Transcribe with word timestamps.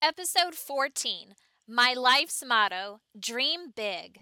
Episode 0.00 0.54
14 0.54 1.34
My 1.66 1.92
Life's 1.92 2.44
Motto 2.46 3.00
Dream 3.18 3.72
Big. 3.74 4.20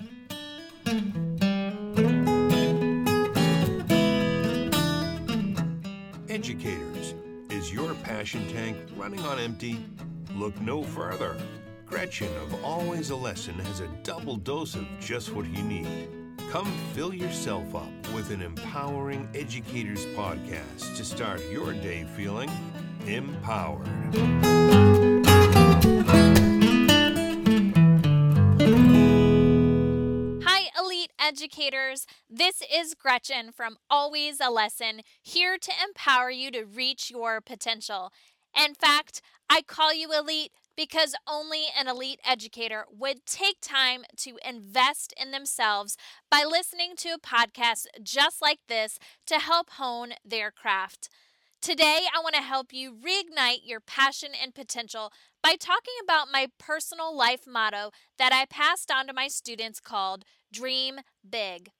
Educators, 6.30 7.14
is 7.50 7.70
your 7.70 7.92
passion 7.96 8.48
tank 8.54 8.78
running 8.96 9.20
on 9.20 9.38
empty? 9.38 9.84
Look 10.34 10.58
no 10.62 10.82
further. 10.82 11.36
Gretchen 11.84 12.34
of 12.38 12.64
Always 12.64 13.11
a 13.11 13.16
Lesson 13.16 13.58
has 13.58 13.80
a 13.80 13.88
double 14.02 14.36
dose 14.36 14.77
of 14.77 14.86
just 14.98 15.34
what 15.34 15.45
you 15.45 15.62
need. 15.62 16.08
Come 16.50 16.72
fill 16.95 17.12
yourself 17.12 17.74
up 17.74 17.90
with 18.14 18.30
an 18.30 18.40
empowering 18.40 19.29
educators 19.34 20.06
podcast 20.16 20.96
to 20.96 21.04
start 21.04 21.43
your 21.50 21.74
day 21.74 22.06
feeling 22.16 22.50
empowered. 23.06 23.86
Educators. 31.36 32.06
This 32.30 32.62
is 32.62 32.95
Gretchen 32.95 33.52
from 33.52 33.76
Always 33.90 34.40
a 34.40 34.50
Lesson, 34.50 35.02
here 35.22 35.59
to 35.59 35.72
empower 35.86 36.30
you 36.30 36.50
to 36.50 36.64
reach 36.64 37.10
your 37.10 37.42
potential. 37.42 38.10
In 38.59 38.74
fact, 38.74 39.20
I 39.50 39.60
call 39.60 39.92
you 39.92 40.14
elite 40.18 40.52
because 40.78 41.14
only 41.28 41.64
an 41.78 41.88
elite 41.88 42.20
educator 42.26 42.86
would 42.90 43.26
take 43.26 43.60
time 43.60 44.04
to 44.16 44.38
invest 44.48 45.12
in 45.20 45.30
themselves 45.30 45.98
by 46.30 46.42
listening 46.42 46.92
to 46.98 47.10
a 47.10 47.18
podcast 47.18 47.84
just 48.02 48.40
like 48.40 48.60
this 48.66 48.98
to 49.26 49.34
help 49.34 49.68
hone 49.73 50.12
their 50.24 50.50
craft. 50.50 51.10
Today, 51.60 52.06
I 52.14 52.20
want 52.20 52.34
to 52.37 52.42
help 52.42 52.73
you 52.73 52.92
reignite 52.92 53.60
your 53.64 53.80
passion 53.80 54.30
and 54.40 54.54
potential 54.54 55.12
by 55.42 55.56
talking 55.59 55.95
about 56.02 56.28
my 56.32 56.48
personal 56.59 57.16
life 57.16 57.42
motto 57.46 57.90
that 58.18 58.32
I 58.32 58.46
passed 58.46 58.90
on 58.90 59.06
to 59.06 59.12
my 59.12 59.28
students 59.28 59.80
called 59.80 60.24
Dream 60.52 61.01
Big. 61.29 61.71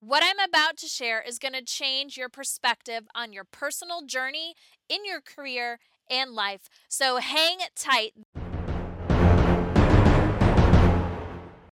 What 0.00 0.22
I'm 0.22 0.38
about 0.38 0.76
to 0.78 0.86
share 0.86 1.20
is 1.20 1.38
going 1.38 1.54
to 1.54 1.62
change 1.64 2.16
your 2.16 2.28
perspective 2.28 3.08
on 3.14 3.32
your 3.32 3.44
personal 3.44 4.02
journey, 4.02 4.54
in 4.88 5.04
your 5.04 5.20
career, 5.20 5.78
and 6.10 6.32
life. 6.32 6.68
So 6.88 7.16
hang 7.16 7.58
tight. 7.74 8.12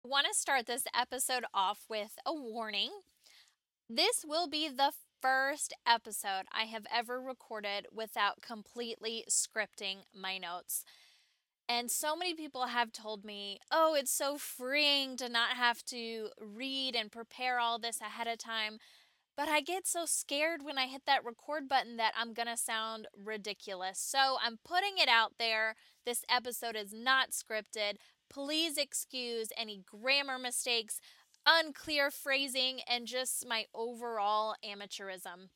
I 0.09 0.11
want 0.11 0.27
to 0.27 0.39
start 0.39 0.67
this 0.67 0.85
episode 0.95 1.45
off 1.55 1.85
with 1.89 2.17
a 2.27 2.35
warning. 2.35 2.91
This 3.89 4.25
will 4.27 4.49
be 4.49 4.69
the 4.69 4.93
first 5.21 5.73
episode 5.87 6.45
I 6.53 6.65
have 6.65 6.87
ever 6.95 7.21
recorded 7.21 7.87
without 7.93 8.43
completely 8.43 9.25
scripting 9.31 10.05
my 10.15 10.39
notes. 10.39 10.85
And 11.69 11.91
so 11.91 12.17
many 12.17 12.35
people 12.35 12.67
have 12.67 12.93
told 12.93 13.25
me, 13.25 13.61
oh, 13.71 13.95
it's 13.95 14.11
so 14.11 14.39
freeing 14.39 15.19
to 15.19 15.29
not 15.29 15.51
have 15.51 15.85
to 15.87 16.29
read 16.41 16.97
and 16.97 17.13
prepare 17.13 17.59
all 17.59 17.79
this 17.79 18.01
ahead 18.01 18.27
of 18.27 18.39
time. 18.39 18.79
But 19.37 19.49
I 19.49 19.61
get 19.61 19.87
so 19.87 20.05
scared 20.07 20.65
when 20.65 20.79
I 20.79 20.87
hit 20.87 21.03
that 21.07 21.25
record 21.25 21.69
button 21.69 21.97
that 21.99 22.15
I'm 22.19 22.33
going 22.33 22.49
to 22.49 22.57
sound 22.57 23.07
ridiculous. 23.23 23.99
So 24.01 24.39
I'm 24.43 24.59
putting 24.65 24.97
it 24.97 25.09
out 25.09 25.35
there. 25.39 25.77
This 26.07 26.25
episode 26.29 26.75
is 26.75 26.93
not 26.93 27.31
scripted. 27.31 27.97
Please 28.31 28.79
excuse 28.79 29.49
any 29.57 29.83
grammar 29.87 30.39
mistakes, 30.39 31.01
unclear 31.47 32.11
phrasing, 32.11 32.81
and 32.89 33.07
just 33.07 33.47
my 33.47 33.67
overall 33.75 34.55
amateurism. 34.65 35.51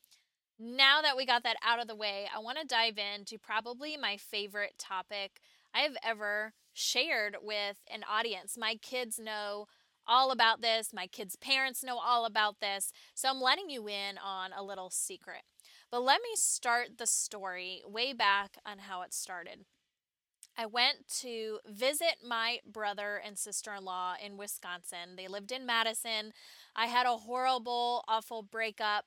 Now 0.58 1.02
that 1.02 1.16
we 1.16 1.26
got 1.26 1.42
that 1.42 1.56
out 1.66 1.80
of 1.80 1.88
the 1.88 1.96
way, 1.96 2.28
I 2.32 2.38
want 2.38 2.58
to 2.58 2.66
dive 2.66 2.98
into 2.98 3.36
probably 3.36 3.96
my 3.96 4.16
favorite 4.16 4.74
topic 4.78 5.40
I 5.74 5.80
have 5.80 5.96
ever 6.02 6.52
shared 6.72 7.36
with 7.42 7.78
an 7.92 8.04
audience. 8.08 8.56
My 8.58 8.76
kids 8.76 9.18
know 9.18 9.66
all 10.06 10.30
about 10.30 10.60
this, 10.60 10.92
my 10.92 11.06
kids' 11.06 11.36
parents 11.36 11.84
know 11.84 11.98
all 11.98 12.24
about 12.24 12.60
this, 12.60 12.92
so 13.14 13.28
I'm 13.28 13.40
letting 13.40 13.70
you 13.70 13.88
in 13.88 14.18
on 14.18 14.50
a 14.52 14.62
little 14.62 14.90
secret. 14.90 15.42
But 15.90 16.02
let 16.02 16.20
me 16.22 16.30
start 16.34 16.98
the 16.98 17.06
story 17.06 17.82
way 17.86 18.12
back 18.12 18.56
on 18.66 18.78
how 18.80 19.02
it 19.02 19.14
started. 19.14 19.64
I 20.56 20.66
went 20.66 21.08
to 21.20 21.60
visit 21.66 22.16
my 22.26 22.58
brother 22.70 23.20
and 23.24 23.38
sister 23.38 23.72
in 23.74 23.84
law 23.84 24.14
in 24.22 24.36
Wisconsin. 24.36 25.16
They 25.16 25.28
lived 25.28 25.50
in 25.50 25.64
Madison. 25.64 26.32
I 26.76 26.86
had 26.86 27.06
a 27.06 27.16
horrible, 27.16 28.04
awful 28.06 28.42
breakup 28.42 29.06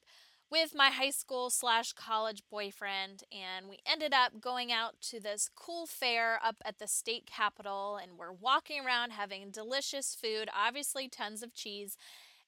with 0.56 0.74
my 0.74 0.90
high 0.90 1.10
school 1.10 1.50
slash 1.50 1.92
college 1.92 2.42
boyfriend, 2.50 3.24
and 3.30 3.68
we 3.68 3.80
ended 3.86 4.14
up 4.14 4.40
going 4.40 4.72
out 4.72 4.94
to 5.02 5.20
this 5.20 5.50
cool 5.54 5.86
fair 5.86 6.40
up 6.42 6.56
at 6.64 6.80
the 6.80 6.88
state 6.88 7.26
capitol, 7.26 8.00
and 8.02 8.14
we're 8.18 8.32
walking 8.32 8.86
around 8.86 9.12
having 9.12 9.52
delicious 9.52 10.16
food, 10.16 10.48
obviously 10.58 11.10
tons 11.10 11.44
of 11.44 11.54
cheese. 11.54 11.98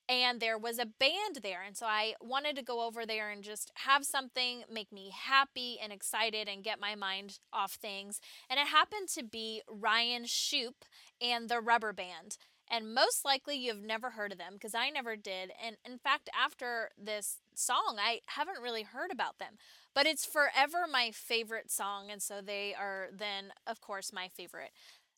And 0.07 0.40
there 0.40 0.57
was 0.57 0.79
a 0.79 0.85
band 0.85 1.40
there, 1.44 1.62
and 1.67 1.75
so 1.75 1.85
I 1.85 2.13
wanted 2.22 2.56
to 2.56 2.63
go 2.63 2.88
over 2.88 3.06
there 3.06 3.29
and 3.29 3.44
just 3.44 3.73
have 3.73 4.06
something 4.06 4.63
make 4.72 4.94
me 4.94 5.12
happy 5.13 5.78
and 5.84 5.91
excited 5.91 6.47
and 6.47 6.63
get 6.63 6.79
my 6.79 6.96
mind 6.96 7.40
off 7.51 7.73
things. 7.73 8.22
And 8.50 8.57
it 8.57 8.67
happened 8.67 9.09
to 9.16 9.23
be 9.25 9.63
Ryan 9.69 10.23
Shupe 10.23 10.85
and 11.22 11.50
the 11.50 11.59
Rubber 11.59 11.91
Band 11.91 12.38
and 12.69 12.94
most 12.94 13.23
likely 13.23 13.56
you've 13.56 13.84
never 13.84 14.12
heard 14.12 14.31
of 14.31 14.38
them 14.38 14.53
because 14.53 14.75
I 14.75 14.90
never 14.90 15.16
did. 15.16 15.51
And 15.63 15.78
in 15.85 15.97
fact, 15.97 16.29
after 16.38 16.90
this 16.97 17.40
song, 17.57 17.97
I 18.00 18.22
haven't 18.28 18.62
really 18.62 18.84
heard 18.84 19.12
about 19.12 19.40
them. 19.40 19.57
But 19.94 20.06
it's 20.06 20.25
forever 20.25 20.85
my 20.91 21.12
favorite 21.12 21.72
song, 21.72 22.12
and 22.12 22.22
so 22.22 22.41
they 22.41 22.75
are 22.78 23.09
then, 23.12 23.51
of 23.66 23.81
course, 23.81 24.13
my 24.13 24.28
favorite. 24.28 24.72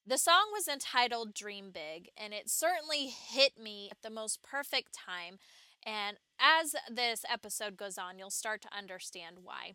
The 0.05 0.17
song 0.17 0.47
was 0.53 0.67
entitled 0.67 1.33
Dream 1.33 1.71
Big, 1.71 2.09
and 2.17 2.33
it 2.33 2.49
certainly 2.49 3.07
hit 3.07 3.59
me 3.61 3.89
at 3.91 4.01
the 4.01 4.09
most 4.09 4.41
perfect 4.41 4.93
time. 4.93 5.37
And 5.85 6.17
as 6.39 6.75
this 6.89 7.23
episode 7.31 7.77
goes 7.77 7.97
on, 7.97 8.17
you'll 8.17 8.29
start 8.29 8.61
to 8.63 8.77
understand 8.77 9.37
why. 9.43 9.73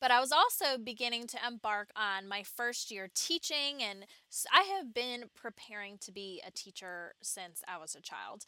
But 0.00 0.10
I 0.10 0.20
was 0.20 0.32
also 0.32 0.76
beginning 0.82 1.26
to 1.28 1.38
embark 1.46 1.90
on 1.96 2.28
my 2.28 2.42
first 2.42 2.90
year 2.90 3.08
teaching, 3.14 3.82
and 3.82 4.04
I 4.52 4.62
have 4.62 4.92
been 4.92 5.30
preparing 5.34 5.96
to 5.98 6.12
be 6.12 6.42
a 6.46 6.50
teacher 6.50 7.14
since 7.22 7.62
I 7.66 7.78
was 7.78 7.94
a 7.94 8.02
child. 8.02 8.44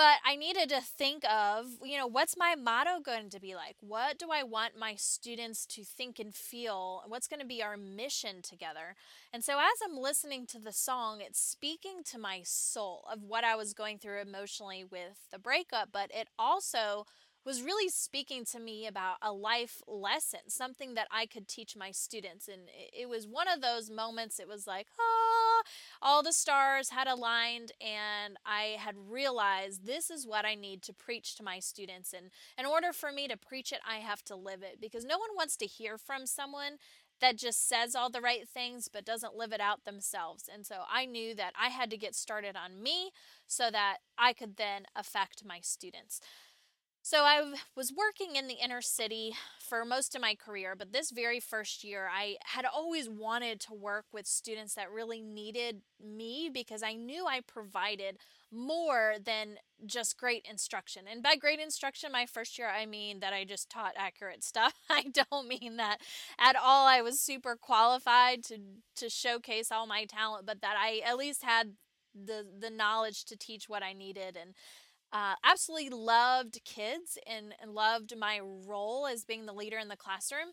But 0.00 0.16
I 0.24 0.34
needed 0.34 0.70
to 0.70 0.80
think 0.80 1.24
of, 1.30 1.66
you 1.84 1.98
know, 1.98 2.06
what's 2.06 2.34
my 2.34 2.54
motto 2.54 3.00
going 3.04 3.28
to 3.28 3.38
be 3.38 3.54
like? 3.54 3.76
What 3.80 4.18
do 4.18 4.28
I 4.32 4.42
want 4.42 4.72
my 4.74 4.94
students 4.94 5.66
to 5.66 5.84
think 5.84 6.18
and 6.18 6.34
feel? 6.34 7.02
What's 7.06 7.28
going 7.28 7.40
to 7.40 7.46
be 7.46 7.62
our 7.62 7.76
mission 7.76 8.40
together? 8.40 8.96
And 9.30 9.44
so 9.44 9.58
as 9.58 9.78
I'm 9.84 9.98
listening 9.98 10.46
to 10.46 10.58
the 10.58 10.72
song, 10.72 11.20
it's 11.20 11.38
speaking 11.38 12.00
to 12.12 12.18
my 12.18 12.40
soul 12.44 13.04
of 13.12 13.22
what 13.22 13.44
I 13.44 13.56
was 13.56 13.74
going 13.74 13.98
through 13.98 14.22
emotionally 14.22 14.84
with 14.84 15.18
the 15.30 15.38
breakup, 15.38 15.90
but 15.92 16.10
it 16.14 16.28
also 16.38 17.04
was 17.44 17.62
really 17.62 17.88
speaking 17.88 18.44
to 18.44 18.60
me 18.60 18.86
about 18.86 19.16
a 19.22 19.32
life 19.32 19.80
lesson, 19.86 20.40
something 20.48 20.94
that 20.94 21.08
I 21.10 21.26
could 21.26 21.48
teach 21.48 21.76
my 21.76 21.90
students. 21.90 22.48
And 22.48 22.62
it 22.92 23.08
was 23.08 23.26
one 23.26 23.48
of 23.48 23.60
those 23.60 23.90
moments, 23.90 24.38
it 24.38 24.48
was 24.48 24.66
like, 24.66 24.88
oh, 24.98 25.62
all 26.02 26.22
the 26.22 26.32
stars 26.32 26.90
had 26.90 27.06
aligned, 27.06 27.72
and 27.80 28.36
I 28.44 28.76
had 28.78 28.94
realized 29.08 29.86
this 29.86 30.10
is 30.10 30.26
what 30.26 30.44
I 30.44 30.54
need 30.54 30.82
to 30.82 30.92
preach 30.92 31.36
to 31.36 31.42
my 31.42 31.58
students. 31.58 32.12
And 32.12 32.30
in 32.58 32.66
order 32.66 32.92
for 32.92 33.12
me 33.12 33.28
to 33.28 33.36
preach 33.36 33.72
it, 33.72 33.80
I 33.86 33.96
have 33.96 34.22
to 34.24 34.36
live 34.36 34.62
it 34.62 34.80
because 34.80 35.04
no 35.04 35.18
one 35.18 35.30
wants 35.36 35.56
to 35.58 35.66
hear 35.66 35.98
from 35.98 36.26
someone 36.26 36.78
that 37.20 37.36
just 37.36 37.68
says 37.68 37.94
all 37.94 38.08
the 38.10 38.20
right 38.20 38.48
things 38.48 38.88
but 38.90 39.04
doesn't 39.04 39.36
live 39.36 39.52
it 39.52 39.60
out 39.60 39.84
themselves. 39.84 40.48
And 40.52 40.66
so 40.66 40.76
I 40.90 41.04
knew 41.04 41.34
that 41.34 41.52
I 41.60 41.68
had 41.68 41.90
to 41.90 41.98
get 41.98 42.14
started 42.14 42.56
on 42.56 42.82
me 42.82 43.10
so 43.46 43.70
that 43.70 43.98
I 44.18 44.32
could 44.32 44.56
then 44.56 44.84
affect 44.96 45.44
my 45.44 45.60
students. 45.60 46.20
So 47.02 47.24
I 47.24 47.54
was 47.74 47.92
working 47.96 48.36
in 48.36 48.46
the 48.46 48.58
inner 48.62 48.82
city 48.82 49.32
for 49.58 49.84
most 49.86 50.14
of 50.14 50.20
my 50.20 50.34
career, 50.34 50.74
but 50.76 50.92
this 50.92 51.10
very 51.10 51.40
first 51.40 51.82
year, 51.82 52.10
I 52.14 52.36
had 52.44 52.66
always 52.66 53.08
wanted 53.08 53.58
to 53.60 53.74
work 53.74 54.04
with 54.12 54.26
students 54.26 54.74
that 54.74 54.90
really 54.90 55.22
needed 55.22 55.80
me 55.98 56.50
because 56.52 56.82
I 56.82 56.92
knew 56.92 57.26
I 57.26 57.40
provided 57.40 58.18
more 58.52 59.14
than 59.24 59.56
just 59.86 60.18
great 60.18 60.46
instruction. 60.48 61.04
And 61.10 61.22
by 61.22 61.36
great 61.36 61.58
instruction, 61.58 62.12
my 62.12 62.26
first 62.26 62.58
year, 62.58 62.68
I 62.68 62.84
mean 62.84 63.20
that 63.20 63.32
I 63.32 63.44
just 63.44 63.70
taught 63.70 63.92
accurate 63.96 64.44
stuff. 64.44 64.74
I 64.90 65.04
don't 65.04 65.48
mean 65.48 65.78
that 65.78 65.98
at 66.38 66.54
all. 66.54 66.86
I 66.86 67.00
was 67.00 67.18
super 67.20 67.56
qualified 67.56 68.44
to 68.44 68.58
to 68.96 69.08
showcase 69.08 69.72
all 69.72 69.86
my 69.86 70.04
talent, 70.04 70.44
but 70.44 70.60
that 70.60 70.76
I 70.78 71.00
at 71.06 71.16
least 71.16 71.44
had 71.44 71.72
the 72.14 72.44
the 72.58 72.70
knowledge 72.70 73.24
to 73.26 73.36
teach 73.36 73.68
what 73.68 73.82
I 73.82 73.92
needed 73.92 74.36
and 74.36 74.54
uh, 75.12 75.34
absolutely 75.44 75.90
loved 75.90 76.60
kids 76.64 77.18
and, 77.26 77.54
and 77.60 77.72
loved 77.72 78.14
my 78.16 78.40
role 78.40 79.06
as 79.06 79.24
being 79.24 79.46
the 79.46 79.52
leader 79.52 79.78
in 79.78 79.88
the 79.88 79.96
classroom. 79.96 80.52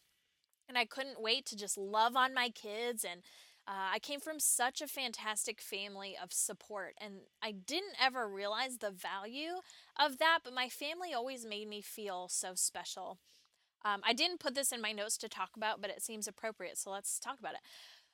And 0.68 0.78
I 0.78 0.86
couldn't 0.86 1.22
wait 1.22 1.46
to 1.48 1.56
just 1.56 1.78
love 1.78 2.16
on 2.16 2.34
my 2.34 2.50
kids. 2.50 3.06
And 3.10 3.22
uh, 3.68 3.92
I 3.94 4.00
came 4.00 4.20
from 4.20 4.40
such 4.40 4.82
a 4.82 4.88
fantastic 4.88 5.62
family 5.62 6.16
of 6.22 6.34
support. 6.34 6.94
And 7.00 7.22
I 7.42 7.52
didn't 7.52 7.96
ever 8.02 8.28
realize 8.28 8.78
the 8.78 8.92
value 8.92 9.62
of 10.00 10.18
that, 10.18 10.40
but 10.44 10.54
my 10.54 10.70
family 10.70 11.14
always 11.14 11.46
made 11.46 11.68
me 11.70 11.82
feel 11.82 12.28
so 12.30 12.52
special. 12.56 13.20
Um, 13.86 14.02
I 14.04 14.14
didn't 14.14 14.40
put 14.40 14.56
this 14.56 14.72
in 14.72 14.82
my 14.82 14.92
notes 14.92 15.18
to 15.20 15.30
talk 15.30 15.52
about, 15.56 15.82
but 15.82 15.92
it 15.92 16.02
seems 16.02 16.28
appropriate. 16.28 16.78
So 16.78 16.90
let's 16.92 17.20
talk 17.20 17.40
about 17.40 17.54
it. 17.54 17.60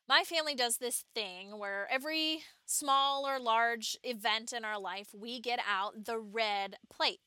My 0.08 0.24
family 0.24 0.56
does 0.56 0.78
this 0.78 1.06
thing 1.16 1.58
where 1.58 1.88
every 1.90 2.44
small 2.66 3.28
or 3.28 3.40
large 3.40 3.98
event 4.04 4.54
in 4.54 4.66
our 4.66 4.80
life, 4.80 5.08
we 5.14 5.40
get 5.40 5.60
out 5.68 6.06
the 6.06 6.20
red 6.20 6.76
plate. 6.90 7.20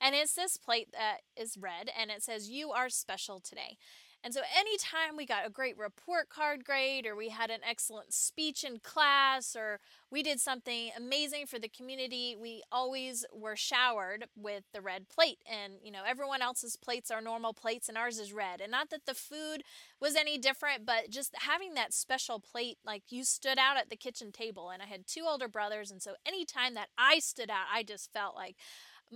And 0.00 0.14
it's 0.14 0.34
this 0.34 0.56
plate 0.56 0.88
that 0.92 1.18
is 1.36 1.56
red 1.56 1.90
and 1.98 2.10
it 2.10 2.22
says, 2.22 2.50
You 2.50 2.70
are 2.70 2.88
special 2.88 3.40
today. 3.40 3.76
And 4.24 4.32
so, 4.32 4.40
anytime 4.58 5.16
we 5.18 5.26
got 5.26 5.46
a 5.46 5.50
great 5.50 5.76
report 5.76 6.30
card 6.30 6.64
grade, 6.64 7.06
or 7.06 7.14
we 7.14 7.28
had 7.28 7.50
an 7.50 7.60
excellent 7.68 8.14
speech 8.14 8.64
in 8.64 8.78
class, 8.78 9.54
or 9.54 9.80
we 10.10 10.22
did 10.22 10.40
something 10.40 10.92
amazing 10.96 11.44
for 11.46 11.58
the 11.58 11.68
community, 11.68 12.34
we 12.40 12.62
always 12.72 13.26
were 13.34 13.54
showered 13.54 14.24
with 14.34 14.64
the 14.72 14.80
red 14.80 15.10
plate. 15.10 15.40
And, 15.46 15.74
you 15.82 15.92
know, 15.92 16.04
everyone 16.06 16.40
else's 16.40 16.74
plates 16.74 17.10
are 17.10 17.20
normal 17.20 17.52
plates, 17.52 17.86
and 17.90 17.98
ours 17.98 18.18
is 18.18 18.32
red. 18.32 18.62
And 18.62 18.70
not 18.70 18.88
that 18.90 19.04
the 19.04 19.14
food 19.14 19.62
was 20.00 20.16
any 20.16 20.38
different, 20.38 20.86
but 20.86 21.10
just 21.10 21.34
having 21.40 21.74
that 21.74 21.92
special 21.92 22.40
plate, 22.40 22.78
like 22.82 23.02
you 23.10 23.24
stood 23.24 23.58
out 23.58 23.76
at 23.76 23.90
the 23.90 23.96
kitchen 23.96 24.32
table. 24.32 24.70
And 24.70 24.82
I 24.82 24.86
had 24.86 25.06
two 25.06 25.24
older 25.28 25.48
brothers. 25.48 25.90
And 25.90 26.00
so, 26.00 26.14
anytime 26.26 26.72
that 26.74 26.88
I 26.96 27.18
stood 27.18 27.50
out, 27.50 27.66
I 27.70 27.82
just 27.82 28.10
felt 28.10 28.34
like, 28.34 28.56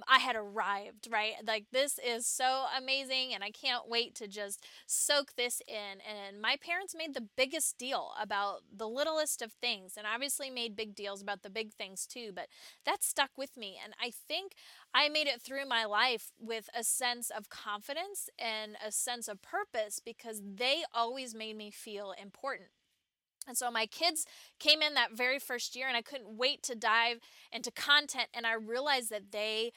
I 0.06 0.18
had 0.18 0.36
arrived, 0.36 1.08
right? 1.10 1.34
Like, 1.46 1.66
this 1.72 1.98
is 1.98 2.26
so 2.26 2.66
amazing, 2.76 3.34
and 3.34 3.42
I 3.42 3.50
can't 3.50 3.88
wait 3.88 4.14
to 4.16 4.28
just 4.28 4.64
soak 4.86 5.34
this 5.36 5.60
in. 5.66 6.00
And 6.06 6.40
my 6.40 6.56
parents 6.60 6.94
made 6.96 7.14
the 7.14 7.26
biggest 7.36 7.78
deal 7.78 8.12
about 8.20 8.60
the 8.74 8.88
littlest 8.88 9.42
of 9.42 9.52
things, 9.52 9.94
and 9.96 10.06
obviously 10.06 10.50
made 10.50 10.76
big 10.76 10.94
deals 10.94 11.20
about 11.22 11.42
the 11.42 11.50
big 11.50 11.72
things 11.74 12.06
too, 12.06 12.30
but 12.34 12.48
that 12.84 13.02
stuck 13.02 13.30
with 13.36 13.56
me. 13.56 13.78
And 13.82 13.94
I 14.00 14.10
think 14.10 14.52
I 14.94 15.08
made 15.08 15.26
it 15.26 15.42
through 15.42 15.66
my 15.66 15.84
life 15.84 16.30
with 16.38 16.68
a 16.74 16.84
sense 16.84 17.30
of 17.30 17.48
confidence 17.48 18.28
and 18.38 18.76
a 18.84 18.92
sense 18.92 19.28
of 19.28 19.42
purpose 19.42 20.00
because 20.04 20.42
they 20.44 20.82
always 20.94 21.34
made 21.34 21.56
me 21.56 21.70
feel 21.70 22.12
important. 22.20 22.68
And 23.48 23.56
so 23.56 23.70
my 23.70 23.86
kids 23.86 24.26
came 24.60 24.82
in 24.82 24.94
that 24.94 25.16
very 25.16 25.38
first 25.38 25.74
year, 25.74 25.88
and 25.88 25.96
I 25.96 26.02
couldn't 26.02 26.36
wait 26.36 26.62
to 26.64 26.74
dive 26.74 27.18
into 27.50 27.70
content. 27.70 28.28
And 28.34 28.46
I 28.46 28.52
realized 28.52 29.10
that 29.10 29.32
they 29.32 29.72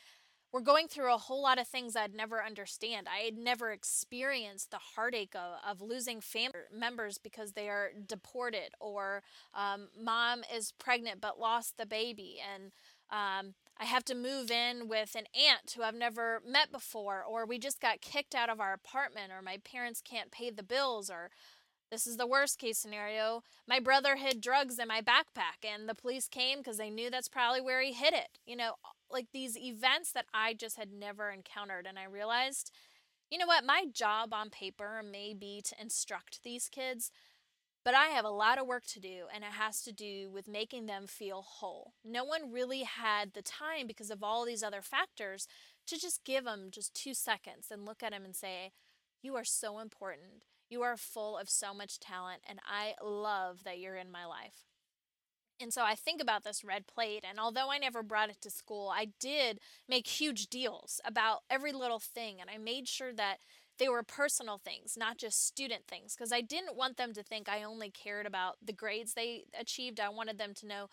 were 0.52 0.62
going 0.62 0.88
through 0.88 1.14
a 1.14 1.18
whole 1.18 1.42
lot 1.42 1.60
of 1.60 1.68
things 1.68 1.96
I'd 1.96 2.14
never 2.14 2.44
understand. 2.44 3.08
I 3.08 3.20
had 3.20 3.38
never 3.38 3.72
experienced 3.72 4.72
the 4.72 4.80
heartache 4.96 5.34
of, 5.34 5.60
of 5.66 5.82
losing 5.82 6.20
family 6.20 6.60
members 6.78 7.18
because 7.18 7.54
they 7.54 7.70
are 7.70 7.92
deported, 8.06 8.74
or 8.80 9.24
um, 9.54 9.88
mom 9.98 10.42
is 10.54 10.74
pregnant 10.74 11.22
but 11.22 11.40
lost 11.40 11.78
the 11.78 11.86
baby, 11.86 12.38
and 12.54 12.72
um, 13.10 13.54
I 13.78 13.86
have 13.86 14.06
to 14.06 14.16
move 14.16 14.52
in 14.52 14.88
with 14.88 15.16
an 15.16 15.26
aunt 15.36 15.72
who 15.76 15.84
I've 15.84 15.96
never 15.96 16.42
met 16.46 16.72
before, 16.72 17.24
or 17.24 17.46
we 17.46 17.58
just 17.58 17.82
got 17.82 18.02
kicked 18.02 18.36
out 18.36 18.50
of 18.50 18.60
our 18.60 18.74
apartment, 18.74 19.32
or 19.32 19.42
my 19.42 19.58
parents 19.58 20.02
can't 20.02 20.32
pay 20.32 20.50
the 20.50 20.64
bills, 20.64 21.10
or 21.10 21.30
this 21.92 22.08
is 22.08 22.18
the 22.18 22.26
worst 22.26 22.58
case 22.58 22.78
scenario. 22.78 23.44
My 23.68 23.80
brother 23.80 24.16
hid 24.16 24.40
drugs 24.40 24.80
in 24.80 24.88
my 24.88 25.02
backpack, 25.02 25.68
and 25.70 25.88
the 25.88 25.96
police 25.96 26.28
came 26.28 26.60
because 26.60 26.78
they 26.78 26.90
knew 26.90 27.10
that's 27.10 27.28
probably 27.28 27.62
where 27.62 27.82
he 27.82 27.92
hid 27.92 28.14
it. 28.14 28.40
You 28.46 28.56
know, 28.56 28.76
like 29.12 29.28
these 29.34 29.58
events 29.58 30.12
that 30.14 30.26
I 30.34 30.54
just 30.54 30.78
had 30.78 30.92
never 30.92 31.30
encountered. 31.30 31.86
And 31.86 32.00
I 32.00 32.06
realized, 32.06 32.72
you 33.30 33.38
know 33.38 33.46
what, 33.46 33.66
my 33.66 33.86
job 33.92 34.34
on 34.34 34.50
paper 34.50 35.02
may 35.04 35.34
be 35.34 35.62
to 35.66 35.76
instruct 35.80 36.44
these 36.44 36.70
kids, 36.70 37.12
but 37.84 37.94
I 37.94 38.08
have 38.08 38.26
a 38.26 38.30
lot 38.30 38.58
of 38.58 38.68
work 38.68 38.86
to 38.88 39.00
do, 39.00 39.26
and 39.34 39.44
it 39.44 39.52
has 39.52 39.82
to 39.82 39.92
do 39.92 40.30
with 40.30 40.48
making 40.48 40.86
them 40.86 41.08
feel 41.08 41.42
whole. 41.42 41.94
No 42.06 42.24
one 42.24 42.52
really 42.54 42.84
had 42.84 43.34
the 43.34 43.42
time 43.42 43.86
because 43.86 44.12
of 44.12 44.24
all 44.24 44.46
these 44.46 44.64
other 44.64 44.82
factors 44.82 45.48
to 45.88 46.00
just 46.00 46.24
give 46.24 46.46
them 46.46 46.70
just 46.72 46.94
two 46.94 47.14
seconds 47.14 47.68
and 47.70 47.86
look 47.86 48.02
at 48.02 48.12
them 48.12 48.24
and 48.24 48.36
say, 48.36 48.72
You 49.22 49.36
are 49.36 49.44
so 49.44 49.80
important. 49.80 50.44
You 50.72 50.84
are 50.84 50.96
full 50.96 51.38
of 51.38 51.50
so 51.50 51.74
much 51.74 52.00
talent, 52.00 52.44
and 52.48 52.60
I 52.66 52.96
love 53.04 53.66
that 53.66 53.78
you're 53.78 53.98
in 53.98 54.10
my 54.10 54.26
life. 54.26 54.66
And 55.62 55.74
so 55.74 55.84
I 55.84 55.96
think 55.96 56.22
about 56.22 56.46
this 56.46 56.64
red 56.64 56.88
plate, 56.88 57.26
and 57.30 57.40
although 57.40 57.70
I 57.70 57.78
never 57.78 58.02
brought 58.02 58.30
it 58.30 58.38
to 58.42 58.50
school, 58.50 58.90
I 58.90 59.10
did 59.20 59.60
make 59.88 60.08
huge 60.08 60.48
deals 60.48 61.02
about 61.06 61.42
every 61.50 61.74
little 61.74 62.00
thing, 62.00 62.40
and 62.40 62.50
I 62.50 62.58
made 62.58 62.88
sure 62.88 63.14
that 63.14 63.40
they 63.78 63.90
were 63.90 64.02
personal 64.02 64.58
things, 64.64 64.96
not 64.98 65.18
just 65.18 65.46
student 65.46 65.88
things, 65.88 66.16
because 66.16 66.32
I 66.32 66.40
didn't 66.40 66.78
want 66.78 66.96
them 66.96 67.14
to 67.14 67.22
think 67.22 67.50
I 67.50 67.64
only 67.64 67.90
cared 67.90 68.26
about 68.26 68.56
the 68.66 68.74
grades 68.74 69.14
they 69.14 69.44
achieved. 69.60 70.00
I 70.00 70.10
wanted 70.10 70.38
them 70.38 70.54
to 70.56 70.66
know 70.68 70.88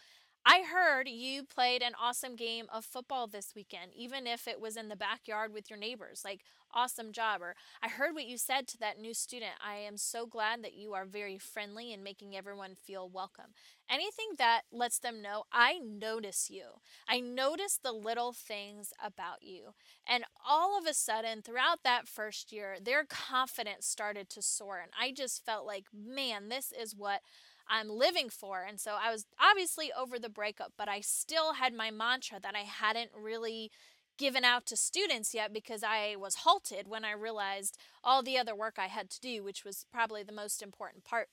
I 0.45 0.63
heard 0.63 1.09
you 1.09 1.45
played 1.45 1.83
an 1.83 1.93
awesome 2.01 2.35
game 2.35 2.67
of 2.73 2.85
football 2.85 3.27
this 3.27 3.53
weekend, 3.55 3.93
even 3.95 4.27
if 4.27 4.49
it 4.49 4.61
was 4.61 4.77
in 4.77 4.89
the 4.89 4.97
backyard 4.97 5.53
with 5.53 5.69
your 5.69 5.79
neighbors. 5.79 6.23
Like, 6.25 6.41
awesome 6.75 7.13
job. 7.13 7.43
Or 7.43 7.55
I 7.83 7.89
heard 7.89 8.15
what 8.15 8.27
you 8.27 8.39
said 8.39 8.67
to 8.69 8.79
that 8.79 8.99
new 8.99 9.15
student. 9.15 9.53
I 9.65 9.77
am 9.77 9.97
so 9.97 10.27
glad 10.27 10.63
that 10.63 10.75
you 10.75 10.95
are 10.95 11.05
very 11.05 11.39
friendly 11.39 11.93
and 11.93 12.03
making 12.03 12.37
everyone 12.37 12.75
feel 12.75 13.09
welcome. 13.09 13.53
Anything 13.91 14.31
that 14.39 14.63
lets 14.71 14.99
them 14.99 15.23
know, 15.23 15.45
I 15.53 15.79
notice 15.79 16.51
you. 16.51 16.81
I 17.09 17.21
notice 17.21 17.79
the 17.83 17.93
little 17.93 18.33
things 18.33 18.93
about 19.03 19.43
you. 19.43 19.75
And 20.07 20.25
all 20.47 20.79
of 20.79 20.87
a 20.87 20.95
sudden, 20.95 21.43
throughout 21.43 21.83
that 21.85 22.07
first 22.07 22.53
year, 22.53 22.77
their 22.83 23.05
confidence 23.05 23.87
started 23.87 24.29
to 24.31 24.43
soar. 24.43 24.79
And 24.79 24.93
I 24.99 25.13
just 25.13 25.45
felt 25.45 25.67
like, 25.67 25.87
man, 25.95 26.49
this 26.49 26.73
is 26.73 26.95
what 26.95 27.21
I'm 27.69 27.89
living 27.91 28.31
for. 28.31 28.65
And 28.67 28.81
so 28.81 28.97
I 29.01 29.11
was 29.13 29.27
obviously 29.39 29.93
over 29.93 30.19
the 30.19 30.29
breakup, 30.29 30.73
but 30.77 30.89
I 30.89 31.01
still 31.01 31.55
had 31.55 31.75
my 31.75 31.91
mantra 31.91 32.41
that 32.41 32.55
I 32.55 32.63
hadn't 32.63 33.11
really 33.15 33.71
given 34.19 34.45
out 34.45 34.67
to 34.67 34.77
students 34.77 35.35
yet 35.35 35.53
because 35.53 35.83
I 35.83 36.17
was 36.19 36.37
halted 36.37 36.89
when 36.89 37.05
I 37.05 37.13
realized 37.13 37.79
all 38.05 38.23
the 38.23 38.37
other 38.37 38.55
work 38.55 38.75
I 38.79 38.87
had 38.87 39.11
to 39.11 39.21
do, 39.21 39.43
which 39.43 39.65
was 39.65 39.87
probably 39.93 40.23
the 40.23 40.33
most 40.33 40.63
important 40.63 41.05
part. 41.05 41.29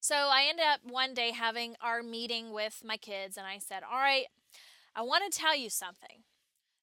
So 0.00 0.14
I 0.14 0.46
ended 0.48 0.66
up 0.66 0.80
one 0.84 1.14
day 1.14 1.30
having 1.30 1.76
our 1.80 2.02
meeting 2.02 2.52
with 2.52 2.82
my 2.84 2.98
kids, 2.98 3.38
and 3.38 3.46
I 3.46 3.58
said, 3.58 3.82
All 3.82 3.98
right, 3.98 4.26
I 4.94 5.02
want 5.02 5.30
to 5.30 5.38
tell 5.38 5.56
you 5.56 5.70
something. 5.70 6.24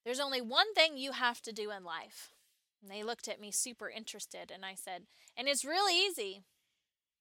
There's 0.04 0.18
only 0.18 0.40
one 0.40 0.74
thing 0.74 0.96
you 0.96 1.12
have 1.12 1.40
to 1.42 1.52
do 1.52 1.70
in 1.70 1.84
life. 1.84 2.30
And 2.82 2.90
they 2.90 3.04
looked 3.04 3.28
at 3.28 3.40
me 3.40 3.52
super 3.52 3.88
interested, 3.88 4.50
and 4.52 4.64
I 4.64 4.74
said, 4.74 5.02
And 5.36 5.46
it's 5.46 5.64
really 5.64 5.96
easy 5.96 6.42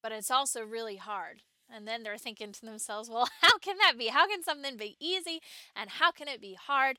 but 0.01 0.11
it's 0.11 0.31
also 0.31 0.61
really 0.61 0.97
hard. 0.97 1.43
And 1.73 1.87
then 1.87 2.03
they're 2.03 2.17
thinking 2.17 2.51
to 2.51 2.65
themselves, 2.65 3.09
well, 3.09 3.29
how 3.41 3.57
can 3.59 3.77
that 3.77 3.97
be? 3.97 4.07
How 4.07 4.27
can 4.27 4.43
something 4.43 4.77
be 4.77 4.97
easy 4.99 5.41
and 5.75 5.89
how 5.89 6.11
can 6.11 6.27
it 6.27 6.41
be 6.41 6.55
hard? 6.55 6.97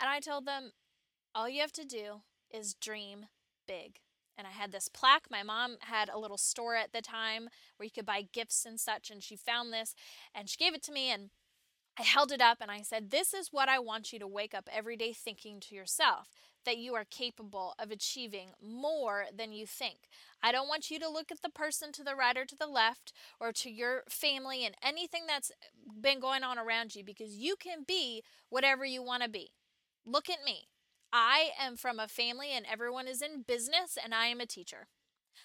And 0.00 0.08
I 0.10 0.20
told 0.20 0.46
them, 0.46 0.72
all 1.34 1.48
you 1.48 1.60
have 1.60 1.72
to 1.72 1.84
do 1.84 2.22
is 2.50 2.74
dream 2.74 3.26
big. 3.66 4.00
And 4.38 4.46
I 4.46 4.50
had 4.50 4.72
this 4.72 4.88
plaque. 4.88 5.26
My 5.30 5.42
mom 5.42 5.76
had 5.80 6.08
a 6.08 6.18
little 6.18 6.36
store 6.36 6.76
at 6.76 6.92
the 6.92 7.00
time 7.00 7.48
where 7.76 7.84
you 7.84 7.90
could 7.90 8.06
buy 8.06 8.26
gifts 8.32 8.66
and 8.66 8.78
such. 8.78 9.10
And 9.10 9.22
she 9.22 9.36
found 9.36 9.72
this 9.72 9.94
and 10.34 10.48
she 10.48 10.56
gave 10.58 10.74
it 10.74 10.82
to 10.84 10.92
me. 10.92 11.10
And 11.10 11.30
I 11.98 12.02
held 12.02 12.30
it 12.30 12.42
up 12.42 12.58
and 12.60 12.70
I 12.70 12.82
said, 12.82 13.10
This 13.10 13.32
is 13.32 13.48
what 13.50 13.68
I 13.70 13.78
want 13.78 14.12
you 14.12 14.18
to 14.18 14.26
wake 14.26 14.54
up 14.54 14.68
every 14.70 14.96
day 14.96 15.14
thinking 15.14 15.60
to 15.60 15.74
yourself 15.74 16.28
that 16.66 16.76
you 16.76 16.94
are 16.94 17.04
capable 17.04 17.74
of 17.78 17.90
achieving 17.90 18.50
more 18.60 19.26
than 19.34 19.52
you 19.52 19.66
think. 19.66 20.08
I 20.42 20.52
don't 20.52 20.68
want 20.68 20.90
you 20.90 20.98
to 20.98 21.08
look 21.08 21.30
at 21.30 21.40
the 21.40 21.48
person 21.48 21.92
to 21.92 22.04
the 22.04 22.14
right 22.14 22.36
or 22.36 22.44
to 22.44 22.56
the 22.56 22.66
left 22.66 23.12
or 23.40 23.52
to 23.52 23.70
your 23.70 24.02
family 24.10 24.66
and 24.66 24.74
anything 24.82 25.22
that's 25.26 25.52
been 25.98 26.20
going 26.20 26.42
on 26.42 26.58
around 26.58 26.94
you 26.94 27.04
because 27.04 27.36
you 27.36 27.54
can 27.58 27.84
be 27.86 28.22
whatever 28.50 28.84
you 28.84 29.02
want 29.02 29.22
to 29.22 29.28
be. 29.28 29.50
Look 30.06 30.30
at 30.30 30.44
me. 30.44 30.68
I 31.12 31.50
am 31.58 31.76
from 31.76 31.98
a 31.98 32.08
family 32.08 32.50
and 32.52 32.66
everyone 32.70 33.08
is 33.08 33.22
in 33.22 33.42
business 33.42 33.98
and 34.02 34.14
I 34.14 34.26
am 34.26 34.40
a 34.40 34.46
teacher. 34.46 34.88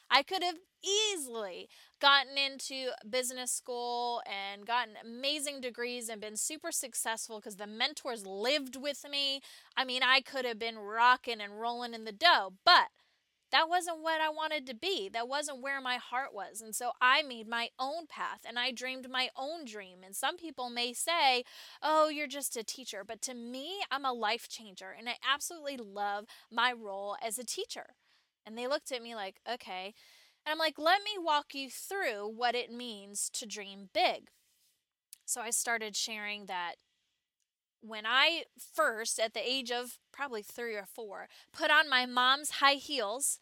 I 0.10 0.24
could 0.24 0.44
have 0.44 0.58
easily 0.84 1.70
gotten 2.02 2.38
into 2.38 2.92
business 3.10 3.52
school 3.52 4.22
and 4.26 4.66
gotten 4.66 4.96
amazing 5.04 5.62
degrees 5.62 6.10
and 6.10 6.22
been 6.22 6.38
super 6.38 6.72
successful 6.72 7.40
because 7.40 7.58
the 7.58 7.68
mentors 7.68 8.26
lived 8.26 8.76
with 8.76 9.06
me. 9.10 9.42
I 9.78 9.86
mean, 9.86 10.04
I 10.04 10.22
could 10.22 10.46
have 10.46 10.60
been 10.60 10.80
rocking 10.80 11.42
and 11.42 11.60
rolling 11.60 11.94
in 11.94 12.06
the 12.06 12.12
dough, 12.12 12.54
but 12.66 12.88
that 13.52 13.70
wasn't 13.70 14.02
what 14.02 14.22
I 14.22 14.30
wanted 14.30 14.66
to 14.68 14.74
be. 14.74 15.10
That 15.10 15.28
wasn't 15.28 15.62
where 15.62 15.82
my 15.82 15.98
heart 15.98 16.34
was. 16.34 16.62
And 16.62 16.76
so 16.76 16.92
I 17.02 17.22
made 17.22 17.48
my 17.48 17.70
own 17.78 18.08
path 18.08 18.40
and 18.48 18.58
I 18.58 18.72
dreamed 18.72 19.10
my 19.10 19.30
own 19.38 19.66
dream. 19.66 20.00
And 20.06 20.16
some 20.16 20.38
people 20.38 20.70
may 20.70 20.94
say, 20.94 21.44
oh, 21.82 22.10
you're 22.10 22.28
just 22.28 22.56
a 22.56 22.64
teacher. 22.64 23.04
But 23.06 23.22
to 23.24 23.34
me, 23.34 23.82
I'm 23.92 24.06
a 24.06 24.14
life 24.14 24.48
changer 24.48 24.96
and 24.98 25.10
I 25.10 25.16
absolutely 25.30 25.78
love 25.78 26.26
my 26.52 26.72
role 26.72 27.18
as 27.22 27.38
a 27.38 27.46
teacher. 27.46 27.96
And 28.46 28.58
they 28.58 28.68
looked 28.68 28.92
at 28.92 29.04
me 29.04 29.16
like, 29.16 29.42
okay. 29.52 29.94
And 30.46 30.54
I'm 30.54 30.58
like, 30.58 30.80
let 30.80 31.02
me 31.04 31.12
walk 31.20 31.54
you 31.54 31.70
through 31.70 32.32
what 32.36 32.56
it 32.56 32.72
means 32.72 33.30
to 33.34 33.46
dream 33.46 33.90
big. 33.94 34.30
So 35.26 35.42
I 35.42 35.52
started 35.52 35.96
sharing 35.96 36.46
that 36.48 36.76
when 37.82 38.06
I 38.06 38.44
first, 38.58 39.20
at 39.20 39.34
the 39.34 39.48
age 39.48 39.72
of 39.72 39.98
probably 40.12 40.42
three 40.42 40.76
or 40.76 40.86
four, 40.86 41.28
put 41.54 41.72
on 41.72 41.90
my 41.90 42.06
mom's 42.06 42.52
high 42.52 42.76
heels 42.76 43.40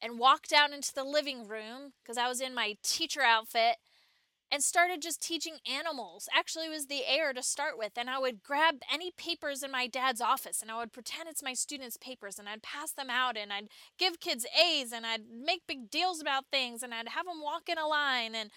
and 0.00 0.18
walked 0.18 0.52
out 0.52 0.70
into 0.72 0.94
the 0.94 1.04
living 1.04 1.46
room 1.46 1.92
because 2.02 2.18
I 2.18 2.28
was 2.28 2.40
in 2.40 2.54
my 2.54 2.76
teacher 2.82 3.22
outfit, 3.22 3.76
and 4.50 4.62
started 4.62 5.02
just 5.02 5.22
teaching 5.22 5.56
animals. 5.70 6.28
Actually, 6.34 6.68
was 6.68 6.86
the 6.86 7.06
air 7.06 7.32
to 7.32 7.42
start 7.42 7.78
with. 7.78 7.92
And 7.96 8.08
I 8.08 8.18
would 8.18 8.42
grab 8.42 8.76
any 8.92 9.10
papers 9.10 9.62
in 9.62 9.70
my 9.70 9.86
dad's 9.86 10.20
office 10.20 10.62
and 10.62 10.70
I 10.70 10.78
would 10.78 10.92
pretend 10.92 11.28
it's 11.28 11.42
my 11.42 11.54
students' 11.54 11.96
papers 11.96 12.38
and 12.38 12.48
I'd 12.48 12.62
pass 12.62 12.92
them 12.92 13.10
out 13.10 13.36
and 13.36 13.52
I'd 13.52 13.68
give 13.98 14.20
kids 14.20 14.46
A's 14.58 14.92
and 14.92 15.06
I'd 15.06 15.24
make 15.30 15.66
big 15.66 15.90
deals 15.90 16.20
about 16.20 16.46
things 16.50 16.82
and 16.82 16.94
I'd 16.94 17.08
have 17.08 17.26
them 17.26 17.42
walk 17.42 17.68
in 17.68 17.78
a 17.78 17.86
line. 17.86 18.34
And 18.34 18.50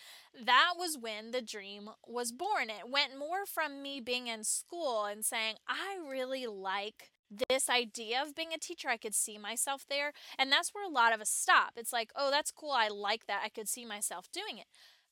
that 0.45 0.73
was 0.77 0.97
when 0.99 1.31
the 1.31 1.41
dream 1.41 1.89
was 2.07 2.31
born. 2.31 2.69
It 2.69 2.89
went 2.89 3.17
more 3.17 3.45
from 3.45 3.81
me 3.81 3.99
being 3.99 4.27
in 4.27 4.43
school 4.43 5.05
and 5.05 5.25
saying, 5.25 5.55
I 5.67 5.97
really 6.07 6.47
like 6.47 7.11
this 7.49 7.69
idea 7.69 8.21
of 8.21 8.35
being 8.35 8.53
a 8.53 8.57
teacher. 8.57 8.89
I 8.89 8.97
could 8.97 9.15
see 9.15 9.37
myself 9.37 9.85
there. 9.89 10.11
And 10.37 10.51
that's 10.51 10.73
where 10.73 10.85
a 10.85 10.91
lot 10.91 11.13
of 11.13 11.21
us 11.21 11.29
stop. 11.29 11.73
It's 11.75 11.93
like, 11.93 12.11
oh, 12.15 12.29
that's 12.31 12.51
cool. 12.51 12.71
I 12.71 12.89
like 12.89 13.27
that. 13.27 13.41
I 13.43 13.49
could 13.49 13.69
see 13.69 13.85
myself 13.85 14.27
doing 14.31 14.57
it. 14.57 14.65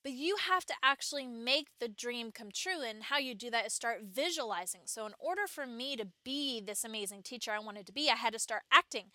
But 0.04 0.14
you 0.14 0.38
have 0.50 0.66
to 0.66 0.74
actually 0.82 1.28
make 1.28 1.68
the 1.80 1.90
dream 1.90 2.32
come 2.32 2.50
true. 2.54 2.82
And 2.88 3.04
how 3.04 3.18
you 3.18 3.36
do 3.36 3.50
that 3.52 3.68
is 3.68 3.74
start 3.74 4.02
visualizing. 4.10 4.82
So, 4.86 5.06
in 5.06 5.14
order 5.20 5.48
for 5.48 5.66
me 5.68 5.96
to 5.98 6.08
be 6.24 6.62
this 6.62 6.84
amazing 6.84 7.24
teacher 7.24 7.52
I 7.52 7.60
wanted 7.60 7.86
to 7.88 7.94
be, 7.94 8.10
I 8.10 8.16
had 8.16 8.34
to 8.34 8.40
start 8.40 8.64
acting. 8.72 9.12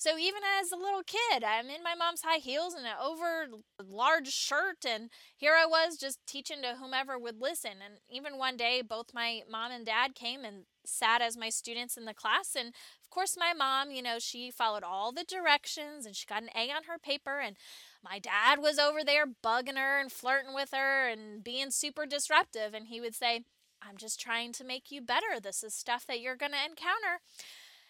So 0.00 0.16
even 0.16 0.42
as 0.60 0.70
a 0.70 0.76
little 0.76 1.02
kid, 1.04 1.42
I'm 1.42 1.66
in 1.66 1.82
my 1.82 1.96
mom's 1.96 2.22
high 2.22 2.38
heels 2.38 2.72
and 2.72 2.86
an 2.86 2.92
over 3.02 3.48
large 3.84 4.28
shirt, 4.28 4.84
and 4.86 5.10
here 5.36 5.54
I 5.60 5.66
was 5.66 5.96
just 5.96 6.20
teaching 6.24 6.62
to 6.62 6.76
whomever 6.80 7.18
would 7.18 7.40
listen. 7.40 7.72
And 7.84 7.94
even 8.08 8.38
one 8.38 8.56
day, 8.56 8.80
both 8.80 9.12
my 9.12 9.42
mom 9.50 9.72
and 9.72 9.84
dad 9.84 10.14
came 10.14 10.44
and 10.44 10.66
sat 10.86 11.20
as 11.20 11.36
my 11.36 11.48
students 11.48 11.96
in 11.96 12.04
the 12.04 12.14
class. 12.14 12.54
And 12.56 12.68
of 12.68 13.10
course, 13.10 13.36
my 13.36 13.52
mom, 13.52 13.90
you 13.90 14.00
know, 14.02 14.18
she 14.20 14.52
followed 14.52 14.84
all 14.84 15.10
the 15.10 15.24
directions 15.24 16.06
and 16.06 16.14
she 16.14 16.26
got 16.26 16.44
an 16.44 16.50
A 16.54 16.70
on 16.70 16.84
her 16.84 16.98
paper. 16.98 17.40
And 17.40 17.56
my 18.02 18.18
dad 18.18 18.60
was 18.60 18.78
over 18.78 19.04
there 19.04 19.26
bugging 19.26 19.76
her 19.76 20.00
and 20.00 20.10
flirting 20.10 20.54
with 20.54 20.70
her 20.72 21.08
and 21.08 21.42
being 21.42 21.70
super 21.70 22.06
disruptive. 22.06 22.74
And 22.74 22.86
he 22.86 23.00
would 23.00 23.14
say, 23.14 23.42
I'm 23.82 23.96
just 23.96 24.20
trying 24.20 24.52
to 24.52 24.64
make 24.64 24.90
you 24.90 25.00
better. 25.00 25.40
This 25.42 25.62
is 25.62 25.74
stuff 25.74 26.06
that 26.06 26.20
you're 26.20 26.36
going 26.36 26.52
to 26.52 26.64
encounter. 26.64 27.20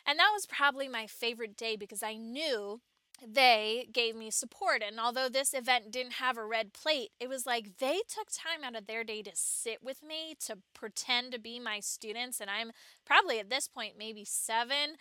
And 0.06 0.18
that 0.18 0.30
was 0.32 0.46
probably 0.46 0.88
my 0.88 1.06
favorite 1.06 1.56
day 1.56 1.76
because 1.76 2.02
I 2.02 2.14
knew 2.16 2.80
they 3.26 3.88
gave 3.92 4.14
me 4.14 4.30
support. 4.30 4.82
And 4.86 5.00
although 5.00 5.28
this 5.28 5.52
event 5.52 5.90
didn't 5.90 6.14
have 6.14 6.36
a 6.36 6.44
red 6.44 6.72
plate, 6.72 7.10
it 7.20 7.28
was 7.28 7.46
like 7.46 7.78
they 7.78 8.00
took 8.08 8.28
time 8.30 8.64
out 8.64 8.76
of 8.76 8.86
their 8.86 9.04
day 9.04 9.22
to 9.22 9.32
sit 9.34 9.82
with 9.82 10.02
me, 10.02 10.34
to 10.46 10.58
pretend 10.74 11.32
to 11.32 11.38
be 11.38 11.58
my 11.58 11.80
students. 11.80 12.40
And 12.40 12.48
I'm 12.48 12.70
probably 13.04 13.38
at 13.38 13.50
this 13.50 13.68
point 13.68 13.94
maybe 13.98 14.24
seven. 14.24 14.96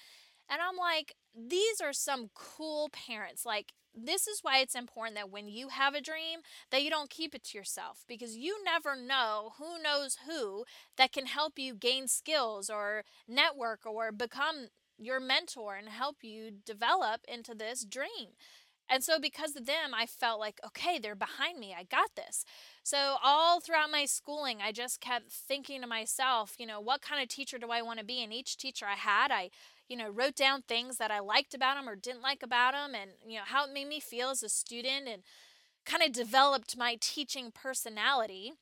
And 0.50 0.62
I'm 0.62 0.78
like, 0.78 1.14
these 1.36 1.82
are 1.82 1.94
some 1.94 2.30
cool 2.34 2.90
parents. 2.92 3.46
Like, 3.46 3.74
this 3.94 4.28
is 4.28 4.40
why 4.42 4.60
it's 4.60 4.76
important 4.76 5.16
that 5.16 5.32
when 5.32 5.48
you 5.48 5.70
have 5.70 5.96
a 5.96 6.02
dream 6.02 6.40
that 6.72 6.84
you 6.84 6.90
don't 6.90 7.10
keep 7.10 7.34
it 7.34 7.44
to 7.46 7.58
yourself 7.58 8.04
because 8.08 8.36
you 8.38 8.64
never 8.64 8.96
know 8.96 9.54
who 9.58 9.82
knows 9.82 10.18
who 10.28 10.66
that 10.98 11.12
can 11.12 11.26
help 11.26 11.58
you 11.58 11.74
gain 11.74 12.08
skills 12.08 12.70
or 12.70 13.04
network 13.28 13.86
or 13.86 14.12
become 14.12 14.68
your 15.00 15.20
mentor 15.20 15.76
and 15.76 15.90
help 15.90 16.18
you 16.22 16.52
develop 16.66 17.22
into 17.28 17.56
this 17.56 17.84
dream. 17.84 18.36
And 18.90 19.04
so, 19.04 19.20
because 19.20 19.56
of 19.58 19.66
them, 19.66 19.94
I 19.94 20.06
felt 20.06 20.40
like, 20.40 20.60
okay, 20.66 20.98
they're 20.98 21.14
behind 21.16 21.60
me. 21.60 21.76
I 21.78 21.84
got 21.84 22.16
this. 22.16 22.46
So, 22.84 23.18
all 23.22 23.60
throughout 23.60 23.92
my 23.92 24.06
schooling, 24.06 24.60
I 24.64 24.72
just 24.72 25.02
kept 25.02 25.30
thinking 25.30 25.82
to 25.82 25.88
myself, 25.88 26.56
you 26.58 26.66
know, 26.66 26.80
what 26.80 27.02
kind 27.02 27.22
of 27.22 27.28
teacher 27.28 27.58
do 27.58 27.70
I 27.70 27.82
want 27.82 28.00
to 28.00 28.06
be? 28.06 28.24
And 28.24 28.32
each 28.32 28.56
teacher 28.56 28.86
I 28.86 28.96
had, 28.96 29.30
I, 29.30 29.50
you 29.88 29.98
know, 29.98 30.10
wrote 30.10 30.36
down 30.36 30.62
things 30.62 30.98
that 30.98 31.12
I 31.12 31.20
liked 31.20 31.54
about 31.54 31.76
them 31.76 31.88
or 31.88 31.96
didn't 31.96 32.22
like 32.22 32.44
about 32.44 32.74
them 32.74 32.94
and, 32.94 33.12
you 33.26 33.38
know, 33.38 33.46
how 33.46 33.66
it 33.66 33.74
made 33.74 33.88
me 33.88 34.00
feel 34.00 34.30
as 34.30 34.44
a 34.44 34.50
student 34.50 35.08
and 35.08 35.24
kind 35.86 36.04
of 36.04 36.12
developed 36.12 36.78
my 36.78 36.98
teaching 37.00 37.52
personality. 37.52 38.54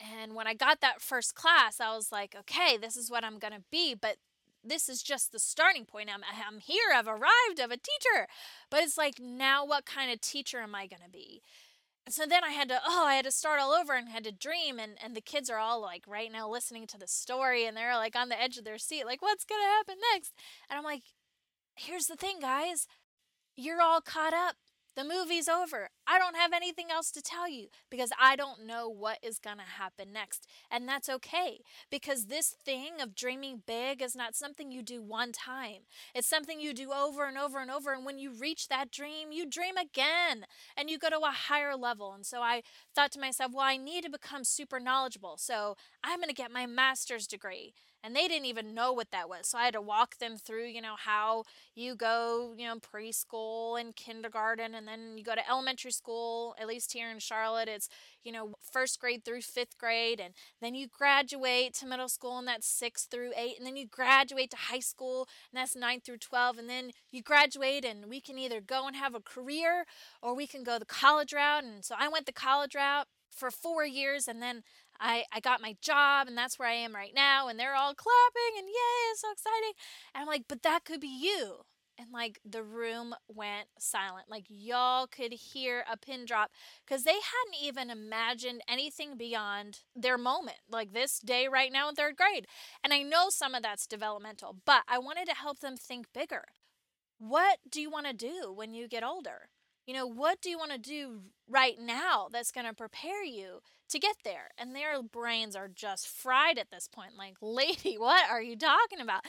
And 0.00 0.34
when 0.34 0.46
I 0.46 0.54
got 0.54 0.80
that 0.80 1.00
first 1.00 1.34
class, 1.34 1.80
I 1.80 1.94
was 1.94 2.12
like, 2.12 2.34
okay, 2.38 2.76
this 2.76 2.96
is 2.96 3.10
what 3.10 3.24
I'm 3.24 3.38
going 3.38 3.54
to 3.54 3.62
be. 3.70 3.94
But 3.94 4.16
this 4.64 4.88
is 4.88 5.02
just 5.02 5.32
the 5.32 5.38
starting 5.38 5.84
point. 5.84 6.10
I'm, 6.12 6.22
I'm 6.24 6.58
here, 6.58 6.92
I've 6.94 7.08
arrived, 7.08 7.60
I'm 7.60 7.72
a 7.72 7.76
teacher. 7.76 8.26
But 8.70 8.82
it's 8.82 8.98
like, 8.98 9.18
now 9.20 9.64
what 9.64 9.86
kind 9.86 10.12
of 10.12 10.20
teacher 10.20 10.58
am 10.58 10.74
I 10.74 10.86
going 10.86 11.02
to 11.02 11.10
be? 11.10 11.42
So 12.08 12.26
then 12.26 12.42
I 12.44 12.50
had 12.50 12.68
to, 12.68 12.80
oh, 12.84 13.06
I 13.06 13.14
had 13.14 13.24
to 13.24 13.30
start 13.30 13.60
all 13.60 13.70
over 13.72 13.94
and 13.94 14.08
had 14.08 14.24
to 14.24 14.32
dream. 14.32 14.78
And, 14.78 14.92
and 15.02 15.14
the 15.14 15.20
kids 15.20 15.48
are 15.48 15.58
all 15.58 15.80
like 15.80 16.04
right 16.06 16.30
now 16.32 16.48
listening 16.48 16.86
to 16.88 16.98
the 16.98 17.06
story 17.06 17.64
and 17.64 17.76
they're 17.76 17.96
like 17.96 18.16
on 18.16 18.28
the 18.28 18.40
edge 18.40 18.58
of 18.58 18.64
their 18.64 18.78
seat, 18.78 19.06
like, 19.06 19.22
what's 19.22 19.44
going 19.44 19.60
to 19.60 19.66
happen 19.66 19.96
next? 20.12 20.32
And 20.68 20.78
I'm 20.78 20.84
like, 20.84 21.02
here's 21.76 22.06
the 22.06 22.16
thing, 22.16 22.40
guys. 22.40 22.86
You're 23.56 23.80
all 23.80 24.00
caught 24.00 24.34
up. 24.34 24.56
The 24.94 25.04
movie's 25.04 25.48
over. 25.48 25.88
I 26.12 26.18
don't 26.18 26.36
have 26.36 26.52
anything 26.52 26.90
else 26.90 27.10
to 27.12 27.22
tell 27.22 27.48
you 27.48 27.68
because 27.88 28.10
I 28.20 28.36
don't 28.36 28.66
know 28.66 28.86
what 28.86 29.16
is 29.22 29.38
going 29.38 29.56
to 29.56 29.62
happen 29.62 30.12
next. 30.12 30.46
And 30.70 30.86
that's 30.86 31.08
okay 31.08 31.60
because 31.90 32.26
this 32.26 32.48
thing 32.50 33.00
of 33.00 33.14
dreaming 33.14 33.62
big 33.66 34.02
is 34.02 34.14
not 34.14 34.34
something 34.34 34.70
you 34.70 34.82
do 34.82 35.00
one 35.00 35.32
time. 35.32 35.86
It's 36.14 36.28
something 36.28 36.60
you 36.60 36.74
do 36.74 36.92
over 36.92 37.24
and 37.24 37.38
over 37.38 37.60
and 37.60 37.70
over. 37.70 37.94
And 37.94 38.04
when 38.04 38.18
you 38.18 38.30
reach 38.30 38.68
that 38.68 38.90
dream, 38.90 39.32
you 39.32 39.48
dream 39.48 39.78
again 39.78 40.44
and 40.76 40.90
you 40.90 40.98
go 40.98 41.08
to 41.08 41.20
a 41.20 41.32
higher 41.48 41.76
level. 41.76 42.12
And 42.12 42.26
so 42.26 42.42
I 42.42 42.62
thought 42.94 43.12
to 43.12 43.18
myself, 43.18 43.52
well, 43.54 43.64
I 43.64 43.78
need 43.78 44.04
to 44.04 44.10
become 44.10 44.44
super 44.44 44.78
knowledgeable. 44.78 45.38
So 45.38 45.78
I'm 46.04 46.18
going 46.18 46.28
to 46.28 46.34
get 46.34 46.52
my 46.52 46.66
master's 46.66 47.26
degree 47.26 47.72
and 48.04 48.16
they 48.16 48.26
didn't 48.26 48.46
even 48.46 48.74
know 48.74 48.92
what 48.92 49.10
that 49.12 49.28
was. 49.28 49.48
So 49.48 49.58
I 49.58 49.64
had 49.64 49.74
to 49.74 49.80
walk 49.80 50.18
them 50.18 50.36
through, 50.36 50.66
you 50.66 50.80
know, 50.80 50.96
how 50.98 51.44
you 51.74 51.94
go, 51.94 52.54
you 52.56 52.66
know, 52.66 52.76
preschool 52.76 53.80
and 53.80 53.94
kindergarten, 53.94 54.74
and 54.74 54.88
then 54.88 55.16
you 55.16 55.24
go 55.24 55.34
to 55.34 55.48
elementary 55.48 55.92
school. 55.92 56.01
At 56.58 56.66
least 56.66 56.92
here 56.92 57.10
in 57.10 57.18
Charlotte, 57.18 57.68
it's, 57.68 57.88
you 58.22 58.32
know, 58.32 58.54
first 58.60 59.00
grade 59.00 59.24
through 59.24 59.42
fifth 59.42 59.78
grade, 59.78 60.20
and 60.20 60.34
then 60.60 60.74
you 60.74 60.86
graduate 60.88 61.74
to 61.74 61.86
middle 61.86 62.08
school, 62.08 62.38
and 62.38 62.48
that's 62.48 62.66
six 62.66 63.04
through 63.04 63.32
eight, 63.36 63.56
and 63.58 63.66
then 63.66 63.76
you 63.76 63.86
graduate 63.86 64.50
to 64.50 64.56
high 64.56 64.80
school, 64.80 65.28
and 65.52 65.60
that's 65.60 65.76
nine 65.76 66.00
through 66.00 66.18
12, 66.18 66.58
and 66.58 66.68
then 66.68 66.90
you 67.10 67.22
graduate, 67.22 67.84
and 67.84 68.06
we 68.08 68.20
can 68.20 68.38
either 68.38 68.60
go 68.60 68.86
and 68.86 68.96
have 68.96 69.14
a 69.14 69.20
career 69.20 69.84
or 70.20 70.34
we 70.34 70.46
can 70.46 70.62
go 70.62 70.78
the 70.78 70.84
college 70.84 71.32
route. 71.32 71.64
And 71.64 71.84
so 71.84 71.94
I 71.98 72.08
went 72.08 72.26
the 72.26 72.32
college 72.32 72.74
route 72.74 73.06
for 73.30 73.50
four 73.50 73.84
years 73.84 74.28
and 74.28 74.42
then 74.42 74.62
I, 75.00 75.24
I 75.32 75.40
got 75.40 75.62
my 75.62 75.76
job 75.80 76.28
and 76.28 76.36
that's 76.36 76.58
where 76.58 76.68
I 76.68 76.74
am 76.74 76.94
right 76.94 77.12
now. 77.14 77.48
And 77.48 77.58
they're 77.58 77.74
all 77.74 77.94
clapping 77.94 78.58
and 78.58 78.66
yay, 78.68 79.10
it's 79.10 79.22
so 79.22 79.32
exciting. 79.32 79.72
And 80.14 80.22
I'm 80.22 80.28
like, 80.28 80.44
but 80.48 80.62
that 80.62 80.84
could 80.84 81.00
be 81.00 81.08
you. 81.08 81.64
And 82.02 82.12
like 82.12 82.40
the 82.44 82.62
room 82.62 83.14
went 83.28 83.68
silent. 83.78 84.26
Like 84.28 84.44
y'all 84.48 85.06
could 85.06 85.32
hear 85.32 85.84
a 85.90 85.96
pin 85.96 86.24
drop 86.24 86.50
because 86.84 87.04
they 87.04 87.12
hadn't 87.12 87.62
even 87.62 87.90
imagined 87.90 88.62
anything 88.68 89.16
beyond 89.16 89.80
their 89.94 90.18
moment, 90.18 90.58
like 90.70 90.92
this 90.92 91.18
day 91.18 91.48
right 91.48 91.72
now 91.72 91.88
in 91.88 91.94
third 91.94 92.16
grade. 92.16 92.46
And 92.82 92.92
I 92.92 93.02
know 93.02 93.26
some 93.28 93.54
of 93.54 93.62
that's 93.62 93.86
developmental, 93.86 94.56
but 94.64 94.82
I 94.88 94.98
wanted 94.98 95.26
to 95.26 95.34
help 95.34 95.60
them 95.60 95.76
think 95.76 96.06
bigger. 96.12 96.44
What 97.18 97.58
do 97.70 97.80
you 97.80 97.90
want 97.90 98.06
to 98.06 98.12
do 98.12 98.52
when 98.52 98.74
you 98.74 98.88
get 98.88 99.04
older? 99.04 99.48
You 99.86 99.94
know, 99.94 100.06
what 100.06 100.40
do 100.40 100.48
you 100.48 100.58
want 100.58 100.72
to 100.72 100.78
do 100.78 101.22
right 101.48 101.76
now 101.78 102.28
that's 102.30 102.52
going 102.52 102.66
to 102.66 102.72
prepare 102.74 103.24
you 103.24 103.60
to 103.88 103.98
get 103.98 104.16
there? 104.24 104.50
And 104.56 104.74
their 104.74 105.02
brains 105.02 105.56
are 105.56 105.68
just 105.68 106.06
fried 106.06 106.58
at 106.58 106.70
this 106.70 106.88
point. 106.88 107.16
Like, 107.18 107.36
lady, 107.42 107.96
what 107.98 108.28
are 108.30 108.42
you 108.42 108.56
talking 108.56 109.00
about? 109.00 109.24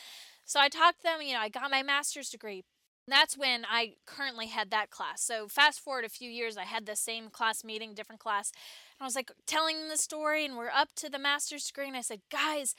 So 0.45 0.59
I 0.59 0.69
talked 0.69 0.99
to 0.99 1.03
them, 1.03 1.21
you 1.21 1.33
know, 1.33 1.39
I 1.39 1.49
got 1.49 1.71
my 1.71 1.83
master's 1.83 2.29
degree. 2.29 2.63
That's 3.07 3.37
when 3.37 3.65
I 3.69 3.95
currently 4.05 4.47
had 4.47 4.71
that 4.71 4.89
class. 4.89 5.21
So 5.21 5.47
fast 5.47 5.81
forward 5.81 6.05
a 6.05 6.09
few 6.09 6.29
years, 6.29 6.55
I 6.55 6.63
had 6.63 6.85
the 6.85 6.95
same 6.95 7.29
class 7.29 7.63
meeting, 7.63 7.93
different 7.93 8.21
class. 8.21 8.51
And 8.97 9.03
I 9.03 9.05
was 9.05 9.15
like 9.15 9.31
telling 9.45 9.77
them 9.77 9.89
the 9.89 9.97
story, 9.97 10.45
and 10.45 10.55
we're 10.55 10.69
up 10.69 10.89
to 10.97 11.09
the 11.09 11.19
master's 11.19 11.65
degree. 11.65 11.87
And 11.87 11.97
I 11.97 12.01
said, 12.01 12.21
guys, 12.31 12.75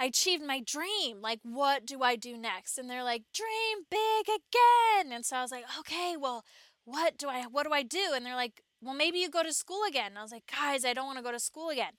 I 0.00 0.06
achieved 0.06 0.44
my 0.44 0.60
dream. 0.60 1.20
Like, 1.20 1.40
what 1.42 1.86
do 1.86 2.02
I 2.02 2.16
do 2.16 2.36
next? 2.36 2.78
And 2.78 2.90
they're 2.90 3.04
like, 3.04 3.22
dream 3.32 3.84
big 3.90 4.26
again. 4.26 5.12
And 5.12 5.24
so 5.24 5.36
I 5.36 5.42
was 5.42 5.52
like, 5.52 5.64
okay, 5.80 6.16
well, 6.18 6.44
what 6.84 7.18
do 7.18 7.28
I 7.28 7.42
what 7.42 7.64
do 7.64 7.72
I 7.72 7.82
do? 7.82 8.12
And 8.14 8.24
they're 8.24 8.34
like, 8.34 8.62
well, 8.80 8.94
maybe 8.94 9.18
you 9.18 9.28
go 9.28 9.42
to 9.42 9.52
school 9.52 9.82
again. 9.88 10.08
And 10.08 10.18
I 10.18 10.22
was 10.22 10.32
like, 10.32 10.50
guys, 10.50 10.84
I 10.84 10.94
don't 10.94 11.06
want 11.06 11.18
to 11.18 11.24
go 11.24 11.32
to 11.32 11.40
school 11.40 11.68
again. 11.68 11.92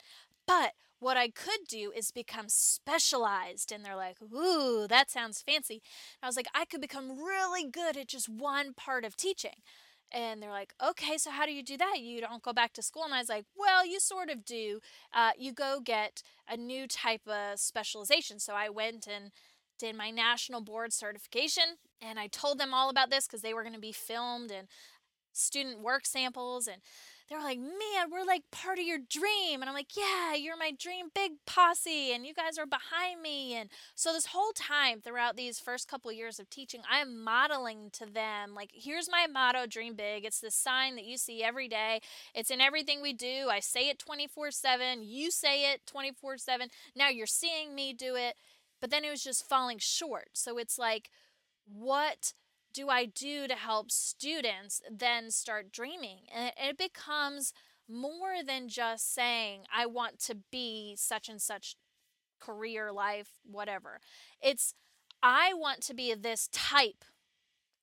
But 0.48 0.74
what 1.00 1.18
I 1.18 1.29
could 1.29 1.62
do 1.68 1.91
is 1.96 2.12
become 2.12 2.50
specialized. 2.50 3.72
And 3.72 3.84
they're 3.84 3.96
like, 3.96 4.18
ooh, 4.22 4.88
that 4.88 5.10
sounds 5.10 5.41
fancy. 5.41 5.75
And 5.75 6.24
I 6.24 6.27
was 6.27 6.36
like, 6.36 6.48
I 6.53 6.65
could 6.65 6.82
become 6.82 7.18
really 7.18 7.65
good 7.70 7.98
at 7.98 8.08
just 8.08 8.29
one 8.29 8.74
part 8.74 9.06
of 9.06 9.15
teaching. 9.15 9.63
And 10.12 10.41
they're 10.41 10.50
like, 10.50 10.74
okay, 10.84 11.18
so 11.18 11.29
how 11.29 11.46
do 11.46 11.51
you 11.51 11.63
do 11.63 11.77
that? 11.77 12.00
You 12.00 12.20
don't 12.20 12.41
go 12.41 12.51
back 12.51 12.74
to 12.74 12.82
school. 12.82 13.03
And 13.03 13.13
I 13.13 13.20
was 13.20 13.29
like, 13.29 13.46
well, 13.56 13.86
you 13.86 14.00
sort 14.00 14.29
of 14.29 14.44
do. 14.44 14.79
Uh, 15.13 15.32
you 15.38 15.53
go 15.53 15.79
get 15.84 16.24
a 16.50 16.58
new 16.58 16.88
type 16.88 17.27
of 17.27 17.60
specialization. 17.60 18.39
So 18.39 18.53
I 18.53 18.70
went 18.70 19.08
and 19.08 19.32
did 19.77 19.96
my 19.96 20.12
national 20.12 20.62
board 20.62 20.91
certification 20.91 21.77
and 22.01 22.20
I 22.20 22.27
told 22.27 22.60
them 22.60 22.74
all 22.74 22.89
about 22.89 23.10
this 23.10 23.25
because 23.25 23.41
they 23.41 23.53
were 23.53 23.63
going 23.63 23.75
to 23.75 23.79
be 23.79 23.94
filmed 23.94 24.51
and 24.51 24.68
student 25.32 25.79
work 25.82 26.06
samples 26.06 26.68
and 26.68 26.82
they're 27.30 27.42
like, 27.42 27.60
man, 27.60 28.10
we're 28.12 28.26
like 28.26 28.44
part 28.52 28.80
of 28.80 28.86
your 28.86 28.98
dream. 28.98 29.62
And 29.62 29.66
I'm 29.70 29.76
like, 29.76 29.96
yeah, 29.96 30.34
you're 30.34 30.58
my 30.58 30.72
dream 30.72 31.08
big 31.14 31.34
posse, 31.46 32.12
and 32.12 32.26
you 32.26 32.34
guys 32.34 32.58
are 32.58 32.66
behind 32.66 33.22
me. 33.22 33.54
And 33.54 33.70
so 33.96 34.12
this 34.12 34.28
whole 34.28 34.52
time 34.54 35.02
throughout 35.02 35.38
these 35.38 35.60
first 35.60 35.88
couple 35.88 36.12
years 36.12 36.40
of 36.40 36.50
teaching, 36.50 36.82
I 36.90 37.00
am 37.00 37.24
modeling 37.24 37.90
to 37.94 38.06
them, 38.06 38.56
like, 38.56 38.72
here's 38.74 39.10
my 39.12 39.28
motto, 39.32 39.68
dream 39.68 39.96
big. 39.96 40.26
It's 40.26 40.40
the 40.40 40.52
sign 40.52 40.96
that 40.96 41.06
you 41.06 41.18
see 41.18 41.44
every 41.44 41.68
day. 41.68 42.00
It's 42.34 42.50
in 42.50 42.62
everything 42.62 43.02
we 43.02 43.14
do. 43.14 43.48
I 43.52 43.60
say 43.60 43.90
it 43.90 44.00
24 44.00 44.52
7. 44.52 45.04
You 45.04 45.30
say 45.30 45.72
it 45.72 45.86
24 45.86 46.38
7. 46.38 46.70
Now 46.96 47.10
you're 47.10 47.28
seeing 47.28 47.76
me 47.76 47.94
do 47.94 48.16
it. 48.16 48.36
But 48.82 48.92
then 48.92 49.04
it 49.04 49.10
was 49.10 49.24
just 49.24 49.48
falling 49.48 49.78
short. 49.80 50.30
So 50.34 50.58
it's 50.58 50.80
like, 50.80 51.10
what 51.66 52.34
do 52.80 52.88
I 52.88 53.04
do 53.04 53.46
to 53.46 53.56
help 53.56 53.92
students 53.92 54.82
then 54.90 55.32
start 55.32 55.74
dreaming? 55.74 56.20
And 56.34 56.54
it 56.58 56.78
becomes 56.78 57.52
more 57.90 58.42
than 58.46 58.70
just 58.70 59.14
saying, 59.14 59.64
I 59.76 59.86
want 59.86 60.18
to 60.20 60.38
be 60.50 60.96
such 60.98 61.28
and 61.28 61.42
such 61.42 61.76
career, 62.40 62.94
life, 62.94 63.32
whatever. 63.44 64.00
It's, 64.42 64.74
I 65.22 65.54
want 65.54 65.82
to 65.82 65.94
be 65.94 66.14
this 66.14 66.48
type 66.54 67.04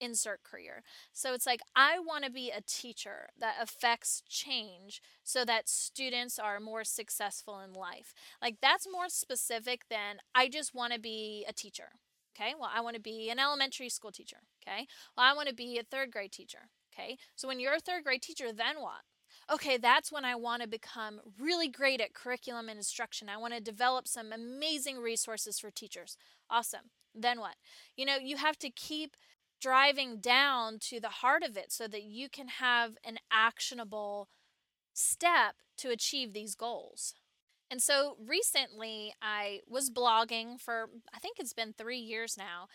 insert 0.01 0.43
career. 0.43 0.83
So 1.13 1.35
it's 1.35 1.47
like, 1.47 1.61
I 1.75 1.99
want 1.99 2.25
to 2.25 2.31
be 2.31 2.51
a 2.51 2.63
teacher 2.63 3.29
that 3.39 3.57
affects 3.61 4.23
change 4.31 5.03
so 5.23 5.45
that 5.45 5.69
students 5.69 6.39
are 6.39 6.59
more 6.59 6.85
successful 6.85 7.61
in 7.61 7.75
life. 7.75 8.15
Like, 8.41 8.57
that's 8.63 8.87
more 8.91 9.11
specific 9.11 9.83
than 9.91 10.17
I 10.35 10.49
just 10.49 10.75
want 10.75 10.95
to 10.95 10.99
be 10.99 11.45
a 11.47 11.53
teacher. 11.53 11.91
Okay, 12.37 12.55
well, 12.59 12.71
I 12.73 12.81
want 12.81 12.97
to 12.97 13.03
be 13.03 13.31
an 13.31 13.39
elementary 13.39 13.89
school 13.89 14.13
teacher. 14.13 14.39
Okay, 14.63 14.87
well, 15.17 15.27
I 15.27 15.35
want 15.35 15.49
to 15.49 15.55
be 15.55 15.79
a 15.79 15.83
third 15.83 16.11
grade 16.11 16.33
teacher. 16.33 16.69
Okay, 16.93 17.17
so 17.35 17.49
when 17.49 17.61
you're 17.61 17.75
a 17.75 17.81
third 17.81 18.05
grade 18.05 18.23
teacher, 18.23 18.53
then 18.53 18.77
what? 18.81 19.03
Okay, 19.53 19.77
that's 19.77 20.11
when 20.11 20.25
I 20.25 20.35
want 20.35 20.63
to 20.63 20.69
become 20.69 21.21
really 21.39 21.69
great 21.69 22.01
at 22.01 22.15
curriculum 22.15 22.69
and 22.69 22.79
instruction. 22.79 23.29
I 23.29 23.37
want 23.37 23.55
to 23.55 23.61
develop 23.61 24.09
some 24.09 24.33
amazing 24.33 24.99
resources 24.99 25.59
for 25.59 25.71
teachers. 25.71 26.17
Awesome. 26.51 26.91
Then 27.15 27.41
what? 27.41 27.55
You 27.97 28.07
know, 28.07 28.17
you 28.17 28.37
have 28.37 28.59
to 28.59 28.71
keep 28.71 29.17
driving 29.61 30.19
down 30.19 30.79
to 30.79 31.01
the 31.01 31.09
heart 31.09 31.43
of 31.43 31.57
it 31.57 31.73
so 31.73 31.89
that 31.89 32.03
you 32.03 32.29
can 32.29 32.49
have 32.49 32.97
an 33.05 33.19
actionable 33.31 34.29
step 34.93 35.57
to 35.79 35.91
achieve 35.91 36.33
these 36.33 36.55
goals. 36.55 37.15
And 37.71 37.83
so 37.83 38.17
recently 38.25 39.15
I 39.21 39.61
was 39.69 39.91
blogging 39.91 40.61
for, 40.61 40.89
I 41.15 41.19
think 41.19 41.39
it's 41.39 41.53
been 41.53 41.75
three 41.77 41.99
years 41.99 42.37
now, 42.39 42.69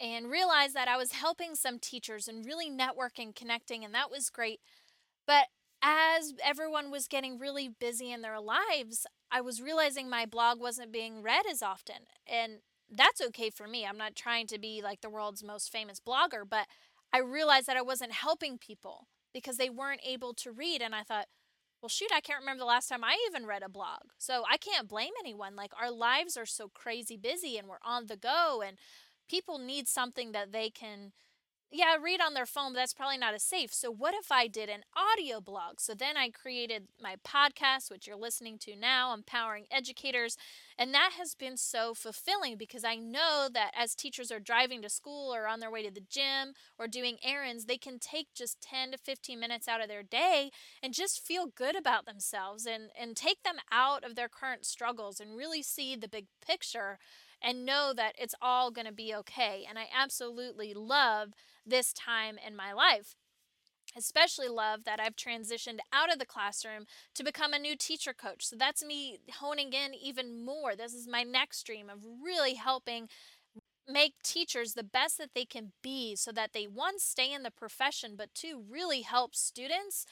and 0.00 0.30
realized 0.30 0.74
that 0.74 0.88
I 0.88 0.96
was 0.96 1.12
helping 1.12 1.54
some 1.54 1.78
teachers 1.78 2.28
and 2.28 2.44
really 2.44 2.70
networking, 2.70 3.34
connecting, 3.34 3.84
and 3.84 3.94
that 3.94 4.10
was 4.10 4.30
great. 4.30 4.60
But 5.26 5.46
as 5.82 6.34
everyone 6.44 6.90
was 6.90 7.08
getting 7.08 7.38
really 7.38 7.68
busy 7.68 8.10
in 8.12 8.22
their 8.22 8.40
lives, 8.40 9.06
I 9.30 9.40
was 9.40 9.62
realizing 9.62 10.08
my 10.08 10.26
blog 10.26 10.60
wasn't 10.60 10.92
being 10.92 11.22
read 11.22 11.44
as 11.50 11.62
often. 11.62 12.06
And 12.26 12.60
that's 12.90 13.20
okay 13.20 13.50
for 13.50 13.66
me. 13.66 13.86
I'm 13.86 13.98
not 13.98 14.14
trying 14.14 14.46
to 14.48 14.58
be 14.58 14.80
like 14.82 15.00
the 15.00 15.10
world's 15.10 15.42
most 15.44 15.70
famous 15.70 16.00
blogger, 16.00 16.42
but 16.48 16.66
I 17.12 17.18
realized 17.18 17.66
that 17.66 17.76
I 17.76 17.82
wasn't 17.82 18.12
helping 18.12 18.58
people 18.58 19.06
because 19.32 19.56
they 19.56 19.70
weren't 19.70 20.02
able 20.06 20.34
to 20.34 20.52
read. 20.52 20.82
And 20.82 20.94
I 20.94 21.02
thought, 21.02 21.26
well, 21.82 21.88
shoot, 21.88 22.10
I 22.14 22.20
can't 22.20 22.40
remember 22.40 22.60
the 22.60 22.66
last 22.66 22.88
time 22.88 23.04
I 23.04 23.16
even 23.28 23.46
read 23.46 23.62
a 23.64 23.68
blog. 23.68 24.02
So 24.18 24.44
I 24.50 24.56
can't 24.56 24.88
blame 24.88 25.12
anyone. 25.20 25.56
Like, 25.56 25.72
our 25.80 25.90
lives 25.90 26.36
are 26.36 26.46
so 26.46 26.68
crazy 26.72 27.16
busy 27.16 27.58
and 27.58 27.68
we're 27.68 27.76
on 27.84 28.06
the 28.06 28.16
go, 28.16 28.62
and 28.66 28.78
people 29.28 29.58
need 29.58 29.88
something 29.88 30.32
that 30.32 30.52
they 30.52 30.70
can 30.70 31.12
yeah, 31.72 31.96
read 32.00 32.20
on 32.20 32.34
their 32.34 32.44
phone, 32.46 32.72
but 32.72 32.80
that's 32.80 32.92
probably 32.92 33.16
not 33.16 33.32
as 33.32 33.42
safe. 33.42 33.72
So, 33.72 33.90
what 33.90 34.14
if 34.14 34.30
I 34.30 34.46
did 34.46 34.68
an 34.68 34.82
audio 34.94 35.40
blog? 35.40 35.80
So, 35.80 35.94
then 35.94 36.16
I 36.18 36.28
created 36.28 36.88
my 37.00 37.16
podcast, 37.26 37.90
which 37.90 38.06
you're 38.06 38.16
listening 38.16 38.58
to 38.58 38.76
now, 38.76 39.14
Empowering 39.14 39.64
Educators. 39.70 40.36
And 40.78 40.92
that 40.92 41.12
has 41.18 41.34
been 41.34 41.56
so 41.56 41.94
fulfilling 41.94 42.56
because 42.56 42.84
I 42.84 42.96
know 42.96 43.48
that 43.52 43.72
as 43.76 43.94
teachers 43.94 44.30
are 44.30 44.38
driving 44.38 44.82
to 44.82 44.90
school 44.90 45.34
or 45.34 45.46
on 45.46 45.60
their 45.60 45.70
way 45.70 45.82
to 45.82 45.90
the 45.90 46.04
gym 46.08 46.54
or 46.78 46.86
doing 46.86 47.16
errands, 47.24 47.64
they 47.64 47.78
can 47.78 47.98
take 47.98 48.34
just 48.34 48.60
10 48.60 48.92
to 48.92 48.98
15 48.98 49.40
minutes 49.40 49.66
out 49.66 49.80
of 49.82 49.88
their 49.88 50.02
day 50.02 50.50
and 50.82 50.92
just 50.92 51.24
feel 51.24 51.46
good 51.46 51.76
about 51.76 52.04
themselves 52.04 52.66
and, 52.66 52.90
and 53.00 53.16
take 53.16 53.42
them 53.42 53.56
out 53.70 54.04
of 54.04 54.14
their 54.14 54.28
current 54.28 54.66
struggles 54.66 55.20
and 55.20 55.36
really 55.36 55.62
see 55.62 55.96
the 55.96 56.08
big 56.08 56.26
picture 56.46 56.98
and 57.42 57.66
know 57.66 57.92
that 57.94 58.14
it's 58.18 58.34
all 58.40 58.70
going 58.70 58.86
to 58.86 58.92
be 58.92 59.14
okay. 59.14 59.64
And 59.68 59.78
I 59.78 59.86
absolutely 59.96 60.74
love 60.74 61.30
this 61.66 61.92
time 61.92 62.36
in 62.44 62.56
my 62.56 62.72
life. 62.72 63.14
Especially 63.96 64.48
love 64.48 64.84
that 64.84 65.00
I've 65.00 65.16
transitioned 65.16 65.78
out 65.92 66.10
of 66.10 66.18
the 66.18 66.24
classroom 66.24 66.86
to 67.14 67.24
become 67.24 67.52
a 67.52 67.58
new 67.58 67.76
teacher 67.76 68.14
coach. 68.14 68.46
So 68.46 68.56
that's 68.56 68.82
me 68.82 69.18
honing 69.40 69.72
in 69.74 69.92
even 69.94 70.44
more. 70.44 70.74
This 70.74 70.94
is 70.94 71.06
my 71.06 71.24
next 71.24 71.64
dream 71.64 71.90
of 71.90 71.98
really 72.22 72.54
helping 72.54 73.08
make 73.88 74.14
teachers 74.22 74.74
the 74.74 74.84
best 74.84 75.18
that 75.18 75.30
they 75.34 75.44
can 75.44 75.72
be 75.82 76.14
so 76.16 76.32
that 76.32 76.52
they 76.52 76.64
one 76.64 76.98
stay 76.98 77.32
in 77.32 77.42
the 77.42 77.50
profession 77.50 78.14
but 78.16 78.34
two 78.34 78.62
really 78.70 79.02
help 79.02 79.34
students 79.34 80.06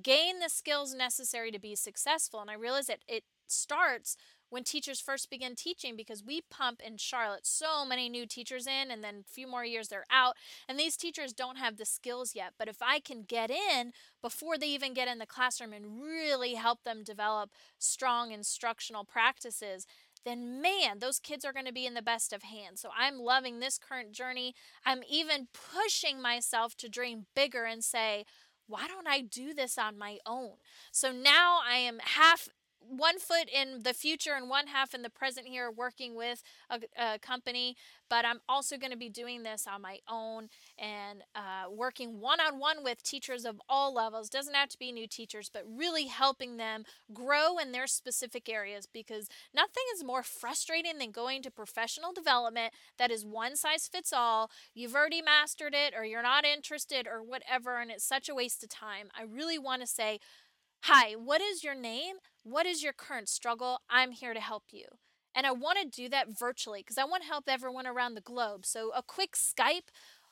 gain 0.00 0.38
the 0.38 0.48
skills 0.48 0.94
necessary 0.94 1.50
to 1.50 1.58
be 1.58 1.74
successful 1.74 2.40
and 2.40 2.50
i 2.50 2.54
realize 2.54 2.86
that 2.86 3.00
it 3.08 3.24
starts 3.46 4.16
when 4.50 4.64
teachers 4.64 5.00
first 5.00 5.30
begin 5.30 5.54
teaching 5.54 5.96
because 5.96 6.24
we 6.24 6.40
pump 6.50 6.80
in 6.84 6.96
Charlotte 6.96 7.46
so 7.46 7.84
many 7.84 8.08
new 8.08 8.26
teachers 8.26 8.66
in 8.66 8.90
and 8.90 9.02
then 9.02 9.24
a 9.26 9.32
few 9.32 9.46
more 9.46 9.64
years 9.64 9.88
they're 9.88 10.04
out 10.10 10.34
and 10.68 10.78
these 10.78 10.96
teachers 10.96 11.32
don't 11.32 11.58
have 11.58 11.76
the 11.76 11.84
skills 11.84 12.34
yet 12.34 12.52
but 12.58 12.68
if 12.68 12.76
I 12.80 13.00
can 13.00 13.22
get 13.22 13.50
in 13.50 13.92
before 14.22 14.58
they 14.58 14.68
even 14.68 14.94
get 14.94 15.08
in 15.08 15.18
the 15.18 15.26
classroom 15.26 15.72
and 15.72 16.00
really 16.00 16.54
help 16.54 16.82
them 16.84 17.02
develop 17.04 17.50
strong 17.78 18.32
instructional 18.32 19.04
practices 19.04 19.86
then 20.24 20.60
man, 20.60 20.98
those 20.98 21.20
kids 21.20 21.44
are 21.44 21.52
going 21.52 21.66
to 21.66 21.72
be 21.72 21.86
in 21.86 21.94
the 21.94 22.02
best 22.02 22.32
of 22.32 22.42
hands. 22.42 22.80
So 22.80 22.88
I'm 22.98 23.16
loving 23.16 23.60
this 23.60 23.78
current 23.78 24.10
journey. 24.10 24.54
I'm 24.84 25.02
even 25.08 25.46
pushing 25.52 26.20
myself 26.20 26.76
to 26.78 26.88
dream 26.88 27.26
bigger 27.36 27.64
and 27.64 27.84
say, 27.84 28.24
why 28.66 28.88
don't 28.88 29.06
I 29.06 29.20
do 29.20 29.54
this 29.54 29.78
on 29.78 29.96
my 29.96 30.18
own? 30.26 30.54
So 30.90 31.12
now 31.12 31.60
I 31.64 31.76
am 31.76 32.00
half 32.02 32.48
one 32.88 33.18
foot 33.18 33.48
in 33.52 33.82
the 33.82 33.94
future 33.94 34.34
and 34.36 34.48
one 34.48 34.68
half 34.68 34.94
in 34.94 35.02
the 35.02 35.10
present 35.10 35.46
here 35.46 35.70
working 35.70 36.14
with 36.14 36.42
a, 36.70 36.80
a 36.98 37.18
company 37.18 37.76
but 38.08 38.24
i'm 38.24 38.40
also 38.48 38.76
going 38.76 38.92
to 38.92 38.96
be 38.96 39.08
doing 39.08 39.42
this 39.42 39.66
on 39.66 39.82
my 39.82 39.98
own 40.08 40.48
and 40.78 41.22
uh, 41.34 41.70
working 41.70 42.20
one-on-one 42.20 42.82
with 42.82 43.02
teachers 43.02 43.44
of 43.44 43.60
all 43.68 43.94
levels. 43.94 44.28
Doesn't 44.28 44.54
have 44.54 44.68
to 44.70 44.78
be 44.78 44.92
new 44.92 45.06
teachers 45.06 45.50
but 45.52 45.64
really 45.66 46.06
helping 46.06 46.56
them 46.56 46.84
grow 47.12 47.58
in 47.58 47.72
their 47.72 47.86
specific 47.86 48.48
areas 48.48 48.86
because 48.86 49.28
nothing 49.54 49.84
is 49.94 50.04
more 50.04 50.22
frustrating 50.22 50.98
than 50.98 51.10
going 51.10 51.42
to 51.42 51.50
professional 51.50 52.12
development 52.12 52.72
that 52.98 53.10
is 53.10 53.24
one 53.24 53.56
size 53.56 53.88
fits 53.88 54.12
all 54.12 54.50
you've 54.74 54.94
already 54.94 55.22
mastered 55.22 55.74
it 55.74 55.94
or 55.96 56.04
you're 56.04 56.22
not 56.22 56.44
interested 56.44 57.06
or 57.06 57.22
whatever 57.22 57.78
and 57.78 57.90
it's 57.90 58.04
such 58.04 58.28
a 58.28 58.34
waste 58.34 58.62
of 58.62 58.68
time. 58.68 59.08
I 59.16 59.22
really 59.22 59.58
want 59.58 59.82
to 59.82 59.86
say 59.86 60.20
Hi, 60.88 61.14
what 61.14 61.40
is 61.40 61.64
your 61.64 61.74
name? 61.74 62.18
What 62.44 62.64
is 62.64 62.80
your 62.80 62.92
current 62.92 63.28
struggle? 63.28 63.80
I'm 63.90 64.12
here 64.12 64.32
to 64.32 64.40
help 64.40 64.66
you. 64.70 64.84
And 65.34 65.44
I 65.44 65.50
want 65.50 65.78
to 65.82 65.88
do 65.88 66.08
that 66.10 66.38
virtually 66.38 66.78
because 66.78 66.96
I 66.96 67.04
want 67.04 67.24
to 67.24 67.28
help 67.28 67.46
everyone 67.48 67.88
around 67.88 68.14
the 68.14 68.20
globe. 68.20 68.64
So 68.64 68.92
a 68.94 69.02
quick 69.02 69.32
Skype 69.32 69.88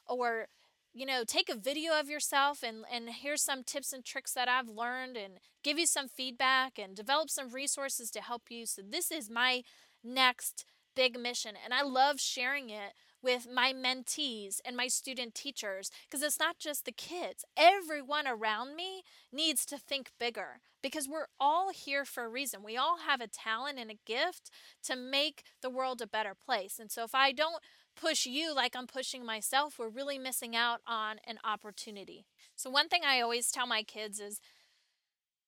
or 0.07 0.47
you 0.93 1.07
know, 1.07 1.25
take 1.27 1.49
a 1.49 1.57
video 1.57 1.99
of 1.99 2.09
yourself 2.09 2.63
and, 2.63 2.85
and 2.89 3.09
here's 3.09 3.43
some 3.43 3.65
tips 3.65 3.93
and 3.93 4.05
tricks 4.05 4.33
that 4.35 4.49
I've 4.49 4.69
learned 4.69 5.17
and 5.17 5.41
give 5.65 5.77
you 5.77 5.87
some 5.87 6.07
feedback 6.07 6.79
and 6.79 6.95
develop 6.95 7.31
some 7.31 7.51
resources 7.51 8.13
to 8.13 8.21
help 8.21 8.43
you. 8.49 8.65
So, 8.65 8.81
this 8.89 9.11
is 9.11 9.29
my 9.29 9.65
next 10.05 10.65
big 10.95 11.19
mission. 11.19 11.55
And 11.65 11.75
I 11.75 11.83
love 11.83 12.21
sharing 12.21 12.71
it 12.71 12.93
with 13.25 13.49
my 13.53 13.73
mentees 13.73 14.61
and 14.65 14.77
my 14.77 14.87
student 14.87 15.35
teachers 15.35 15.91
because 16.05 16.23
it's 16.23 16.39
not 16.39 16.59
just 16.59 16.85
the 16.85 16.93
kids. 16.93 17.45
Everyone 17.57 18.29
around 18.29 18.77
me 18.77 19.03
needs 19.33 19.65
to 19.67 19.79
think 19.79 20.11
bigger 20.21 20.61
because 20.83 21.09
we're 21.09 21.29
all 21.41 21.71
here 21.73 22.05
for 22.05 22.25
a 22.25 22.29
reason. 22.29 22.63
We 22.63 22.77
all 22.77 22.99
have 22.99 23.23
a 23.23 23.27
talent 23.27 23.79
and 23.79 23.91
a 23.91 23.99
gift 24.07 24.51
to 24.85 24.95
make 24.95 25.43
the 25.63 25.71
world 25.71 26.03
a 26.03 26.07
better 26.07 26.35
place. 26.35 26.79
And 26.79 26.93
so 26.93 27.05
if 27.05 27.15
I 27.15 27.33
don't 27.33 27.63
push 27.99 28.27
you 28.27 28.55
like 28.55 28.77
I'm 28.77 28.87
pushing 28.87 29.25
myself, 29.25 29.79
we're 29.79 29.89
really 29.89 30.19
missing 30.19 30.55
out 30.55 30.81
on 30.87 31.17
an 31.27 31.39
opportunity. 31.43 32.27
So, 32.55 32.71
one 32.71 32.89
thing 32.89 33.03
I 33.05 33.21
always 33.21 33.51
tell 33.51 33.67
my 33.67 33.83
kids 33.83 34.21
is 34.21 34.41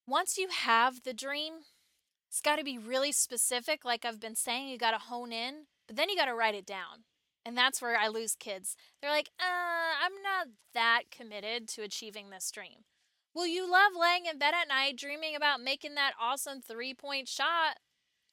once 0.07 0.39
you 0.39 0.49
have 0.49 1.03
the 1.03 1.13
dream, 1.13 1.55
it's 2.29 2.41
got 2.41 2.57
to 2.57 2.65
be 2.65 2.79
really 2.79 3.13
specific. 3.13 3.85
Like 3.85 4.05
I've 4.05 4.21
been 4.21 4.37
saying, 4.37 4.69
you 4.69 4.79
got 4.79 4.93
to 4.93 4.99
hone 4.99 5.33
in, 5.33 5.67
but 5.87 5.97
then 5.97 6.09
you 6.09 6.17
got 6.17 6.27
to 6.27 6.35
write 6.35 6.55
it 6.55 6.67
down. 6.67 7.05
And 7.47 7.57
that's 7.57 7.81
where 7.81 7.97
I 7.97 8.09
lose 8.09 8.35
kids. 8.35 8.77
They're 9.01 9.11
like, 9.13 9.31
uh, 9.39 10.05
I'm 10.05 10.21
not 10.21 10.49
that 10.75 11.03
committed 11.13 11.69
to 11.69 11.83
achieving 11.83 12.31
this 12.31 12.51
dream. 12.51 12.85
Well, 13.33 13.47
you 13.47 13.71
love 13.71 13.93
laying 13.99 14.27
in 14.27 14.37
bed 14.37 14.53
at 14.61 14.67
night 14.67 14.97
dreaming 14.97 15.37
about 15.37 15.61
making 15.63 15.95
that 15.95 16.15
awesome 16.21 16.61
three 16.61 16.93
point 16.93 17.29
shot, 17.29 17.77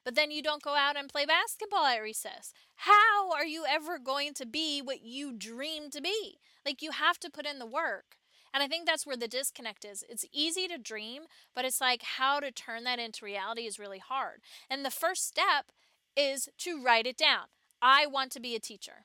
but 0.04 0.16
then 0.16 0.32
you 0.32 0.42
don't 0.42 0.62
go 0.62 0.74
out 0.74 0.96
and 0.96 1.08
play 1.08 1.26
basketball 1.26 1.84
at 1.84 2.02
recess. 2.02 2.52
How 2.74 3.30
are 3.32 3.46
you 3.46 3.64
ever 3.68 4.00
going 4.00 4.34
to 4.34 4.46
be 4.46 4.82
what 4.82 5.02
you 5.02 5.32
dream 5.32 5.90
to 5.90 6.00
be? 6.00 6.38
Like, 6.66 6.82
you 6.82 6.90
have 6.90 7.20
to 7.20 7.30
put 7.30 7.46
in 7.46 7.60
the 7.60 7.66
work. 7.66 8.16
And 8.52 8.64
I 8.64 8.68
think 8.68 8.84
that's 8.84 9.06
where 9.06 9.16
the 9.16 9.28
disconnect 9.28 9.84
is. 9.84 10.04
It's 10.08 10.24
easy 10.32 10.66
to 10.66 10.78
dream, 10.78 11.24
but 11.54 11.64
it's 11.64 11.80
like 11.80 12.02
how 12.02 12.40
to 12.40 12.50
turn 12.50 12.82
that 12.84 12.98
into 12.98 13.24
reality 13.24 13.62
is 13.62 13.78
really 13.78 14.00
hard. 14.00 14.40
And 14.68 14.84
the 14.84 14.90
first 14.90 15.26
step 15.26 15.66
is 16.16 16.48
to 16.58 16.82
write 16.82 17.06
it 17.06 17.16
down. 17.16 17.46
I 17.86 18.06
want 18.06 18.32
to 18.32 18.40
be 18.40 18.56
a 18.56 18.60
teacher. 18.60 19.04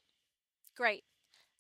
Great. 0.78 1.04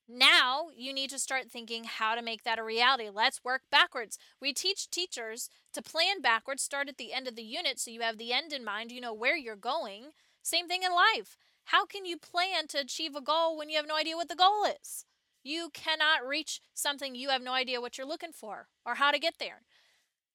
Now 0.07 0.67
you 0.73 0.93
need 0.93 1.09
to 1.09 1.19
start 1.19 1.51
thinking 1.51 1.83
how 1.83 2.15
to 2.15 2.21
make 2.21 2.43
that 2.43 2.57
a 2.57 2.63
reality. 2.63 3.09
Let's 3.13 3.43
work 3.43 3.63
backwards. 3.69 4.17
We 4.41 4.53
teach 4.53 4.89
teachers 4.89 5.49
to 5.73 5.81
plan 5.81 6.21
backwards, 6.21 6.63
start 6.63 6.87
at 6.87 6.97
the 6.97 7.11
end 7.11 7.27
of 7.27 7.35
the 7.35 7.43
unit 7.43 7.77
so 7.77 7.91
you 7.91 7.99
have 8.01 8.17
the 8.17 8.31
end 8.31 8.53
in 8.53 8.63
mind, 8.63 8.93
you 8.93 9.01
know 9.01 9.13
where 9.13 9.35
you're 9.35 9.57
going. 9.57 10.11
Same 10.41 10.69
thing 10.69 10.81
in 10.83 10.93
life. 10.93 11.37
How 11.65 11.85
can 11.85 12.05
you 12.05 12.17
plan 12.17 12.67
to 12.69 12.79
achieve 12.79 13.15
a 13.15 13.21
goal 13.21 13.57
when 13.57 13.69
you 13.69 13.75
have 13.75 13.87
no 13.87 13.97
idea 13.97 14.15
what 14.15 14.29
the 14.29 14.35
goal 14.35 14.63
is? 14.81 15.03
You 15.43 15.69
cannot 15.73 16.25
reach 16.25 16.61
something 16.73 17.15
you 17.15 17.29
have 17.29 17.43
no 17.43 17.51
idea 17.51 17.81
what 17.81 17.97
you're 17.97 18.07
looking 18.07 18.31
for 18.31 18.69
or 18.85 18.95
how 18.95 19.11
to 19.11 19.19
get 19.19 19.35
there. 19.39 19.63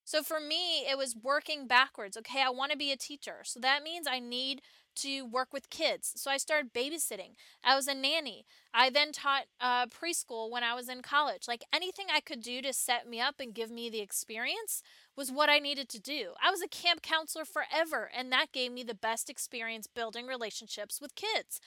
So 0.04 0.22
for 0.22 0.38
me, 0.38 0.84
it 0.88 0.98
was 0.98 1.16
working 1.16 1.66
backwards. 1.66 2.16
Okay, 2.18 2.42
I 2.42 2.50
want 2.50 2.72
to 2.72 2.78
be 2.78 2.92
a 2.92 2.96
teacher. 2.96 3.38
So 3.42 3.58
that 3.60 3.82
means 3.82 4.06
I 4.06 4.20
need 4.20 4.60
to 4.96 5.24
work 5.24 5.52
with 5.52 5.70
kids. 5.70 6.12
So 6.16 6.30
I 6.30 6.36
started 6.36 6.72
babysitting. 6.72 7.32
I 7.62 7.74
was 7.74 7.86
a 7.86 7.94
nanny. 7.94 8.46
I 8.72 8.90
then 8.90 9.12
taught 9.12 9.44
uh, 9.60 9.86
preschool 9.86 10.50
when 10.50 10.62
I 10.62 10.74
was 10.74 10.88
in 10.88 11.02
college. 11.02 11.46
Like 11.46 11.64
anything 11.72 12.06
I 12.12 12.20
could 12.20 12.40
do 12.40 12.60
to 12.62 12.72
set 12.72 13.08
me 13.08 13.20
up 13.20 13.36
and 13.38 13.54
give 13.54 13.70
me 13.70 13.88
the 13.88 14.00
experience 14.00 14.82
was 15.16 15.30
what 15.30 15.48
I 15.48 15.58
needed 15.58 15.88
to 15.90 16.00
do. 16.00 16.32
I 16.44 16.50
was 16.50 16.62
a 16.62 16.68
camp 16.68 17.02
counselor 17.02 17.44
forever, 17.44 18.10
and 18.16 18.32
that 18.32 18.52
gave 18.52 18.72
me 18.72 18.82
the 18.82 18.94
best 18.94 19.30
experience 19.30 19.86
building 19.86 20.26
relationships 20.26 21.00
with 21.00 21.14
kids. 21.14 21.60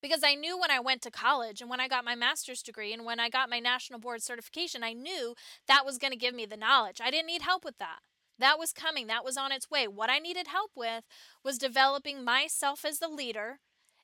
Because 0.00 0.22
I 0.24 0.34
knew 0.34 0.58
when 0.58 0.70
I 0.70 0.78
went 0.78 1.02
to 1.02 1.10
college 1.10 1.60
and 1.60 1.68
when 1.68 1.80
I 1.80 1.88
got 1.88 2.04
my 2.04 2.14
master's 2.14 2.62
degree 2.62 2.92
and 2.92 3.04
when 3.04 3.18
I 3.18 3.28
got 3.28 3.50
my 3.50 3.58
national 3.58 3.98
board 3.98 4.22
certification, 4.22 4.84
I 4.84 4.92
knew 4.92 5.34
that 5.66 5.84
was 5.84 5.98
going 5.98 6.12
to 6.12 6.16
give 6.16 6.34
me 6.34 6.46
the 6.46 6.56
knowledge. 6.56 7.00
I 7.02 7.10
didn't 7.10 7.26
need 7.26 7.42
help 7.42 7.64
with 7.64 7.78
that. 7.78 7.98
That 8.38 8.58
was 8.58 8.72
coming, 8.72 9.06
that 9.08 9.24
was 9.24 9.36
on 9.36 9.52
its 9.52 9.70
way. 9.70 9.88
What 9.88 10.10
I 10.10 10.18
needed 10.18 10.48
help 10.48 10.72
with 10.76 11.04
was 11.44 11.58
developing 11.58 12.24
myself 12.24 12.84
as 12.84 12.98
the 12.98 13.08
leader 13.08 13.58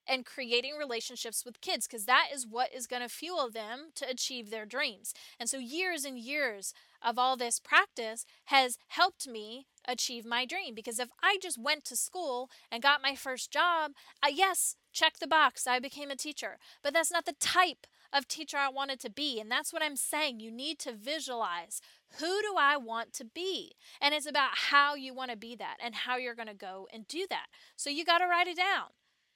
and 0.07 0.27
creating 0.27 0.75
relationships 0.79 1.44
with 1.44 1.61
kids 1.61 1.87
because 1.87 2.05
that 2.05 2.29
is 2.33 2.47
what 2.47 2.75
is 2.75 2.87
going 2.87 3.03
to 3.03 3.09
fuel 3.09 3.51
them 3.51 3.90
to 3.94 4.09
achieve 4.09 4.51
their 4.51 4.66
dreams. 4.66 5.14
And 5.38 5.49
so, 5.49 5.59
years 5.59 6.05
and 6.05 6.18
years 6.18 6.75
of 7.03 7.18
all 7.18 7.37
this 7.37 7.61
practice 7.61 8.27
has 8.47 8.79
helped 8.88 9.27
me 9.27 9.66
achieve 9.87 10.25
my 10.25 10.47
dream 10.47 10.75
because 10.75 10.99
if 10.99 11.09
I 11.23 11.38
just 11.40 11.61
went 11.61 11.85
to 11.85 11.97
school 11.97 12.51
and 12.70 12.83
got 12.83 13.03
my 13.03 13.14
first 13.14 13.51
job, 13.51 13.92
uh, 14.23 14.29
yes, 14.33 14.77
check 14.92 15.18
the 15.18 15.27
box, 15.27 15.66
I 15.66 15.79
became 15.79 16.11
a 16.11 16.16
teacher, 16.16 16.59
but 16.83 16.94
that's 16.94 17.12
not 17.12 17.27
the 17.27 17.35
type 17.38 17.87
of 18.12 18.29
teacher 18.29 18.57
I 18.57 18.68
wanted 18.68 19.01
to 19.01 19.11
be. 19.11 19.40
And 19.40 19.51
that's 19.51 19.73
what 19.73 19.83
I'm 19.83 19.97
saying. 19.97 20.40
You 20.40 20.53
need 20.53 20.79
to 20.81 20.92
visualize 20.92 21.81
who 22.18 22.42
do 22.42 22.55
I 22.59 22.77
want 22.77 23.12
to 23.14 23.24
be? 23.24 23.72
And 24.00 24.14
it's 24.14 24.27
about 24.27 24.50
how 24.70 24.94
you 24.94 25.14
want 25.14 25.31
to 25.31 25.37
be 25.37 25.57
that 25.57 25.77
and 25.83 25.94
how 25.94 26.16
you're 26.16 26.35
going 26.35 26.48
to 26.48 26.55
go 26.55 26.87
and 26.92 27.07
do 27.07 27.27
that. 27.31 27.46
So 27.77 27.90
you 27.90 28.05
got 28.05 28.18
to 28.18 28.27
write 28.27 28.46
it 28.46 28.57
down. 28.57 28.88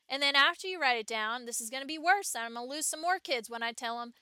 And 0.09 0.23
then 0.23 0.35
after 0.35 0.67
you 0.67 0.81
write 0.81 0.99
it 0.99 1.07
down, 1.07 1.45
this 1.45 1.61
is 1.61 1.71
going 1.71 1.83
to 1.83 1.87
be 1.87 1.99
worse. 1.99 2.35
I'm 2.35 2.55
going 2.55 2.67
to 2.67 2.75
lose 2.75 2.87
some 2.87 3.03
more 3.03 3.19
kids 3.19 3.51
when 3.51 3.63
I 3.63 3.73
tell 3.73 3.99
them, 3.99 4.13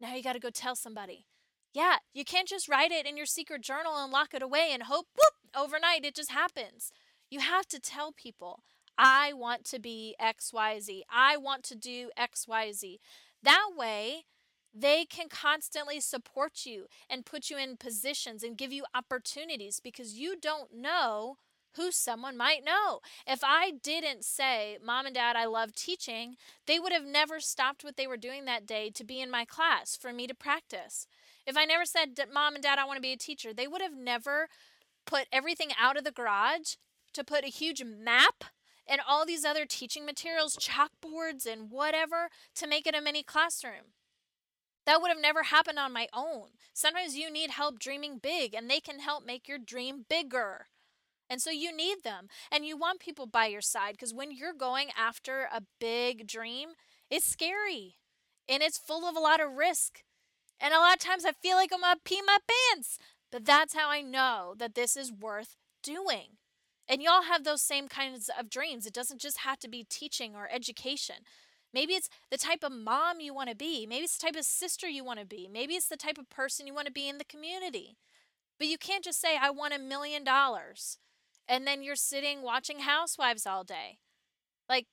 now 0.00 0.14
you 0.14 0.22
got 0.22 0.34
to 0.34 0.40
go 0.40 0.50
tell 0.50 0.76
somebody. 0.76 1.26
Yeah, 1.72 1.96
you 2.12 2.24
can't 2.24 2.48
just 2.48 2.68
write 2.68 2.92
it 2.92 3.06
in 3.06 3.16
your 3.16 3.26
secret 3.26 3.62
journal 3.62 3.96
and 3.96 4.12
lock 4.12 4.34
it 4.34 4.42
away 4.42 4.70
and 4.72 4.84
hope, 4.84 5.06
whoop, 5.16 5.34
overnight 5.56 6.04
it 6.04 6.14
just 6.14 6.30
happens. 6.30 6.92
You 7.30 7.40
have 7.40 7.66
to 7.68 7.80
tell 7.80 8.12
people, 8.12 8.62
I 8.98 9.32
want 9.32 9.64
to 9.66 9.80
be 9.80 10.14
XYZ. 10.20 11.00
I 11.10 11.36
want 11.38 11.64
to 11.64 11.74
do 11.74 12.10
XYZ. 12.18 12.98
That 13.42 13.70
way, 13.76 14.26
they 14.74 15.04
can 15.04 15.28
constantly 15.28 16.00
support 16.00 16.64
you 16.64 16.86
and 17.08 17.26
put 17.26 17.50
you 17.50 17.58
in 17.58 17.76
positions 17.76 18.42
and 18.42 18.56
give 18.56 18.72
you 18.72 18.84
opportunities 18.94 19.80
because 19.80 20.14
you 20.14 20.36
don't 20.38 20.74
know 20.74 21.36
who 21.76 21.90
someone 21.90 22.36
might 22.36 22.64
know. 22.64 23.00
If 23.26 23.40
I 23.42 23.70
didn't 23.70 24.24
say, 24.24 24.78
Mom 24.84 25.06
and 25.06 25.14
Dad, 25.14 25.36
I 25.36 25.46
love 25.46 25.74
teaching, 25.74 26.36
they 26.66 26.78
would 26.78 26.92
have 26.92 27.06
never 27.06 27.40
stopped 27.40 27.82
what 27.82 27.96
they 27.96 28.06
were 28.06 28.16
doing 28.16 28.44
that 28.44 28.66
day 28.66 28.90
to 28.90 29.04
be 29.04 29.20
in 29.20 29.30
my 29.30 29.44
class 29.44 29.96
for 29.96 30.12
me 30.12 30.26
to 30.26 30.34
practice. 30.34 31.06
If 31.46 31.56
I 31.56 31.64
never 31.64 31.84
said, 31.84 32.18
Mom 32.32 32.54
and 32.54 32.62
Dad, 32.62 32.78
I 32.78 32.84
want 32.84 32.98
to 32.98 33.02
be 33.02 33.12
a 33.12 33.16
teacher, 33.16 33.54
they 33.54 33.66
would 33.66 33.82
have 33.82 33.96
never 33.96 34.48
put 35.06 35.26
everything 35.32 35.70
out 35.80 35.96
of 35.96 36.04
the 36.04 36.12
garage 36.12 36.74
to 37.14 37.24
put 37.24 37.44
a 37.44 37.48
huge 37.48 37.82
map 37.84 38.44
and 38.86 39.00
all 39.06 39.24
these 39.24 39.44
other 39.44 39.64
teaching 39.64 40.04
materials, 40.04 40.56
chalkboards, 40.56 41.46
and 41.46 41.70
whatever 41.70 42.28
to 42.54 42.66
make 42.66 42.86
it 42.86 42.94
a 42.94 43.00
mini 43.00 43.22
classroom. 43.22 43.94
That 44.86 45.00
would 45.00 45.08
have 45.08 45.20
never 45.20 45.44
happened 45.44 45.78
on 45.78 45.92
my 45.92 46.08
own. 46.12 46.48
Sometimes 46.72 47.16
you 47.16 47.30
need 47.30 47.50
help 47.50 47.78
dreaming 47.78 48.18
big, 48.18 48.54
and 48.54 48.68
they 48.68 48.80
can 48.80 49.00
help 49.00 49.24
make 49.24 49.48
your 49.48 49.58
dream 49.58 50.04
bigger. 50.08 50.66
And 51.30 51.40
so 51.40 51.50
you 51.50 51.74
need 51.74 52.02
them, 52.02 52.28
and 52.50 52.66
you 52.66 52.76
want 52.76 53.00
people 53.00 53.26
by 53.26 53.46
your 53.46 53.60
side 53.60 53.92
because 53.92 54.12
when 54.12 54.30
you're 54.30 54.52
going 54.52 54.88
after 54.98 55.48
a 55.52 55.62
big 55.80 56.26
dream, 56.26 56.70
it's 57.10 57.24
scary 57.24 57.96
and 58.48 58.62
it's 58.62 58.78
full 58.78 59.08
of 59.08 59.16
a 59.16 59.20
lot 59.20 59.40
of 59.40 59.52
risk. 59.52 60.02
And 60.60 60.74
a 60.74 60.78
lot 60.78 60.94
of 60.94 60.98
times 60.98 61.24
I 61.24 61.32
feel 61.32 61.56
like 61.56 61.70
I'm 61.72 61.80
gonna 61.80 61.96
pee 62.04 62.20
my 62.26 62.38
pants, 62.70 62.98
but 63.30 63.44
that's 63.44 63.74
how 63.74 63.88
I 63.88 64.02
know 64.02 64.54
that 64.58 64.74
this 64.74 64.96
is 64.96 65.12
worth 65.12 65.56
doing. 65.82 66.36
And 66.88 67.00
y'all 67.02 67.22
have 67.22 67.44
those 67.44 67.62
same 67.62 67.88
kinds 67.88 68.28
of 68.38 68.50
dreams. 68.50 68.86
It 68.86 68.92
doesn't 68.92 69.20
just 69.20 69.38
have 69.38 69.58
to 69.60 69.68
be 69.68 69.84
teaching 69.88 70.34
or 70.34 70.48
education. 70.52 71.16
Maybe 71.72 71.94
it's 71.94 72.08
the 72.30 72.38
type 72.38 72.62
of 72.62 72.72
mom 72.72 73.20
you 73.20 73.32
want 73.34 73.48
to 73.48 73.56
be. 73.56 73.86
Maybe 73.86 74.04
it's 74.04 74.18
the 74.18 74.26
type 74.26 74.36
of 74.36 74.44
sister 74.44 74.88
you 74.88 75.04
want 75.04 75.20
to 75.20 75.26
be. 75.26 75.48
Maybe 75.50 75.74
it's 75.74 75.88
the 75.88 75.96
type 75.96 76.18
of 76.18 76.28
person 76.28 76.66
you 76.66 76.74
want 76.74 76.86
to 76.86 76.92
be 76.92 77.08
in 77.08 77.18
the 77.18 77.24
community. 77.24 77.96
But 78.58 78.68
you 78.68 78.78
can't 78.78 79.04
just 79.04 79.20
say, 79.20 79.36
I 79.40 79.50
want 79.50 79.74
a 79.74 79.78
million 79.78 80.22
dollars. 80.24 80.98
And 81.48 81.66
then 81.66 81.82
you're 81.82 81.96
sitting 81.96 82.42
watching 82.42 82.80
Housewives 82.80 83.46
all 83.46 83.64
day. 83.64 83.98
Like, 84.68 84.86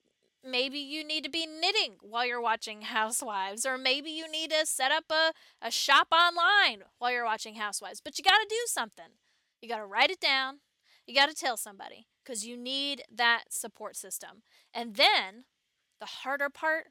maybe 0.44 0.80
you 0.80 1.04
need 1.04 1.24
to 1.26 1.30
be 1.30 1.46
knitting 1.46 1.98
while 2.02 2.26
you're 2.26 2.42
watching 2.42 2.82
Housewives. 2.84 3.65
Or 3.65 3.78
maybe 3.78 4.10
you 4.10 4.30
need 4.32 4.52
to 4.52 4.65
set 4.65 4.92
up 4.92 5.06
a, 5.12 5.34
a 5.62 5.72
shop 5.72 6.08
online 6.12 6.84
while 6.98 7.12
you're 7.12 7.26
watching 7.26 7.56
Housewives. 7.56 8.02
But 8.04 8.18
you 8.18 8.24
got 8.24 8.39
to 8.39 8.48
do 8.50 8.62
something. 8.65 9.18
You 9.62 9.70
got 9.70 9.78
to 9.78 9.86
write 9.86 10.12
it 10.12 10.20
down. 10.20 10.60
You 11.06 11.13
got 11.13 11.30
to 11.30 11.36
tell 11.36 11.58
somebody 11.58 12.08
because 12.24 12.46
you 12.46 12.56
need 12.56 13.04
that 13.13 13.46
support 13.50 13.96
system. 13.96 14.44
And 14.74 14.96
then 14.96 15.46
the 16.00 16.06
harder 16.06 16.50
part 16.50 16.88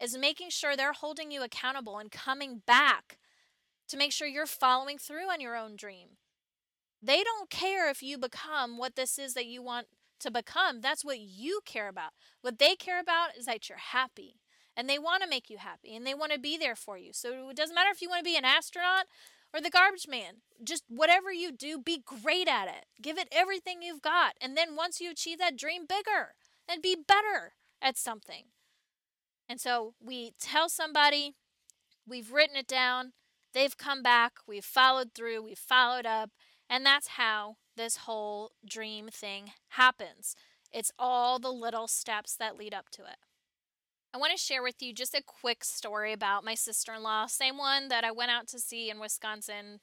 is 0.00 0.16
making 0.16 0.50
sure 0.50 0.76
they're 0.76 0.92
holding 0.92 1.30
you 1.30 1.42
accountable 1.42 1.98
and 1.98 2.10
coming 2.10 2.62
back 2.66 3.18
to 3.88 3.96
make 3.96 4.12
sure 4.12 4.28
you're 4.28 4.46
following 4.46 4.98
through 4.98 5.30
on 5.30 5.40
your 5.40 5.56
own 5.56 5.76
dream. 5.76 6.10
They 7.02 7.22
don't 7.22 7.50
care 7.50 7.88
if 7.90 8.02
you 8.02 8.18
become 8.18 8.78
what 8.78 8.96
this 8.96 9.18
is 9.18 9.34
that 9.34 9.46
you 9.46 9.62
want 9.62 9.86
to 10.20 10.30
become. 10.30 10.80
That's 10.80 11.04
what 11.04 11.20
you 11.20 11.60
care 11.64 11.88
about. 11.88 12.10
What 12.42 12.58
they 12.58 12.74
care 12.74 13.00
about 13.00 13.36
is 13.36 13.46
that 13.46 13.68
you're 13.68 13.78
happy 13.78 14.40
and 14.76 14.88
they 14.88 14.98
want 14.98 15.22
to 15.22 15.28
make 15.28 15.48
you 15.48 15.58
happy 15.58 15.94
and 15.94 16.06
they 16.06 16.14
want 16.14 16.32
to 16.32 16.38
be 16.38 16.56
there 16.56 16.76
for 16.76 16.98
you. 16.98 17.12
So 17.12 17.48
it 17.50 17.56
doesn't 17.56 17.74
matter 17.74 17.90
if 17.92 18.02
you 18.02 18.08
want 18.08 18.20
to 18.20 18.30
be 18.30 18.36
an 18.36 18.44
astronaut 18.44 19.06
or 19.54 19.60
the 19.60 19.70
garbage 19.70 20.06
man. 20.08 20.42
Just 20.62 20.84
whatever 20.88 21.32
you 21.32 21.52
do, 21.52 21.78
be 21.78 22.02
great 22.04 22.48
at 22.48 22.68
it. 22.68 22.86
Give 23.00 23.18
it 23.18 23.28
everything 23.30 23.82
you've 23.82 24.02
got. 24.02 24.34
And 24.40 24.56
then 24.56 24.76
once 24.76 25.00
you 25.00 25.10
achieve 25.10 25.38
that, 25.38 25.56
dream 25.56 25.82
bigger 25.88 26.34
and 26.68 26.82
be 26.82 26.96
better 26.96 27.54
at 27.80 27.96
something. 27.96 28.44
And 29.48 29.60
so 29.60 29.94
we 30.00 30.32
tell 30.38 30.68
somebody, 30.68 31.34
we've 32.06 32.32
written 32.32 32.56
it 32.56 32.66
down, 32.66 33.12
they've 33.54 33.76
come 33.76 34.02
back, 34.02 34.34
we've 34.46 34.64
followed 34.64 35.14
through, 35.14 35.42
we've 35.42 35.58
followed 35.58 36.06
up, 36.06 36.30
and 36.68 36.84
that's 36.84 37.08
how 37.08 37.56
this 37.76 37.98
whole 37.98 38.52
dream 38.68 39.08
thing 39.08 39.52
happens. 39.70 40.34
It's 40.72 40.92
all 40.98 41.38
the 41.38 41.52
little 41.52 41.88
steps 41.88 42.36
that 42.36 42.58
lead 42.58 42.74
up 42.74 42.90
to 42.90 43.02
it. 43.02 43.16
I 44.12 44.18
want 44.18 44.32
to 44.32 44.42
share 44.42 44.62
with 44.62 44.82
you 44.82 44.92
just 44.92 45.14
a 45.14 45.22
quick 45.22 45.64
story 45.64 46.12
about 46.12 46.44
my 46.44 46.54
sister 46.54 46.92
in 46.92 47.02
law, 47.02 47.26
same 47.26 47.56
one 47.56 47.88
that 47.88 48.04
I 48.04 48.10
went 48.10 48.30
out 48.30 48.48
to 48.48 48.58
see 48.58 48.90
in 48.90 49.00
Wisconsin, 49.00 49.80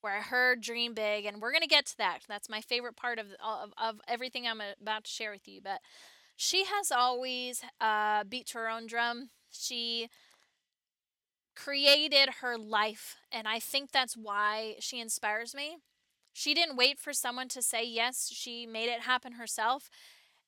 where 0.00 0.18
I 0.18 0.20
heard 0.20 0.60
dream 0.60 0.92
big, 0.92 1.24
and 1.24 1.40
we're 1.40 1.50
going 1.50 1.62
to 1.62 1.66
get 1.66 1.86
to 1.86 1.96
that. 1.98 2.20
That's 2.28 2.48
my 2.48 2.60
favorite 2.60 2.96
part 2.96 3.18
of, 3.18 3.28
of, 3.42 3.72
of 3.78 4.00
everything 4.06 4.46
I'm 4.46 4.60
about 4.80 5.04
to 5.04 5.10
share 5.10 5.30
with 5.30 5.48
you. 5.48 5.60
But 5.62 5.80
she 6.36 6.64
has 6.64 6.90
always 6.90 7.62
uh, 7.80 8.24
beat 8.24 8.46
to 8.48 8.58
her 8.58 8.68
own 8.68 8.86
drum. 8.86 9.30
She 9.50 10.08
created 11.56 12.28
her 12.40 12.58
life, 12.58 13.16
and 13.30 13.46
I 13.46 13.58
think 13.60 13.92
that's 13.92 14.16
why 14.16 14.76
she 14.80 15.00
inspires 15.00 15.54
me. 15.54 15.78
She 16.32 16.52
didn't 16.52 16.76
wait 16.76 16.98
for 16.98 17.12
someone 17.12 17.48
to 17.48 17.62
say 17.62 17.84
yes, 17.84 18.28
she 18.32 18.66
made 18.66 18.88
it 18.88 19.02
happen 19.02 19.34
herself. 19.34 19.88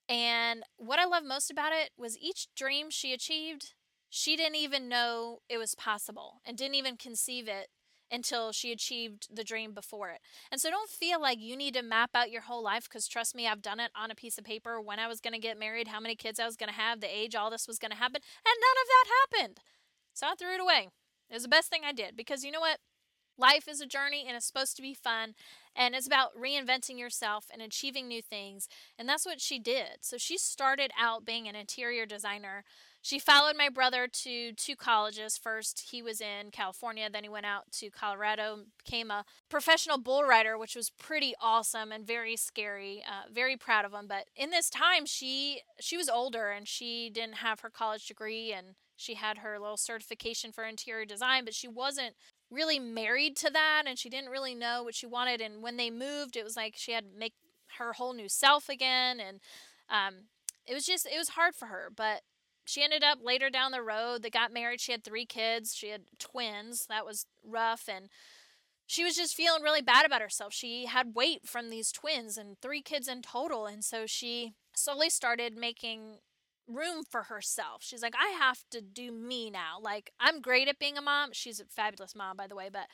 And 0.08 0.62
what 0.76 0.98
I 0.98 1.04
love 1.04 1.24
most 1.24 1.50
about 1.50 1.72
it 1.72 1.90
was 1.96 2.18
each 2.18 2.48
dream 2.56 2.90
she 2.90 3.12
achieved, 3.12 3.74
she 4.10 4.36
didn't 4.36 4.56
even 4.56 4.88
know 4.88 5.40
it 5.48 5.58
was 5.58 5.74
possible 5.74 6.40
and 6.44 6.56
didn't 6.56 6.76
even 6.76 6.96
conceive 6.96 7.48
it 7.48 7.68
until 8.10 8.52
she 8.52 8.72
achieved 8.72 9.34
the 9.34 9.44
dream 9.44 9.72
before 9.72 10.10
it. 10.10 10.20
And 10.50 10.60
so 10.60 10.70
don't 10.70 10.90
feel 10.90 11.20
like 11.20 11.38
you 11.40 11.56
need 11.56 11.74
to 11.74 11.82
map 11.82 12.10
out 12.14 12.30
your 12.30 12.42
whole 12.42 12.62
life 12.62 12.84
because 12.84 13.08
trust 13.08 13.34
me, 13.34 13.46
I've 13.46 13.62
done 13.62 13.80
it 13.80 13.90
on 13.96 14.10
a 14.10 14.14
piece 14.14 14.38
of 14.38 14.44
paper 14.44 14.80
when 14.80 14.98
I 14.98 15.08
was 15.08 15.20
going 15.20 15.34
to 15.34 15.40
get 15.40 15.58
married, 15.58 15.88
how 15.88 16.00
many 16.00 16.14
kids 16.14 16.38
I 16.38 16.46
was 16.46 16.56
going 16.56 16.70
to 16.70 16.78
have, 16.78 17.00
the 17.00 17.14
age 17.14 17.34
all 17.34 17.50
this 17.50 17.66
was 17.66 17.78
going 17.78 17.90
to 17.90 17.96
happen, 17.96 18.20
and 18.44 18.54
none 18.60 18.82
of 18.82 18.88
that 18.88 19.38
happened. 19.40 19.60
So 20.14 20.26
I 20.26 20.34
threw 20.34 20.54
it 20.54 20.60
away. 20.60 20.88
It 21.28 21.34
was 21.34 21.42
the 21.42 21.48
best 21.48 21.68
thing 21.68 21.82
I 21.84 21.92
did 21.92 22.16
because 22.16 22.44
you 22.44 22.50
know 22.50 22.60
what? 22.60 22.78
Life 23.38 23.68
is 23.68 23.82
a 23.82 23.86
journey 23.86 24.24
and 24.26 24.34
it's 24.34 24.46
supposed 24.46 24.76
to 24.76 24.82
be 24.82 24.94
fun. 24.94 25.34
And 25.74 25.94
it's 25.94 26.06
about 26.06 26.30
reinventing 26.40 26.98
yourself 26.98 27.46
and 27.52 27.60
achieving 27.60 28.08
new 28.08 28.22
things. 28.22 28.66
And 28.98 29.06
that's 29.06 29.26
what 29.26 29.42
she 29.42 29.58
did. 29.58 29.98
So 30.00 30.16
she 30.16 30.38
started 30.38 30.90
out 30.98 31.26
being 31.26 31.46
an 31.46 31.54
interior 31.54 32.06
designer. 32.06 32.64
She 33.06 33.20
followed 33.20 33.54
my 33.56 33.68
brother 33.68 34.08
to 34.08 34.52
two 34.54 34.74
colleges. 34.74 35.38
First, 35.38 35.90
he 35.92 36.02
was 36.02 36.20
in 36.20 36.50
California, 36.50 37.08
then 37.08 37.22
he 37.22 37.28
went 37.28 37.46
out 37.46 37.70
to 37.74 37.88
Colorado, 37.88 38.64
became 38.84 39.12
a 39.12 39.24
professional 39.48 39.96
bull 39.96 40.24
rider, 40.24 40.58
which 40.58 40.74
was 40.74 40.90
pretty 40.90 41.32
awesome 41.40 41.92
and 41.92 42.04
very 42.04 42.34
scary. 42.34 43.04
Uh, 43.06 43.30
very 43.32 43.56
proud 43.56 43.84
of 43.84 43.92
him. 43.92 44.08
But 44.08 44.24
in 44.34 44.50
this 44.50 44.68
time, 44.68 45.06
she 45.06 45.60
she 45.78 45.96
was 45.96 46.08
older 46.08 46.50
and 46.50 46.66
she 46.66 47.08
didn't 47.08 47.36
have 47.36 47.60
her 47.60 47.70
college 47.70 48.08
degree 48.08 48.52
and 48.52 48.74
she 48.96 49.14
had 49.14 49.38
her 49.38 49.60
little 49.60 49.76
certification 49.76 50.50
for 50.50 50.64
interior 50.64 51.06
design, 51.06 51.44
but 51.44 51.54
she 51.54 51.68
wasn't 51.68 52.16
really 52.50 52.80
married 52.80 53.36
to 53.36 53.50
that 53.52 53.84
and 53.86 54.00
she 54.00 54.10
didn't 54.10 54.30
really 54.30 54.56
know 54.56 54.82
what 54.82 54.96
she 54.96 55.06
wanted 55.06 55.40
and 55.40 55.62
when 55.62 55.76
they 55.76 55.90
moved 55.90 56.36
it 56.36 56.42
was 56.42 56.56
like 56.56 56.74
she 56.76 56.90
had 56.90 57.04
to 57.04 57.18
make 57.18 57.34
her 57.78 57.92
whole 57.92 58.14
new 58.14 58.28
self 58.28 58.68
again 58.68 59.20
and 59.20 59.40
um, 59.90 60.14
it 60.66 60.74
was 60.74 60.86
just 60.86 61.06
it 61.06 61.18
was 61.18 61.30
hard 61.30 61.54
for 61.56 61.66
her 61.66 61.90
but 61.94 62.22
she 62.66 62.82
ended 62.82 63.02
up 63.02 63.18
later 63.22 63.48
down 63.48 63.72
the 63.72 63.82
road 63.82 64.22
they 64.22 64.30
got 64.30 64.52
married 64.52 64.80
she 64.80 64.92
had 64.92 65.02
three 65.02 65.24
kids 65.26 65.74
she 65.74 65.88
had 65.88 66.02
twins 66.18 66.86
that 66.88 67.06
was 67.06 67.26
rough 67.44 67.88
and 67.88 68.08
she 68.86 69.02
was 69.02 69.16
just 69.16 69.34
feeling 69.34 69.62
really 69.62 69.82
bad 69.82 70.04
about 70.04 70.20
herself 70.20 70.52
she 70.52 70.86
had 70.86 71.14
weight 71.14 71.40
from 71.46 71.70
these 71.70 71.90
twins 71.90 72.36
and 72.36 72.56
three 72.60 72.82
kids 72.82 73.08
in 73.08 73.22
total 73.22 73.66
and 73.66 73.82
so 73.84 74.04
she 74.06 74.52
slowly 74.74 75.08
started 75.08 75.56
making 75.56 76.18
room 76.68 77.04
for 77.08 77.24
herself. 77.24 77.82
She's 77.82 78.02
like, 78.02 78.14
I 78.18 78.30
have 78.30 78.64
to 78.70 78.80
do 78.80 79.12
me 79.12 79.50
now. 79.50 79.78
Like, 79.80 80.10
I'm 80.18 80.40
great 80.40 80.68
at 80.68 80.78
being 80.78 80.98
a 80.98 81.02
mom. 81.02 81.30
She's 81.32 81.60
a 81.60 81.64
fabulous 81.64 82.14
mom, 82.14 82.36
by 82.36 82.46
the 82.46 82.56
way, 82.56 82.68
but 82.72 82.86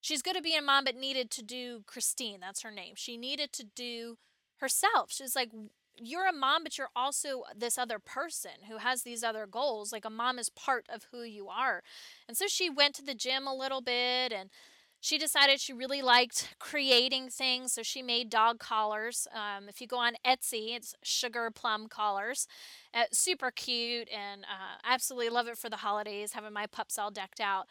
she's 0.00 0.22
good 0.22 0.36
at 0.36 0.42
being 0.42 0.58
a 0.58 0.62
mom, 0.62 0.84
but 0.84 0.96
needed 0.96 1.30
to 1.32 1.42
do 1.42 1.82
Christine. 1.86 2.40
That's 2.40 2.62
her 2.62 2.70
name. 2.70 2.94
She 2.96 3.16
needed 3.16 3.52
to 3.54 3.64
do 3.64 4.16
herself. 4.58 5.12
She's 5.12 5.36
like, 5.36 5.50
you're 5.98 6.28
a 6.28 6.32
mom, 6.32 6.62
but 6.62 6.78
you're 6.78 6.90
also 6.94 7.42
this 7.56 7.78
other 7.78 7.98
person 7.98 8.52
who 8.68 8.78
has 8.78 9.02
these 9.02 9.24
other 9.24 9.46
goals. 9.46 9.92
Like, 9.92 10.04
a 10.04 10.10
mom 10.10 10.38
is 10.38 10.50
part 10.50 10.86
of 10.88 11.06
who 11.10 11.22
you 11.22 11.48
are. 11.48 11.82
And 12.28 12.36
so 12.36 12.46
she 12.46 12.70
went 12.70 12.94
to 12.96 13.02
the 13.04 13.14
gym 13.14 13.46
a 13.46 13.54
little 13.54 13.80
bit 13.80 14.32
and 14.32 14.50
she 15.00 15.18
decided 15.18 15.60
she 15.60 15.72
really 15.72 16.02
liked 16.02 16.56
creating 16.58 17.28
things, 17.28 17.72
so 17.72 17.82
she 17.82 18.02
made 18.02 18.28
dog 18.28 18.58
collars. 18.58 19.28
Um, 19.32 19.68
if 19.68 19.80
you 19.80 19.86
go 19.86 19.98
on 19.98 20.14
Etsy, 20.26 20.74
it's 20.74 20.94
sugar 21.02 21.50
plum 21.54 21.86
collars. 21.88 22.48
Uh, 22.92 23.04
super 23.12 23.50
cute, 23.50 24.08
and 24.10 24.42
uh, 24.44 24.78
absolutely 24.84 25.28
love 25.28 25.46
it 25.48 25.58
for 25.58 25.68
the 25.68 25.76
holidays, 25.76 26.32
having 26.32 26.52
my 26.52 26.66
pups 26.66 26.98
all 26.98 27.10
decked 27.10 27.40
out. 27.40 27.66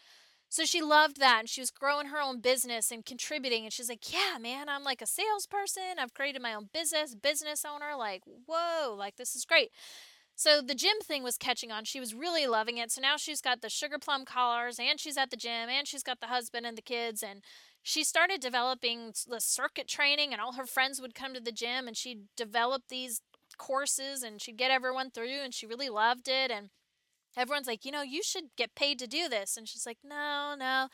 So 0.56 0.64
she 0.64 0.82
loved 0.82 1.20
that, 1.20 1.40
and 1.42 1.50
she 1.50 1.60
was 1.60 1.70
growing 1.70 2.08
her 2.08 2.22
own 2.22 2.40
business 2.40 2.90
and 2.90 3.06
contributing. 3.06 3.66
And 3.66 3.74
she's 3.74 3.90
like, 3.90 4.14
"Yeah, 4.14 4.38
man, 4.40 4.70
I'm 4.70 4.86
like 4.86 5.02
a 5.02 5.06
salesperson. 5.06 6.00
I've 6.00 6.14
created 6.14 6.42
my 6.42 6.54
own 6.54 6.70
business, 6.72 7.14
business 7.14 7.66
owner. 7.66 7.94
Like, 7.98 8.24
whoa, 8.46 8.96
like 8.98 9.18
this 9.18 9.36
is 9.36 9.44
great." 9.44 9.72
So 10.34 10.62
the 10.62 10.74
gym 10.74 11.02
thing 11.04 11.24
was 11.24 11.38
catching 11.38 11.74
on. 11.74 11.84
She 11.84 12.00
was 12.00 12.14
really 12.14 12.48
loving 12.48 12.78
it. 12.78 12.90
So 12.90 13.02
now 13.02 13.18
she's 13.18 13.42
got 13.42 13.60
the 13.62 13.70
sugar 13.70 14.00
plum 14.00 14.24
collars 14.24 14.80
and 14.80 14.98
she's 14.98 15.18
at 15.18 15.30
the 15.30 15.36
gym 15.36 15.68
and 15.70 15.86
she's 15.86 16.04
got 16.04 16.22
the 16.22 16.28
husband 16.28 16.66
and 16.66 16.78
the 16.78 16.82
kids 16.82 17.22
and 17.22 17.42
she 17.84 18.06
started 18.06 18.40
developing 18.40 19.14
the 19.28 19.42
circuit 19.42 19.90
training 19.90 20.32
and 20.32 20.42
all 20.42 20.54
her 20.54 20.66
friends 20.66 21.02
would 21.02 21.16
come 21.16 21.34
to 21.34 21.42
the 21.42 21.52
gym 21.52 21.86
and 21.86 21.98
she 21.98 22.22
developed 22.38 22.88
these 22.88 23.22
courses 23.58 24.24
and 24.24 24.42
she'd 24.42 24.58
get 24.58 24.72
everyone 24.72 25.12
through 25.12 25.42
and 25.44 25.54
she 25.54 25.66
really 25.68 25.90
loved 25.90 26.30
it 26.30 26.50
and 26.50 26.70
everyone's 27.38 27.68
like, 27.68 27.86
"You 27.86 27.92
know, 27.92 28.02
you 28.02 28.22
should 28.24 28.56
get 28.58 28.76
paid 28.76 29.00
to 29.00 29.08
do 29.08 29.30
this." 29.30 29.58
And 29.58 29.68
she's 29.68 29.86
like, 29.86 30.00
"No, 30.04 30.56
no." 30.58 30.90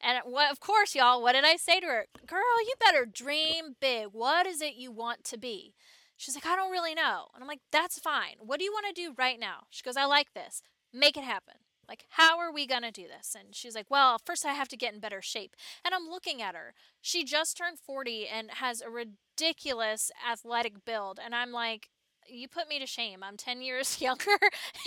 And 0.00 0.18
what 0.24 0.50
of 0.50 0.60
course, 0.60 0.94
y'all, 0.94 1.22
what 1.22 1.32
did 1.32 1.44
I 1.44 1.56
say 1.56 1.80
to 1.80 1.86
her? 1.86 2.06
Girl, 2.26 2.60
you 2.66 2.74
better 2.80 3.06
dream 3.06 3.76
big. 3.80 4.08
What 4.12 4.46
is 4.46 4.60
it 4.60 4.74
you 4.74 4.90
want 4.90 5.24
to 5.24 5.38
be? 5.38 5.74
She's 6.16 6.34
like, 6.36 6.46
I 6.46 6.54
don't 6.54 6.70
really 6.70 6.94
know. 6.94 7.26
And 7.34 7.42
I'm 7.42 7.48
like, 7.48 7.62
that's 7.72 7.98
fine. 7.98 8.36
What 8.38 8.58
do 8.58 8.64
you 8.64 8.72
want 8.72 8.86
to 8.86 8.92
do 8.92 9.12
right 9.18 9.40
now? 9.40 9.64
She 9.70 9.82
goes, 9.82 9.96
I 9.96 10.04
like 10.04 10.34
this. 10.34 10.62
Make 10.92 11.16
it 11.16 11.24
happen. 11.24 11.54
Like, 11.88 12.04
how 12.10 12.38
are 12.38 12.52
we 12.52 12.66
going 12.66 12.82
to 12.82 12.90
do 12.90 13.06
this? 13.08 13.34
And 13.38 13.54
she's 13.54 13.74
like, 13.74 13.90
Well, 13.90 14.18
first 14.24 14.46
I 14.46 14.52
have 14.52 14.68
to 14.68 14.76
get 14.76 14.94
in 14.94 15.00
better 15.00 15.20
shape. 15.20 15.56
And 15.84 15.94
I'm 15.94 16.08
looking 16.08 16.40
at 16.40 16.54
her. 16.54 16.74
She 17.00 17.24
just 17.24 17.56
turned 17.56 17.78
40 17.78 18.28
and 18.28 18.50
has 18.52 18.80
a 18.80 18.88
ridiculous 18.88 20.10
athletic 20.30 20.84
build. 20.84 21.18
And 21.22 21.34
I'm 21.34 21.52
like, 21.52 21.90
You 22.28 22.48
put 22.48 22.68
me 22.68 22.78
to 22.78 22.86
shame. 22.86 23.22
I'm 23.22 23.36
10 23.36 23.62
years 23.62 24.00
younger 24.00 24.38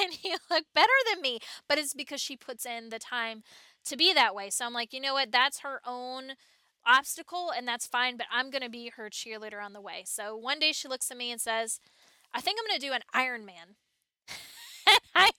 and 0.01 0.23
you 0.23 0.37
look 0.49 0.65
better 0.73 0.89
than 1.11 1.21
me. 1.21 1.39
But 1.67 1.77
it's 1.77 1.93
because 1.93 2.21
she 2.21 2.37
puts 2.37 2.65
in 2.65 2.89
the 2.89 2.99
time 2.99 3.43
to 3.85 3.97
be 3.97 4.13
that 4.13 4.35
way. 4.35 4.49
So 4.49 4.65
I'm 4.65 4.73
like, 4.73 4.93
You 4.93 5.01
know 5.01 5.13
what? 5.13 5.31
That's 5.31 5.59
her 5.59 5.81
own 5.85 6.33
obstacle 6.85 7.51
and 7.55 7.67
that's 7.67 7.87
fine, 7.87 8.15
but 8.15 8.27
I'm 8.31 8.51
going 8.51 8.61
to 8.61 8.69
be 8.69 8.91
her 8.95 9.09
cheerleader 9.09 9.63
on 9.63 9.73
the 9.73 9.81
way. 9.81 10.03
So 10.05 10.35
one 10.35 10.59
day 10.59 10.71
she 10.71 10.87
looks 10.87 11.09
at 11.09 11.17
me 11.17 11.31
and 11.31 11.41
says, 11.41 11.79
I 12.33 12.41
think 12.41 12.59
I'm 12.59 12.67
going 12.67 12.79
to 12.79 12.87
do 12.87 12.93
an 12.93 13.01
Ironman. 13.15 13.75
I, 15.15 15.31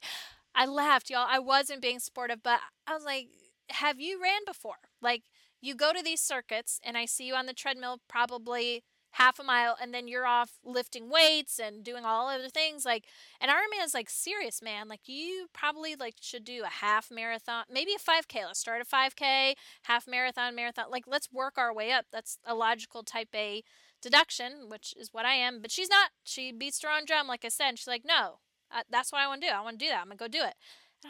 I 0.54 0.66
laughed, 0.66 1.10
y'all. 1.10 1.26
I 1.28 1.38
wasn't 1.38 1.82
being 1.82 2.00
sportive, 2.00 2.42
but 2.42 2.60
I 2.86 2.94
was 2.94 3.04
like, 3.04 3.28
have 3.70 4.00
you 4.00 4.20
ran 4.22 4.42
before? 4.46 4.76
Like, 5.00 5.24
you 5.60 5.74
go 5.74 5.92
to 5.92 6.02
these 6.02 6.20
circuits 6.20 6.80
and 6.84 6.96
I 6.96 7.06
see 7.06 7.26
you 7.26 7.34
on 7.34 7.46
the 7.46 7.54
treadmill 7.54 8.00
probably 8.08 8.84
half 9.16 9.38
a 9.38 9.42
mile 9.42 9.76
and 9.80 9.94
then 9.94 10.06
you're 10.08 10.26
off 10.26 10.58
lifting 10.62 11.08
weights 11.08 11.58
and 11.58 11.82
doing 11.82 12.04
all 12.04 12.28
other 12.28 12.50
things 12.50 12.84
like 12.84 13.06
an 13.40 13.48
Ironman 13.48 13.82
is 13.82 13.94
like 13.94 14.10
serious 14.10 14.60
man 14.60 14.88
like 14.88 15.08
you 15.08 15.46
probably 15.54 15.96
like 15.96 16.16
should 16.20 16.44
do 16.44 16.64
a 16.64 16.84
half 16.84 17.10
marathon 17.10 17.64
maybe 17.72 17.92
a 17.92 17.98
5k 17.98 18.44
let's 18.44 18.60
start 18.60 18.82
a 18.82 18.84
5k 18.84 19.54
half 19.84 20.06
marathon 20.06 20.54
marathon 20.54 20.86
like 20.90 21.04
let's 21.06 21.32
work 21.32 21.54
our 21.56 21.72
way 21.72 21.92
up 21.92 22.04
that's 22.12 22.38
a 22.44 22.54
logical 22.54 23.02
type 23.02 23.30
A 23.34 23.62
deduction 24.02 24.68
which 24.68 24.92
is 24.98 25.08
what 25.12 25.24
I 25.24 25.32
am 25.32 25.62
but 25.62 25.70
she's 25.70 25.88
not 25.88 26.10
she 26.22 26.52
beats 26.52 26.82
her 26.82 26.90
own 26.90 27.06
drum 27.06 27.26
like 27.26 27.44
I 27.44 27.48
said 27.48 27.78
she's 27.78 27.86
like 27.86 28.04
no 28.04 28.40
uh, 28.70 28.82
that's 28.90 29.12
what 29.12 29.22
I 29.22 29.28
want 29.28 29.40
to 29.40 29.48
do 29.48 29.52
I 29.54 29.62
want 29.62 29.78
to 29.78 29.84
do 29.86 29.90
that 29.90 30.00
I'm 30.00 30.08
gonna 30.08 30.16
go 30.16 30.28
do 30.28 30.44
it 30.44 30.54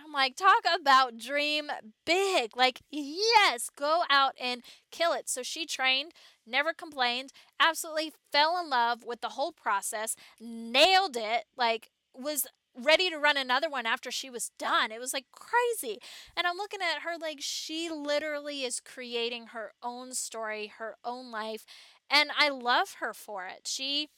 I'm 0.05 0.13
like, 0.13 0.37
talk 0.37 0.63
about 0.81 1.19
dream 1.19 1.71
big. 2.05 2.57
Like, 2.57 2.83
yes, 2.91 3.69
go 3.77 4.03
out 4.11 4.35
and 4.41 4.63
kill 4.91 5.13
it. 5.13 5.29
So 5.29 5.43
she 5.43 5.67
trained, 5.67 6.13
never 6.47 6.73
complained, 6.73 7.33
absolutely 7.61 8.13
fell 8.33 8.59
in 8.63 8.69
love 8.71 9.05
with 9.05 9.21
the 9.21 9.31
whole 9.31 9.53
process, 9.53 10.17
nailed 10.41 11.17
it, 11.17 11.45
like, 11.57 11.91
was 12.15 12.47
ready 12.79 13.09
to 13.09 13.17
run 13.19 13.37
another 13.39 13.71
one 13.71 13.87
after 13.87 14.11
she 14.11 14.29
was 14.29 14.51
done. 14.59 14.93
It 14.93 15.01
was 15.01 15.15
like 15.15 15.25
crazy. 15.33 15.99
And 16.37 16.47
I'm 16.47 16.59
looking 16.59 16.81
at 16.83 17.03
her 17.03 17.17
like 17.19 17.39
she 17.41 17.89
literally 17.91 18.65
is 18.65 18.81
creating 18.81 19.49
her 19.49 19.73
own 19.83 20.13
story, 20.13 20.73
her 20.79 20.97
own 21.03 21.31
life. 21.31 21.65
And 22.11 22.31
I 22.39 22.51
love 22.51 22.97
her 23.01 23.15
for 23.15 23.47
it. 23.47 23.63
She 23.67 24.09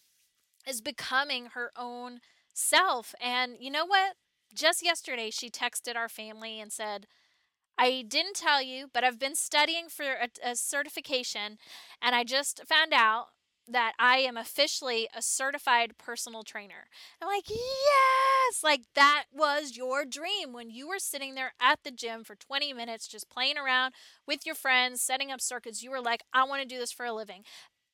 is 0.67 0.81
becoming 0.81 1.47
her 1.55 1.71
own 1.77 2.21
self. 2.55 3.15
And 3.21 3.57
you 3.61 3.71
know 3.71 3.87
what? 3.87 4.15
Just 4.55 4.85
yesterday, 4.85 5.31
she 5.31 5.51
texted 5.51 5.97
our 5.97 6.09
family 6.09 6.61
and 6.61 6.73
said, 6.73 7.07
I 7.79 8.05
didn't 8.07 8.35
tell 8.35 8.61
you, 8.61 8.89
but 8.93 9.05
I've 9.05 9.21
been 9.21 9.37
studying 9.37 9.89
for 9.89 10.05
a, 10.05 10.29
a, 10.43 10.57
certification, 10.57 11.59
and 12.03 12.15
I 12.15 12.25
just 12.25 12.63
found 12.67 12.93
out 12.93 13.27
that 13.69 13.93
I 13.99 14.19
am 14.19 14.37
officially 14.37 15.09
a 15.15 15.23
certified 15.23 15.97
personal 15.99 16.43
trainer. 16.43 16.89
I'm 17.23 17.29
like, 17.29 17.49
yes! 17.49 18.65
Like, 18.65 18.83
that 18.95 19.25
was 19.33 19.77
your 19.77 20.05
dream 20.05 20.53
when 20.53 20.71
you 20.71 20.89
were 20.89 20.99
sitting 20.99 21.35
there 21.35 21.53
at 21.61 21.81
the 21.85 21.91
gym 21.91 22.25
for 22.25 22.35
20 22.35 22.73
minutes 22.73 23.07
just 23.07 23.31
playing 23.31 23.59
around 23.59 23.95
with 24.27 24.47
your 24.47 24.55
friends, 24.55 25.03
setting 25.03 25.31
up 25.31 25.41
circuits. 25.41 25.83
You 25.83 25.91
were 25.91 26.01
like, 26.01 26.23
I 26.33 26.45
want 26.45 26.63
to 26.63 26.69
do 26.69 26.79
this 26.79 26.93
for 26.93 27.07
a 27.07 27.13
living. 27.13 27.43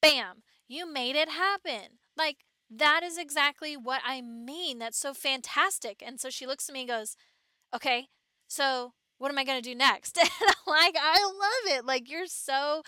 Bam! 0.01 0.43
You 0.69 0.91
made 0.91 1.17
it 1.17 1.29
happen. 1.29 1.99
Like, 2.17 2.39
that 2.71 3.03
is 3.05 3.19
exactly 3.19 3.77
what 3.77 4.01
I 4.05 4.21
mean. 4.21 4.79
That's 4.79 4.99
so 4.99 5.15
fantastic. 5.15 6.03
And 6.05 6.21
so 6.21 6.31
she 6.31 6.47
looks 6.47 6.69
at 6.69 6.73
me 6.73 6.81
and 6.81 6.89
goes, 6.89 7.17
Okay, 7.75 8.09
so 8.49 8.93
what 9.19 9.31
am 9.31 9.39
I 9.39 9.45
going 9.45 9.63
to 9.63 9.71
do 9.71 9.75
next? 9.77 10.19
And 10.23 10.31
I'm 10.51 10.73
like, 10.73 10.97
I 11.01 11.23
love 11.23 11.79
it. 11.79 11.87
Like, 11.87 12.11
you're 12.11 12.27
so 12.27 12.83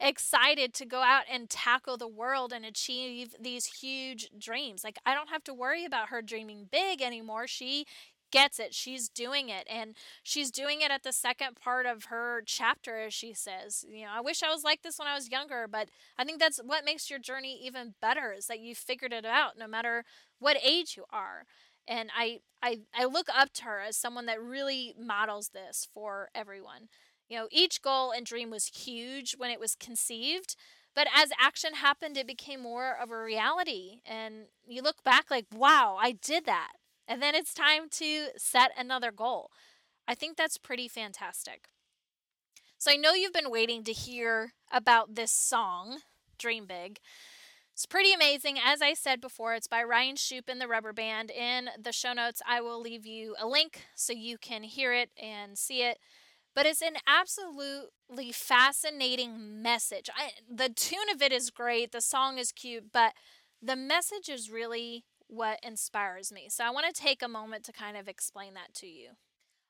excited 0.00 0.74
to 0.74 0.86
go 0.86 1.02
out 1.02 1.24
and 1.30 1.48
tackle 1.50 1.96
the 1.96 2.08
world 2.08 2.52
and 2.52 2.64
achieve 2.64 3.34
these 3.40 3.66
huge 3.66 4.28
dreams. 4.38 4.84
Like, 4.84 4.98
I 5.06 5.14
don't 5.14 5.30
have 5.30 5.44
to 5.44 5.54
worry 5.54 5.84
about 5.84 6.08
her 6.10 6.22
dreaming 6.22 6.68
big 6.70 7.02
anymore. 7.02 7.46
She 7.46 7.86
gets 8.30 8.58
it. 8.58 8.74
She's 8.74 9.08
doing 9.08 9.48
it. 9.48 9.66
And 9.68 9.94
she's 10.22 10.50
doing 10.50 10.80
it 10.80 10.90
at 10.90 11.02
the 11.02 11.12
second 11.12 11.56
part 11.56 11.86
of 11.86 12.04
her 12.04 12.42
chapter, 12.44 12.98
as 12.98 13.14
she 13.14 13.32
says. 13.34 13.84
You 13.88 14.04
know, 14.04 14.10
I 14.14 14.20
wish 14.20 14.42
I 14.42 14.52
was 14.52 14.64
like 14.64 14.82
this 14.82 14.98
when 14.98 15.08
I 15.08 15.14
was 15.14 15.30
younger, 15.30 15.66
but 15.70 15.88
I 16.18 16.24
think 16.24 16.40
that's 16.40 16.58
what 16.64 16.84
makes 16.84 17.10
your 17.10 17.18
journey 17.18 17.60
even 17.64 17.94
better 18.00 18.32
is 18.32 18.46
that 18.46 18.60
you 18.60 18.74
figured 18.74 19.12
it 19.12 19.24
out 19.26 19.58
no 19.58 19.66
matter 19.66 20.04
what 20.38 20.56
age 20.62 20.94
you 20.96 21.04
are. 21.10 21.44
And 21.88 22.10
I, 22.16 22.40
I, 22.62 22.80
I 22.94 23.04
look 23.06 23.26
up 23.34 23.52
to 23.54 23.64
her 23.64 23.80
as 23.80 23.96
someone 23.96 24.26
that 24.26 24.40
really 24.40 24.94
models 24.98 25.50
this 25.52 25.88
for 25.92 26.28
everyone. 26.34 26.88
You 27.28 27.38
know, 27.38 27.48
each 27.50 27.82
goal 27.82 28.10
and 28.10 28.26
dream 28.26 28.50
was 28.50 28.66
huge 28.66 29.34
when 29.36 29.50
it 29.50 29.60
was 29.60 29.76
conceived, 29.76 30.56
but 30.94 31.06
as 31.16 31.30
action 31.40 31.74
happened, 31.74 32.16
it 32.16 32.26
became 32.26 32.60
more 32.62 32.96
of 33.00 33.10
a 33.10 33.22
reality. 33.22 34.00
And 34.04 34.46
you 34.66 34.82
look 34.82 35.02
back 35.04 35.30
like, 35.30 35.46
wow, 35.54 35.96
I 36.00 36.12
did 36.12 36.44
that. 36.46 36.72
And 37.10 37.20
then 37.20 37.34
it's 37.34 37.52
time 37.52 37.88
to 37.90 38.28
set 38.36 38.70
another 38.78 39.10
goal. 39.10 39.50
I 40.06 40.14
think 40.14 40.36
that's 40.36 40.58
pretty 40.58 40.86
fantastic. 40.86 41.64
So 42.78 42.92
I 42.92 42.96
know 42.96 43.14
you've 43.14 43.32
been 43.32 43.50
waiting 43.50 43.82
to 43.82 43.92
hear 43.92 44.52
about 44.72 45.16
this 45.16 45.32
song, 45.32 45.98
Dream 46.38 46.66
Big. 46.66 47.00
It's 47.72 47.84
pretty 47.84 48.12
amazing. 48.12 48.58
As 48.64 48.80
I 48.80 48.94
said 48.94 49.20
before, 49.20 49.54
it's 49.54 49.66
by 49.66 49.82
Ryan 49.82 50.14
Shupe 50.14 50.48
and 50.48 50.60
the 50.60 50.68
Rubber 50.68 50.92
Band. 50.92 51.32
In 51.32 51.70
the 51.76 51.90
show 51.90 52.12
notes, 52.12 52.42
I 52.46 52.60
will 52.60 52.80
leave 52.80 53.04
you 53.04 53.34
a 53.40 53.46
link 53.48 53.86
so 53.96 54.12
you 54.12 54.38
can 54.38 54.62
hear 54.62 54.92
it 54.92 55.10
and 55.20 55.58
see 55.58 55.82
it. 55.82 55.98
But 56.54 56.66
it's 56.66 56.82
an 56.82 56.94
absolutely 57.08 58.30
fascinating 58.32 59.60
message. 59.60 60.08
I, 60.16 60.30
the 60.48 60.68
tune 60.68 61.08
of 61.12 61.20
it 61.20 61.32
is 61.32 61.50
great, 61.50 61.90
the 61.90 62.00
song 62.00 62.38
is 62.38 62.52
cute, 62.52 62.92
but 62.92 63.14
the 63.60 63.76
message 63.76 64.28
is 64.28 64.48
really 64.48 65.04
what 65.30 65.58
inspires 65.62 66.32
me. 66.32 66.48
So 66.50 66.64
I 66.64 66.70
want 66.70 66.86
to 66.92 67.00
take 67.00 67.22
a 67.22 67.28
moment 67.28 67.64
to 67.64 67.72
kind 67.72 67.96
of 67.96 68.08
explain 68.08 68.54
that 68.54 68.74
to 68.74 68.86
you. 68.86 69.10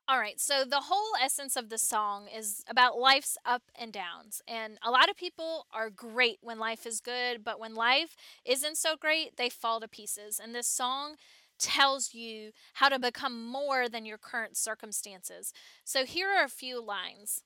All 0.08 0.18
right, 0.18 0.40
so 0.40 0.64
the 0.64 0.82
whole 0.82 1.12
essence 1.22 1.56
of 1.56 1.68
the 1.68 1.78
song 1.78 2.26
is 2.26 2.64
about 2.68 2.98
life's 2.98 3.38
up 3.46 3.62
and 3.78 3.92
downs. 3.92 4.42
And 4.48 4.78
a 4.82 4.90
lot 4.90 5.08
of 5.08 5.16
people 5.16 5.66
are 5.72 5.88
great 5.88 6.38
when 6.42 6.58
life 6.58 6.84
is 6.84 7.00
good, 7.00 7.44
but 7.44 7.60
when 7.60 7.74
life 7.74 8.16
isn't 8.44 8.76
so 8.76 8.96
great, 8.96 9.36
they 9.36 9.48
fall 9.48 9.80
to 9.80 9.86
pieces. 9.86 10.40
And 10.42 10.52
this 10.54 10.66
song 10.66 11.14
tells 11.60 12.14
you 12.14 12.50
how 12.74 12.88
to 12.88 12.98
become 12.98 13.46
more 13.46 13.88
than 13.88 14.04
your 14.04 14.18
current 14.18 14.56
circumstances. 14.56 15.52
So 15.84 16.04
here 16.04 16.28
are 16.30 16.44
a 16.44 16.48
few 16.48 16.82
lines 16.82 17.44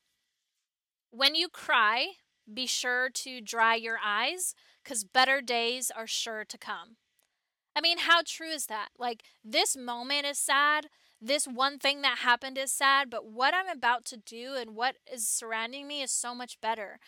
When 1.10 1.34
you 1.34 1.48
cry, 1.48 2.08
be 2.52 2.66
sure 2.66 3.08
to 3.08 3.40
dry 3.40 3.74
your 3.76 3.98
eyes, 4.04 4.54
because 4.82 5.04
better 5.04 5.40
days 5.40 5.90
are 5.90 6.06
sure 6.06 6.44
to 6.44 6.58
come. 6.58 6.96
I 7.76 7.80
mean, 7.80 7.98
how 7.98 8.22
true 8.24 8.50
is 8.50 8.66
that? 8.66 8.88
Like, 8.98 9.22
this 9.44 9.76
moment 9.76 10.26
is 10.26 10.38
sad 10.38 10.88
this 11.20 11.46
one 11.46 11.78
thing 11.78 12.02
that 12.02 12.18
happened 12.18 12.58
is 12.58 12.70
sad, 12.70 13.08
but 13.08 13.24
what 13.24 13.54
I'm 13.54 13.68
about 13.68 14.04
to 14.06 14.16
do 14.18 14.56
and 14.58 14.74
what 14.76 14.96
is 15.10 15.26
surrounding 15.26 15.88
me 15.88 16.02
is 16.02 16.10
so 16.10 16.34
much 16.34 16.60
better. 16.60 16.98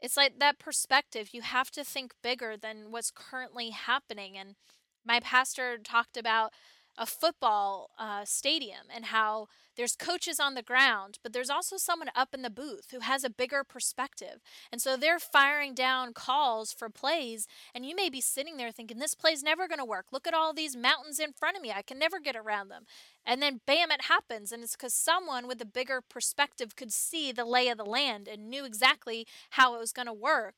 It's 0.00 0.16
like 0.16 0.38
that 0.40 0.58
perspective. 0.58 1.30
You 1.32 1.42
have 1.42 1.70
to 1.72 1.84
think 1.84 2.12
bigger 2.22 2.56
than 2.56 2.90
what's 2.90 3.10
currently 3.10 3.70
happening. 3.70 4.38
And 4.38 4.56
my 5.04 5.20
pastor 5.20 5.78
talked 5.78 6.16
about 6.16 6.52
a 6.98 7.06
football 7.06 7.90
uh, 7.98 8.24
stadium 8.24 8.86
and 8.94 9.06
how 9.06 9.48
there's 9.76 9.94
coaches 9.94 10.40
on 10.40 10.54
the 10.54 10.62
ground, 10.62 11.20
but 11.22 11.32
there's 11.32 11.48
also 11.48 11.76
someone 11.76 12.10
up 12.16 12.34
in 12.34 12.42
the 12.42 12.50
booth 12.50 12.88
who 12.90 12.98
has 12.98 13.22
a 13.22 13.30
bigger 13.30 13.62
perspective. 13.62 14.40
And 14.72 14.82
so 14.82 14.96
they're 14.96 15.20
firing 15.20 15.72
down 15.72 16.12
calls 16.12 16.72
for 16.72 16.90
plays, 16.90 17.46
and 17.72 17.86
you 17.86 17.94
may 17.94 18.10
be 18.10 18.20
sitting 18.20 18.56
there 18.56 18.72
thinking, 18.72 18.98
this 18.98 19.14
play's 19.14 19.44
never 19.44 19.68
going 19.68 19.78
to 19.78 19.84
work. 19.84 20.06
Look 20.10 20.26
at 20.26 20.34
all 20.34 20.52
these 20.52 20.76
mountains 20.76 21.20
in 21.20 21.32
front 21.32 21.56
of 21.56 21.62
me. 21.62 21.70
I 21.70 21.82
can 21.82 21.98
never 21.98 22.18
get 22.18 22.34
around 22.34 22.70
them. 22.70 22.86
And 23.24 23.40
then, 23.40 23.60
bam, 23.66 23.92
it 23.92 24.06
happens. 24.06 24.50
And 24.50 24.64
it's 24.64 24.74
because 24.74 24.94
someone 24.94 25.46
with 25.46 25.62
a 25.62 25.66
bigger 25.66 26.00
perspective 26.00 26.74
could 26.74 26.92
see 26.92 27.30
the 27.30 27.44
lay 27.44 27.68
of 27.68 27.78
the 27.78 27.84
land 27.84 28.26
and 28.26 28.50
knew 28.50 28.64
exactly 28.64 29.28
how 29.50 29.76
it 29.76 29.78
was 29.78 29.92
going 29.92 30.06
to 30.06 30.12
work. 30.12 30.56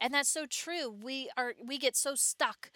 And 0.00 0.12
that's 0.12 0.28
so 0.28 0.46
true. 0.46 0.90
We 0.90 1.30
are 1.36 1.54
we 1.64 1.78
get 1.78 1.96
so 1.96 2.14
stuck 2.14 2.70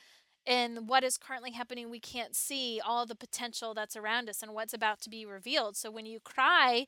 in 0.47 0.87
what 0.87 1.05
is 1.05 1.19
currently 1.19 1.53
happening, 1.53 1.89
we 1.91 2.01
can't 2.01 2.35
see 2.35 2.81
all 2.85 3.07
the 3.07 3.15
potential 3.15 3.75
that's 3.75 3.97
around 3.97 4.29
us 4.29 4.43
and 4.43 4.53
what's 4.53 4.75
about 4.75 5.01
to 5.03 5.11
be 5.11 5.25
revealed. 5.25 5.77
So 5.77 5.91
when 5.91 6.07
you 6.07 6.21
cry, 6.21 6.87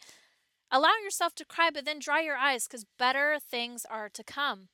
allow 0.71 0.95
yourself 1.03 1.35
to 1.37 1.45
cry, 1.45 1.71
but 1.73 1.85
then 1.85 1.99
dry 1.99 2.21
your 2.21 2.37
eyes 2.37 2.67
because 2.67 2.85
better 2.99 3.39
things 3.41 3.87
are 3.89 4.09
to 4.09 4.25
come. 4.25 4.69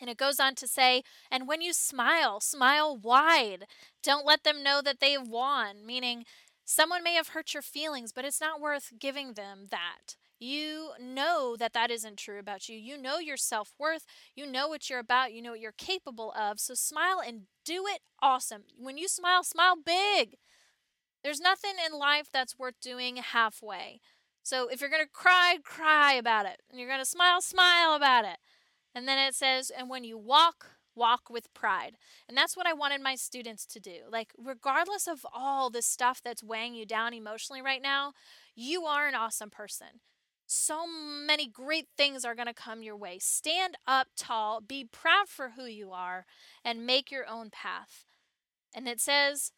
And 0.00 0.08
it 0.08 0.16
goes 0.16 0.40
on 0.40 0.54
to 0.56 0.66
say, 0.66 1.02
and 1.30 1.46
when 1.46 1.60
you 1.60 1.72
smile, 1.72 2.40
smile 2.40 2.96
wide. 2.96 3.66
Don't 4.02 4.24
let 4.24 4.44
them 4.44 4.62
know 4.62 4.80
that 4.82 5.00
they've 5.00 5.20
won, 5.20 5.84
meaning 5.84 6.24
someone 6.64 7.02
may 7.02 7.14
have 7.14 7.28
hurt 7.28 7.52
your 7.52 7.62
feelings, 7.62 8.12
but 8.12 8.24
it's 8.24 8.40
not 8.40 8.60
worth 8.60 8.92
giving 8.98 9.34
them 9.34 9.66
that. 9.70 10.16
You 10.40 10.92
know 10.98 11.54
that 11.58 11.74
that 11.74 11.90
isn't 11.90 12.16
true 12.16 12.38
about 12.38 12.66
you. 12.66 12.78
You 12.78 12.96
know 12.96 13.18
your 13.18 13.36
self 13.36 13.74
worth. 13.78 14.06
You 14.34 14.46
know 14.46 14.68
what 14.68 14.88
you're 14.88 14.98
about. 14.98 15.34
You 15.34 15.42
know 15.42 15.50
what 15.50 15.60
you're 15.60 15.72
capable 15.76 16.32
of. 16.32 16.58
So 16.58 16.72
smile 16.72 17.20
and 17.24 17.42
do 17.66 17.84
it 17.86 18.00
awesome. 18.22 18.62
When 18.78 18.96
you 18.96 19.06
smile, 19.06 19.44
smile 19.44 19.76
big. 19.76 20.36
There's 21.22 21.40
nothing 21.40 21.74
in 21.84 21.98
life 21.98 22.28
that's 22.32 22.58
worth 22.58 22.80
doing 22.80 23.16
halfway. 23.16 24.00
So 24.42 24.68
if 24.68 24.80
you're 24.80 24.88
going 24.88 25.04
to 25.04 25.10
cry, 25.12 25.58
cry 25.62 26.14
about 26.14 26.46
it. 26.46 26.62
And 26.70 26.80
you're 26.80 26.88
going 26.88 27.00
to 27.00 27.04
smile, 27.04 27.42
smile 27.42 27.94
about 27.94 28.24
it. 28.24 28.38
And 28.94 29.06
then 29.06 29.18
it 29.18 29.34
says, 29.34 29.70
and 29.70 29.90
when 29.90 30.04
you 30.04 30.16
walk, 30.16 30.78
walk 30.96 31.28
with 31.28 31.52
pride. 31.52 31.96
And 32.26 32.36
that's 32.36 32.56
what 32.56 32.66
I 32.66 32.72
wanted 32.72 33.02
my 33.02 33.14
students 33.14 33.66
to 33.66 33.80
do. 33.80 34.00
Like, 34.10 34.32
regardless 34.38 35.06
of 35.06 35.26
all 35.34 35.68
the 35.68 35.82
stuff 35.82 36.22
that's 36.24 36.42
weighing 36.42 36.74
you 36.74 36.86
down 36.86 37.12
emotionally 37.12 37.60
right 37.60 37.82
now, 37.82 38.12
you 38.56 38.84
are 38.84 39.06
an 39.06 39.14
awesome 39.14 39.50
person 39.50 40.00
so 40.52 40.84
many 40.84 41.46
great 41.46 41.86
things 41.96 42.24
are 42.24 42.34
going 42.34 42.48
to 42.48 42.52
come 42.52 42.82
your 42.82 42.96
way. 42.96 43.18
Stand 43.20 43.76
up 43.86 44.08
tall, 44.16 44.60
be 44.60 44.84
proud 44.84 45.28
for 45.28 45.50
who 45.50 45.64
you 45.64 45.92
are, 45.92 46.26
and 46.64 46.84
make 46.84 47.12
your 47.12 47.24
own 47.28 47.50
path. 47.50 48.04
And 48.74 48.88
it 48.88 49.00
says, 49.00 49.52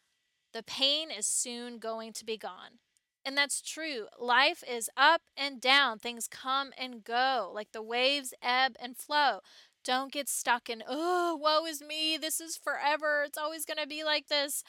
the 0.53 0.61
pain 0.61 1.09
is 1.09 1.25
soon 1.25 1.79
going 1.79 2.13
to 2.13 2.23
be 2.23 2.37
gone. 2.37 2.77
And 3.25 3.35
that's 3.35 3.59
true. 3.59 4.05
Life 4.19 4.63
is 4.69 4.87
up 4.95 5.21
and 5.35 5.59
down. 5.59 5.97
Things 5.97 6.27
come 6.27 6.71
and 6.77 7.03
go, 7.03 7.51
like 7.51 7.71
the 7.71 7.81
waves 7.81 8.35
ebb 8.43 8.75
and 8.79 8.95
flow. 8.95 9.39
Don't 9.83 10.11
get 10.11 10.29
stuck 10.29 10.69
in, 10.69 10.83
oh, 10.87 11.35
woe 11.41 11.65
is 11.65 11.81
me. 11.81 12.17
This 12.17 12.39
is 12.39 12.55
forever. 12.55 13.23
It's 13.25 13.37
always 13.37 13.65
going 13.65 13.79
to 13.81 13.87
be 13.87 14.03
like 14.03 14.27
this. 14.27 14.63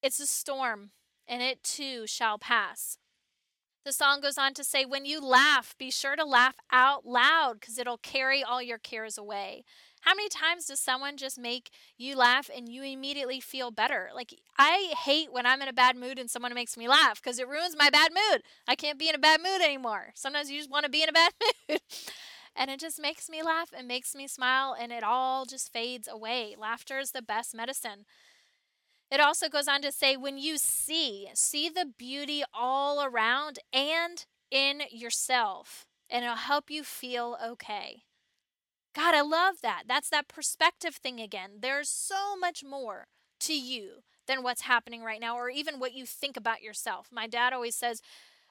It's 0.00 0.20
a 0.20 0.26
storm, 0.26 0.92
and 1.26 1.42
it 1.42 1.64
too 1.64 2.06
shall 2.06 2.38
pass. 2.38 2.98
The 3.84 3.92
song 3.92 4.20
goes 4.20 4.36
on 4.36 4.52
to 4.54 4.64
say, 4.64 4.84
When 4.84 5.06
you 5.06 5.20
laugh, 5.20 5.74
be 5.78 5.90
sure 5.90 6.14
to 6.14 6.24
laugh 6.24 6.56
out 6.70 7.06
loud 7.06 7.60
because 7.60 7.78
it'll 7.78 7.96
carry 7.96 8.42
all 8.42 8.60
your 8.60 8.78
cares 8.78 9.16
away. 9.16 9.64
How 10.02 10.14
many 10.14 10.28
times 10.28 10.66
does 10.66 10.80
someone 10.80 11.16
just 11.16 11.38
make 11.38 11.70
you 11.96 12.16
laugh 12.16 12.50
and 12.54 12.68
you 12.68 12.82
immediately 12.82 13.40
feel 13.40 13.70
better? 13.70 14.10
Like, 14.14 14.34
I 14.58 14.92
hate 15.04 15.32
when 15.32 15.46
I'm 15.46 15.60
in 15.62 15.68
a 15.68 15.72
bad 15.74 15.96
mood 15.96 16.18
and 16.18 16.30
someone 16.30 16.54
makes 16.54 16.76
me 16.76 16.88
laugh 16.88 17.22
because 17.22 17.38
it 17.38 17.48
ruins 17.48 17.76
my 17.78 17.90
bad 17.90 18.10
mood. 18.12 18.42
I 18.66 18.76
can't 18.76 18.98
be 18.98 19.08
in 19.08 19.14
a 19.14 19.18
bad 19.18 19.40
mood 19.40 19.62
anymore. 19.62 20.12
Sometimes 20.14 20.50
you 20.50 20.58
just 20.58 20.70
want 20.70 20.84
to 20.84 20.90
be 20.90 21.02
in 21.02 21.08
a 21.08 21.12
bad 21.12 21.32
mood. 21.68 21.80
and 22.56 22.70
it 22.70 22.80
just 22.80 23.00
makes 23.00 23.28
me 23.28 23.42
laugh 23.42 23.70
and 23.76 23.88
makes 23.88 24.14
me 24.14 24.26
smile 24.26 24.74
and 24.78 24.92
it 24.92 25.02
all 25.04 25.44
just 25.44 25.72
fades 25.72 26.08
away. 26.10 26.54
Laughter 26.58 26.98
is 26.98 27.12
the 27.12 27.22
best 27.22 27.54
medicine. 27.54 28.04
It 29.10 29.20
also 29.20 29.48
goes 29.48 29.66
on 29.66 29.82
to 29.82 29.90
say, 29.90 30.16
when 30.16 30.38
you 30.38 30.56
see, 30.56 31.28
see 31.34 31.68
the 31.68 31.86
beauty 31.98 32.42
all 32.54 33.02
around 33.02 33.58
and 33.72 34.24
in 34.50 34.82
yourself, 34.90 35.86
and 36.08 36.24
it'll 36.24 36.36
help 36.36 36.70
you 36.70 36.84
feel 36.84 37.36
okay. 37.44 38.04
God, 38.94 39.14
I 39.14 39.20
love 39.20 39.56
that. 39.62 39.84
That's 39.86 40.10
that 40.10 40.28
perspective 40.28 40.96
thing 40.96 41.20
again. 41.20 41.58
There's 41.60 41.88
so 41.88 42.36
much 42.36 42.64
more 42.64 43.06
to 43.40 43.54
you 43.54 44.02
than 44.26 44.42
what's 44.42 44.62
happening 44.62 45.02
right 45.02 45.20
now, 45.20 45.36
or 45.36 45.48
even 45.48 45.80
what 45.80 45.94
you 45.94 46.06
think 46.06 46.36
about 46.36 46.62
yourself. 46.62 47.08
My 47.12 47.26
dad 47.26 47.52
always 47.52 47.74
says, 47.74 48.02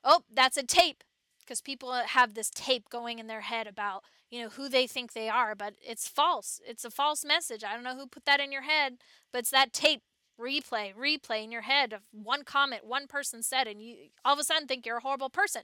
Oh, 0.04 0.24
that's 0.34 0.58
a 0.58 0.63
tape, 0.63 1.04
because 1.39 1.62
people 1.62 1.91
have 1.91 2.34
this 2.34 2.50
tape 2.50 2.89
going 2.89 3.19
in 3.19 3.28
their 3.28 3.41
head 3.41 3.67
about, 3.67 4.04
you 4.30 4.41
know, 4.41 4.50
who 4.50 4.69
they 4.69 4.88
think 4.88 5.12
they 5.12 5.28
are, 5.28 5.56
but 5.56 5.74
it's 5.82 6.08
false. 6.08 6.62
It's 6.65 6.86
a 6.86 6.91
false 6.91 7.26
message. 7.26 7.63
I 7.63 7.74
don't 7.74 7.84
know 7.84 7.98
who 7.98 8.08
put 8.08 8.26
that 8.26 8.39
in 8.39 8.52
your 8.52 8.62
head, 8.62 8.98
but 9.34 9.39
it's 9.39 9.52
that 9.52 9.74
tape 9.74 10.02
replay, 10.39 10.93
replay 10.95 11.43
in 11.43 11.52
your 11.52 11.62
head 11.62 11.93
of 11.93 12.02
one 12.12 12.43
comment 12.43 12.86
one 12.86 13.08
person 13.08 13.43
said, 13.43 13.67
and 13.67 13.82
you 13.82 13.95
all 14.23 14.34
of 14.34 14.39
a 14.39 14.43
sudden 14.43 14.67
think 14.67 14.86
you're 14.86 14.97
a 14.97 15.02
horrible 15.02 15.30
person. 15.30 15.63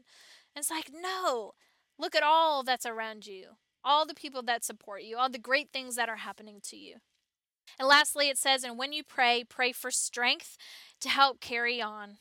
And 0.56 0.62
it's 0.62 0.72
like, 0.72 0.92
no, 0.94 1.54
look 1.98 2.16
at 2.16 2.24
all 2.24 2.64
that's 2.64 2.86
around 2.86 3.26
you, 3.26 3.58
all 3.84 4.06
the 4.06 4.14
people 4.14 4.44
that 4.44 4.64
support 4.64 5.04
you, 5.04 5.18
all 5.18 5.30
the 5.30 5.38
great 5.38 5.70
things 5.72 5.96
that 5.96 6.10
are 6.10 6.18
happening 6.18 6.60
to 6.66 6.78
you. 6.78 6.98
And 7.80 7.88
lastly, 7.88 8.30
it 8.30 8.38
says, 8.38 8.64
and 8.64 8.78
when 8.78 8.94
you 8.94 9.04
pray, 9.04 9.44
pray 9.48 9.72
for 9.72 9.92
strength 9.92 10.58
to 11.02 11.10
help 11.10 11.40
carry 11.40 11.82
on. 11.82 12.18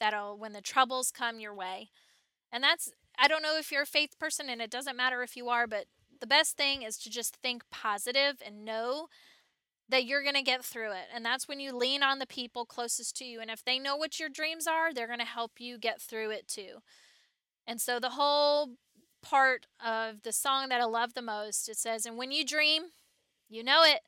That'll, 0.00 0.36
when 0.36 0.52
the 0.52 0.60
troubles 0.60 1.12
come 1.12 1.38
your 1.38 1.54
way. 1.54 1.90
And 2.50 2.64
that's, 2.64 2.90
I 3.16 3.28
don't 3.28 3.42
know 3.42 3.56
if 3.56 3.70
you're 3.70 3.82
a 3.82 3.86
faith 3.86 4.18
person, 4.18 4.48
and 4.48 4.60
it 4.60 4.70
doesn't 4.70 4.96
matter 4.96 5.22
if 5.22 5.36
you 5.36 5.48
are, 5.48 5.68
but 5.68 5.86
the 6.20 6.26
best 6.26 6.56
thing 6.56 6.82
is 6.82 6.98
to 6.98 7.10
just 7.10 7.36
think 7.36 7.62
positive 7.70 8.42
and 8.44 8.64
know 8.64 9.06
that 9.88 10.04
you're 10.04 10.22
going 10.22 10.34
to 10.34 10.42
get 10.42 10.64
through 10.64 10.92
it. 10.92 11.08
And 11.14 11.24
that's 11.24 11.46
when 11.46 11.60
you 11.60 11.76
lean 11.76 12.02
on 12.02 12.18
the 12.18 12.26
people 12.26 12.64
closest 12.64 13.16
to 13.16 13.24
you. 13.24 13.40
And 13.40 13.50
if 13.50 13.64
they 13.64 13.78
know 13.78 13.96
what 13.96 14.18
your 14.18 14.28
dreams 14.28 14.66
are, 14.66 14.92
they're 14.92 15.06
going 15.06 15.18
to 15.18 15.24
help 15.24 15.52
you 15.58 15.78
get 15.78 16.00
through 16.00 16.30
it 16.30 16.48
too. 16.48 16.82
And 17.66 17.80
so 17.80 18.00
the 18.00 18.10
whole 18.10 18.70
part 19.22 19.66
of 19.84 20.22
the 20.22 20.32
song 20.32 20.68
that 20.68 20.80
I 20.80 20.84
love 20.84 21.14
the 21.14 21.22
most, 21.22 21.68
it 21.68 21.76
says, 21.76 22.06
And 22.06 22.16
when 22.16 22.32
you 22.32 22.44
dream, 22.44 22.84
you 23.48 23.62
know 23.62 23.82
it, 23.84 24.00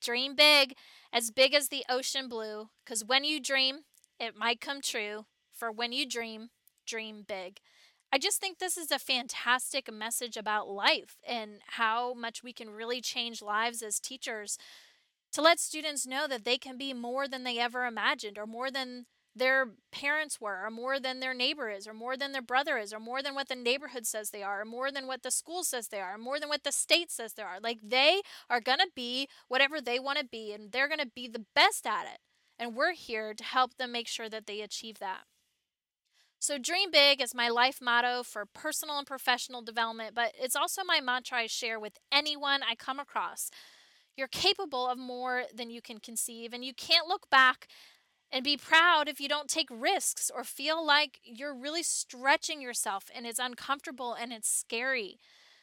dream 0.00 0.34
big, 0.34 0.74
as 1.12 1.30
big 1.30 1.54
as 1.54 1.68
the 1.68 1.84
ocean 1.88 2.28
blue, 2.28 2.68
because 2.84 3.04
when 3.04 3.24
you 3.24 3.40
dream, 3.40 3.80
it 4.20 4.36
might 4.36 4.60
come 4.60 4.80
true. 4.80 5.26
For 5.52 5.70
when 5.70 5.92
you 5.92 6.08
dream, 6.08 6.50
dream 6.86 7.24
big. 7.26 7.58
I 8.12 8.18
just 8.18 8.40
think 8.40 8.58
this 8.58 8.76
is 8.76 8.90
a 8.90 8.98
fantastic 8.98 9.90
message 9.92 10.36
about 10.36 10.68
life 10.68 11.16
and 11.26 11.60
how 11.66 12.12
much 12.12 12.42
we 12.42 12.52
can 12.52 12.68
really 12.68 13.00
change 13.00 13.40
lives 13.40 13.82
as 13.82 13.98
teachers 13.98 14.58
to 15.32 15.42
let 15.42 15.60
students 15.60 16.06
know 16.06 16.26
that 16.28 16.44
they 16.44 16.58
can 16.58 16.76
be 16.76 16.92
more 16.92 17.26
than 17.26 17.44
they 17.44 17.58
ever 17.58 17.86
imagined 17.86 18.38
or 18.38 18.46
more 18.46 18.70
than 18.70 19.06
their 19.34 19.68
parents 19.90 20.40
were, 20.40 20.64
or 20.64 20.70
more 20.70 21.00
than 21.00 21.20
their 21.20 21.34
neighbor 21.34 21.70
is, 21.70 21.86
or 21.86 21.94
more 21.94 22.16
than 22.16 22.32
their 22.32 22.42
brother 22.42 22.76
is, 22.76 22.92
or 22.92 23.00
more 23.00 23.22
than 23.22 23.34
what 23.34 23.48
the 23.48 23.54
neighborhood 23.54 24.06
says 24.06 24.30
they 24.30 24.42
are, 24.42 24.60
or 24.60 24.64
more 24.64 24.90
than 24.90 25.06
what 25.06 25.22
the 25.22 25.30
school 25.30 25.64
says 25.64 25.88
they 25.88 26.00
are, 26.00 26.14
or 26.14 26.18
more 26.18 26.38
than 26.38 26.48
what 26.48 26.64
the 26.64 26.72
state 26.72 27.10
says 27.10 27.32
they 27.32 27.42
are. 27.42 27.58
Like 27.60 27.78
they 27.82 28.20
are 28.50 28.60
going 28.60 28.78
to 28.78 28.90
be 28.94 29.28
whatever 29.48 29.80
they 29.80 29.98
want 29.98 30.18
to 30.18 30.24
be, 30.24 30.52
and 30.52 30.70
they're 30.70 30.88
going 30.88 31.00
to 31.00 31.10
be 31.14 31.28
the 31.28 31.46
best 31.54 31.86
at 31.86 32.04
it. 32.04 32.18
And 32.58 32.76
we're 32.76 32.92
here 32.92 33.32
to 33.32 33.44
help 33.44 33.76
them 33.76 33.92
make 33.92 34.08
sure 34.08 34.28
that 34.28 34.46
they 34.46 34.60
achieve 34.60 34.98
that. 34.98 35.22
So, 36.38 36.58
dream 36.58 36.90
big 36.90 37.22
is 37.22 37.34
my 37.34 37.48
life 37.48 37.78
motto 37.80 38.24
for 38.24 38.44
personal 38.44 38.98
and 38.98 39.06
professional 39.06 39.62
development, 39.62 40.14
but 40.14 40.32
it's 40.38 40.56
also 40.56 40.82
my 40.84 41.00
mantra 41.00 41.38
I 41.38 41.46
share 41.46 41.78
with 41.78 41.98
anyone 42.10 42.62
I 42.68 42.74
come 42.74 42.98
across. 42.98 43.48
You're 44.16 44.28
capable 44.28 44.86
of 44.86 44.98
more 44.98 45.44
than 45.54 45.70
you 45.70 45.80
can 45.80 45.98
conceive, 45.98 46.52
and 46.52 46.64
you 46.64 46.74
can't 46.74 47.08
look 47.08 47.30
back 47.30 47.68
and 48.30 48.42
be 48.42 48.56
proud 48.56 49.08
if 49.08 49.20
you 49.20 49.28
don't 49.28 49.48
take 49.48 49.68
risks 49.70 50.30
or 50.34 50.42
feel 50.42 50.84
like 50.84 51.20
you're 51.22 51.54
really 51.54 51.82
stretching 51.82 52.62
yourself 52.62 53.04
and 53.14 53.26
it's 53.26 53.38
uncomfortable 53.38 54.14
and 54.14 54.32
it's 54.32 54.48
scary. 54.48 55.18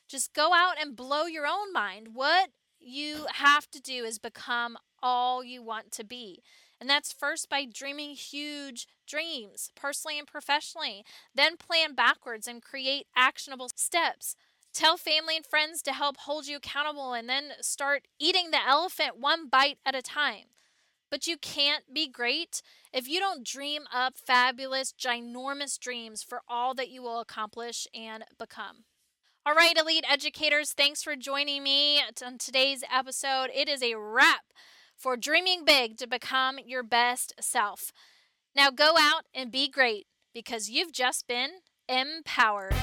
Just 0.08 0.34
go 0.34 0.54
out 0.54 0.76
and 0.80 0.96
blow 0.96 1.26
your 1.26 1.48
own 1.48 1.74
mind. 1.74 2.10
What 2.14 2.50
you 2.80 3.26
have 3.34 3.70
to 3.72 3.82
do 3.82 4.04
is 4.06 4.20
become 4.20 4.78
all 5.02 5.44
you 5.44 5.64
want 5.64 5.92
to 5.94 6.04
be. 6.04 6.42
And 6.80 6.90
that's 6.90 7.12
first 7.12 7.50
by 7.50 7.66
dreaming 7.66 8.12
huge 8.12 8.88
dreams, 9.08 9.70
personally 9.76 10.18
and 10.18 10.28
professionally. 10.28 11.04
Then 11.36 11.58
plan 11.58 11.94
backwards 11.94 12.48
and 12.48 12.62
create 12.62 13.08
actionable 13.16 13.70
steps. 13.76 14.36
Tell 14.74 14.98
family 14.98 15.36
and 15.36 15.46
friends 15.46 15.82
to 15.84 15.94
help 15.94 16.18
hold 16.18 16.48
you 16.48 16.58
accountable 16.58 17.14
and 17.14 17.28
then 17.28 17.52
start 17.62 18.08
eating 18.20 18.52
the 18.52 18.66
elephant 18.66 19.20
one 19.20 19.50
bite 19.50 19.78
at 19.86 19.96
a 19.96 20.02
time. 20.02 20.46
But 21.10 21.26
you 21.26 21.38
can't 21.38 21.92
be 21.92 22.08
great 22.08 22.62
if 22.94 23.08
you 23.08 23.20
don't 23.20 23.46
dream 23.46 23.84
up 23.92 24.14
fabulous, 24.16 24.94
ginormous 24.94 25.80
dreams 25.80 26.22
for 26.22 26.42
all 26.48 26.76
that 26.76 26.90
you 26.90 27.02
will 27.02 27.20
accomplish 27.20 27.88
and 27.96 28.24
become. 28.38 28.86
All 29.46 29.56
right, 29.56 29.76
elite 29.76 30.06
educators, 30.08 30.74
thanks 30.74 31.02
for 31.02 31.16
joining 31.16 31.64
me 31.64 32.02
on 32.24 32.38
today's 32.38 32.84
episode. 32.94 33.50
It 33.54 33.68
is 33.68 33.82
a 33.82 33.96
wrap 33.96 34.54
for 34.96 35.18
dreaming 35.18 35.66
big 35.66 35.98
to 35.98 36.08
become 36.08 36.60
your 36.64 36.84
best 36.84 37.34
self. 37.40 37.92
Now 38.56 38.70
go 38.70 38.96
out 39.00 39.24
and 39.34 39.52
be 39.52 39.68
great 39.68 40.06
because 40.34 40.70
you've 40.70 40.92
just 40.92 41.26
been 41.26 41.62
empowered. 41.88 42.76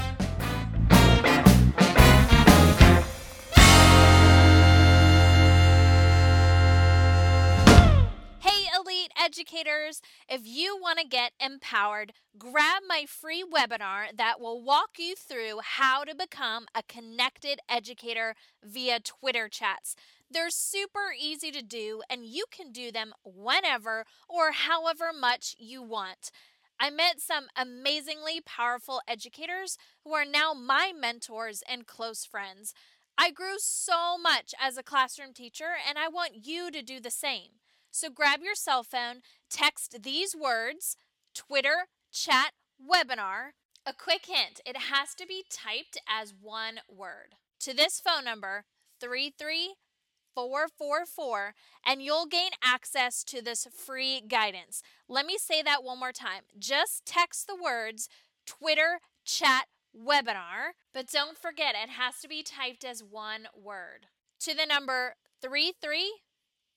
Educators, 9.37 10.01
if 10.27 10.41
you 10.45 10.77
want 10.81 10.97
to 10.97 11.05
get 11.05 11.31
empowered, 11.39 12.13
grab 12.39 12.81
my 12.87 13.05
free 13.07 13.43
webinar 13.43 14.05
that 14.15 14.39
will 14.39 14.63
walk 14.63 14.97
you 14.97 15.15
through 15.15 15.59
how 15.61 16.03
to 16.03 16.15
become 16.15 16.65
a 16.73 16.81
connected 16.81 17.59
educator 17.69 18.33
via 18.63 18.99
Twitter 18.99 19.47
chats. 19.47 19.95
They're 20.29 20.49
super 20.49 21.13
easy 21.17 21.51
to 21.51 21.61
do, 21.61 22.01
and 22.09 22.25
you 22.25 22.45
can 22.51 22.71
do 22.71 22.91
them 22.91 23.13
whenever 23.23 24.05
or 24.27 24.53
however 24.53 25.11
much 25.17 25.55
you 25.59 25.83
want. 25.83 26.31
I 26.79 26.89
met 26.89 27.21
some 27.21 27.45
amazingly 27.55 28.41
powerful 28.43 29.01
educators 29.07 29.77
who 30.03 30.13
are 30.13 30.25
now 30.25 30.53
my 30.53 30.93
mentors 30.99 31.61
and 31.69 31.85
close 31.85 32.25
friends. 32.25 32.73
I 33.19 33.29
grew 33.29 33.57
so 33.59 34.17
much 34.17 34.55
as 34.59 34.77
a 34.77 34.83
classroom 34.83 35.33
teacher, 35.33 35.75
and 35.87 35.99
I 35.99 36.07
want 36.07 36.47
you 36.47 36.71
to 36.71 36.81
do 36.81 36.99
the 36.99 37.11
same. 37.11 37.49
So 37.91 38.09
grab 38.09 38.39
your 38.43 38.55
cell 38.55 38.83
phone, 38.83 39.21
text 39.49 40.03
these 40.03 40.35
words 40.35 40.97
Twitter 41.33 41.87
chat 42.11 42.51
webinar. 42.81 43.51
A 43.85 43.93
quick 43.93 44.25
hint 44.25 44.59
it 44.65 44.77
has 44.77 45.13
to 45.15 45.25
be 45.25 45.45
typed 45.49 45.97
as 46.07 46.33
one 46.39 46.81
word 46.89 47.35
to 47.59 47.73
this 47.73 47.99
phone 47.99 48.23
number 48.25 48.65
33444 48.99 51.53
and 51.85 52.01
you'll 52.01 52.25
gain 52.25 52.51
access 52.63 53.23
to 53.23 53.41
this 53.41 53.67
free 53.73 54.21
guidance. 54.21 54.81
Let 55.07 55.25
me 55.25 55.37
say 55.37 55.61
that 55.61 55.83
one 55.83 55.99
more 55.99 56.11
time. 56.11 56.43
Just 56.59 57.05
text 57.05 57.47
the 57.47 57.55
words 57.55 58.09
Twitter 58.45 58.99
chat 59.25 59.67
webinar, 59.95 60.73
but 60.93 61.07
don't 61.07 61.37
forget 61.37 61.75
it 61.81 61.91
has 61.91 62.19
to 62.21 62.27
be 62.27 62.43
typed 62.43 62.83
as 62.83 63.01
one 63.03 63.47
word 63.55 64.07
to 64.41 64.53
the 64.53 64.65
number 64.65 65.15
33444. 65.41 66.26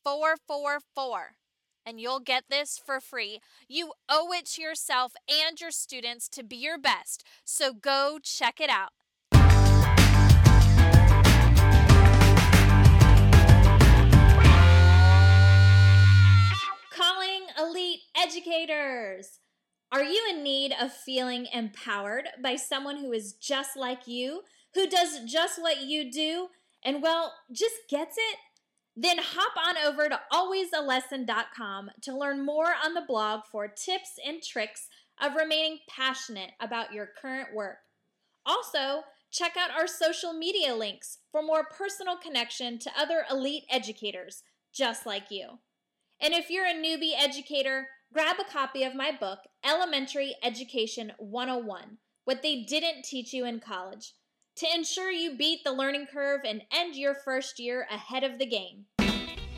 444 0.05 1.37
and 1.87 2.01
you'll 2.01 2.21
get 2.21 2.45
this 2.49 2.81
for 2.85 3.01
free. 3.01 3.41
You 3.69 3.93
owe 4.09 4.33
it 4.33 4.47
to 4.47 4.63
yourself 4.63 5.15
and 5.29 5.61
your 5.61 5.71
students 5.71 6.29
to 6.31 6.43
be 6.43 6.57
your 6.57 6.79
best, 6.79 7.25
so 7.45 7.73
go 7.73 8.19
check 8.23 8.61
it 8.61 8.71
out. 8.71 8.91
Calling 16.93 17.47
elite 17.59 18.01
educators. 18.17 19.39
Are 19.93 20.05
you 20.05 20.25
in 20.31 20.45
need 20.45 20.73
of 20.81 20.93
feeling 20.93 21.49
empowered 21.53 22.29
by 22.41 22.55
someone 22.55 22.99
who 22.99 23.11
is 23.11 23.33
just 23.33 23.77
like 23.77 24.07
you, 24.07 24.43
who 24.75 24.87
does 24.87 25.25
just 25.25 25.61
what 25.61 25.83
you 25.83 26.13
do, 26.13 26.49
and 26.85 27.03
well, 27.03 27.33
just 27.51 27.75
gets 27.89 28.17
it? 28.17 28.39
Then 28.97 29.19
hop 29.19 29.53
on 29.57 29.77
over 29.79 30.09
to 30.09 30.21
alwaysalesson.com 30.33 31.91
to 32.03 32.17
learn 32.17 32.45
more 32.45 32.73
on 32.85 32.95
the 32.95 33.05
blog 33.07 33.43
for 33.51 33.69
tips 33.69 34.19
and 34.27 34.43
tricks 34.43 34.89
of 35.21 35.35
remaining 35.35 35.79
passionate 35.89 36.53
about 36.61 36.93
your 36.93 37.09
current 37.21 37.55
work. 37.55 37.79
Also, 38.45 39.03
check 39.31 39.57
out 39.57 39.71
our 39.71 39.87
social 39.87 40.33
media 40.33 40.75
links 40.75 41.19
for 41.31 41.43
more 41.43 41.65
personal 41.65 42.17
connection 42.17 42.79
to 42.79 42.91
other 42.99 43.25
elite 43.31 43.65
educators 43.71 44.43
just 44.73 45.07
like 45.07 45.31
you. 45.31 45.59
And 46.21 46.35
if 46.35 46.51
you're 46.51 46.67
a 46.67 46.75
newbie 46.75 47.13
educator, 47.19 47.89
grab 48.13 48.37
a 48.41 48.51
copy 48.51 48.85
of 48.85 48.95
my 48.95 49.11
book, 49.11 49.41
Elementary 49.65 50.35
Education 50.43 51.13
101 51.19 51.99
What 52.25 52.43
They 52.43 52.63
Didn't 52.63 53.05
Teach 53.05 53.33
You 53.33 53.45
in 53.47 53.61
College 53.61 54.15
to 54.61 54.67
ensure 54.75 55.11
you 55.11 55.37
beat 55.39 55.65
the 55.65 55.73
learning 55.73 56.07
curve 56.13 56.43
and 56.45 56.61
end 56.71 56.95
your 56.95 57.15
first 57.15 57.59
year 57.59 57.87
ahead 57.91 58.23
of 58.25 58.39
the 58.39 58.45
game. 58.45 58.85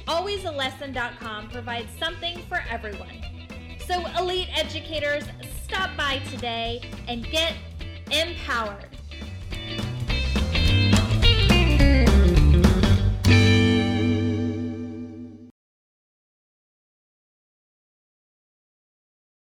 AlwaysALesson.com 0.06 1.48
provides 1.48 1.90
something 1.98 2.38
for 2.48 2.62
everyone. 2.70 3.20
So, 3.84 4.06
elite 4.16 4.48
educators, 4.56 5.24
stop 5.64 5.90
by 5.96 6.20
today 6.30 6.82
and 7.08 7.28
get 7.28 7.54
empowered. 8.12 8.91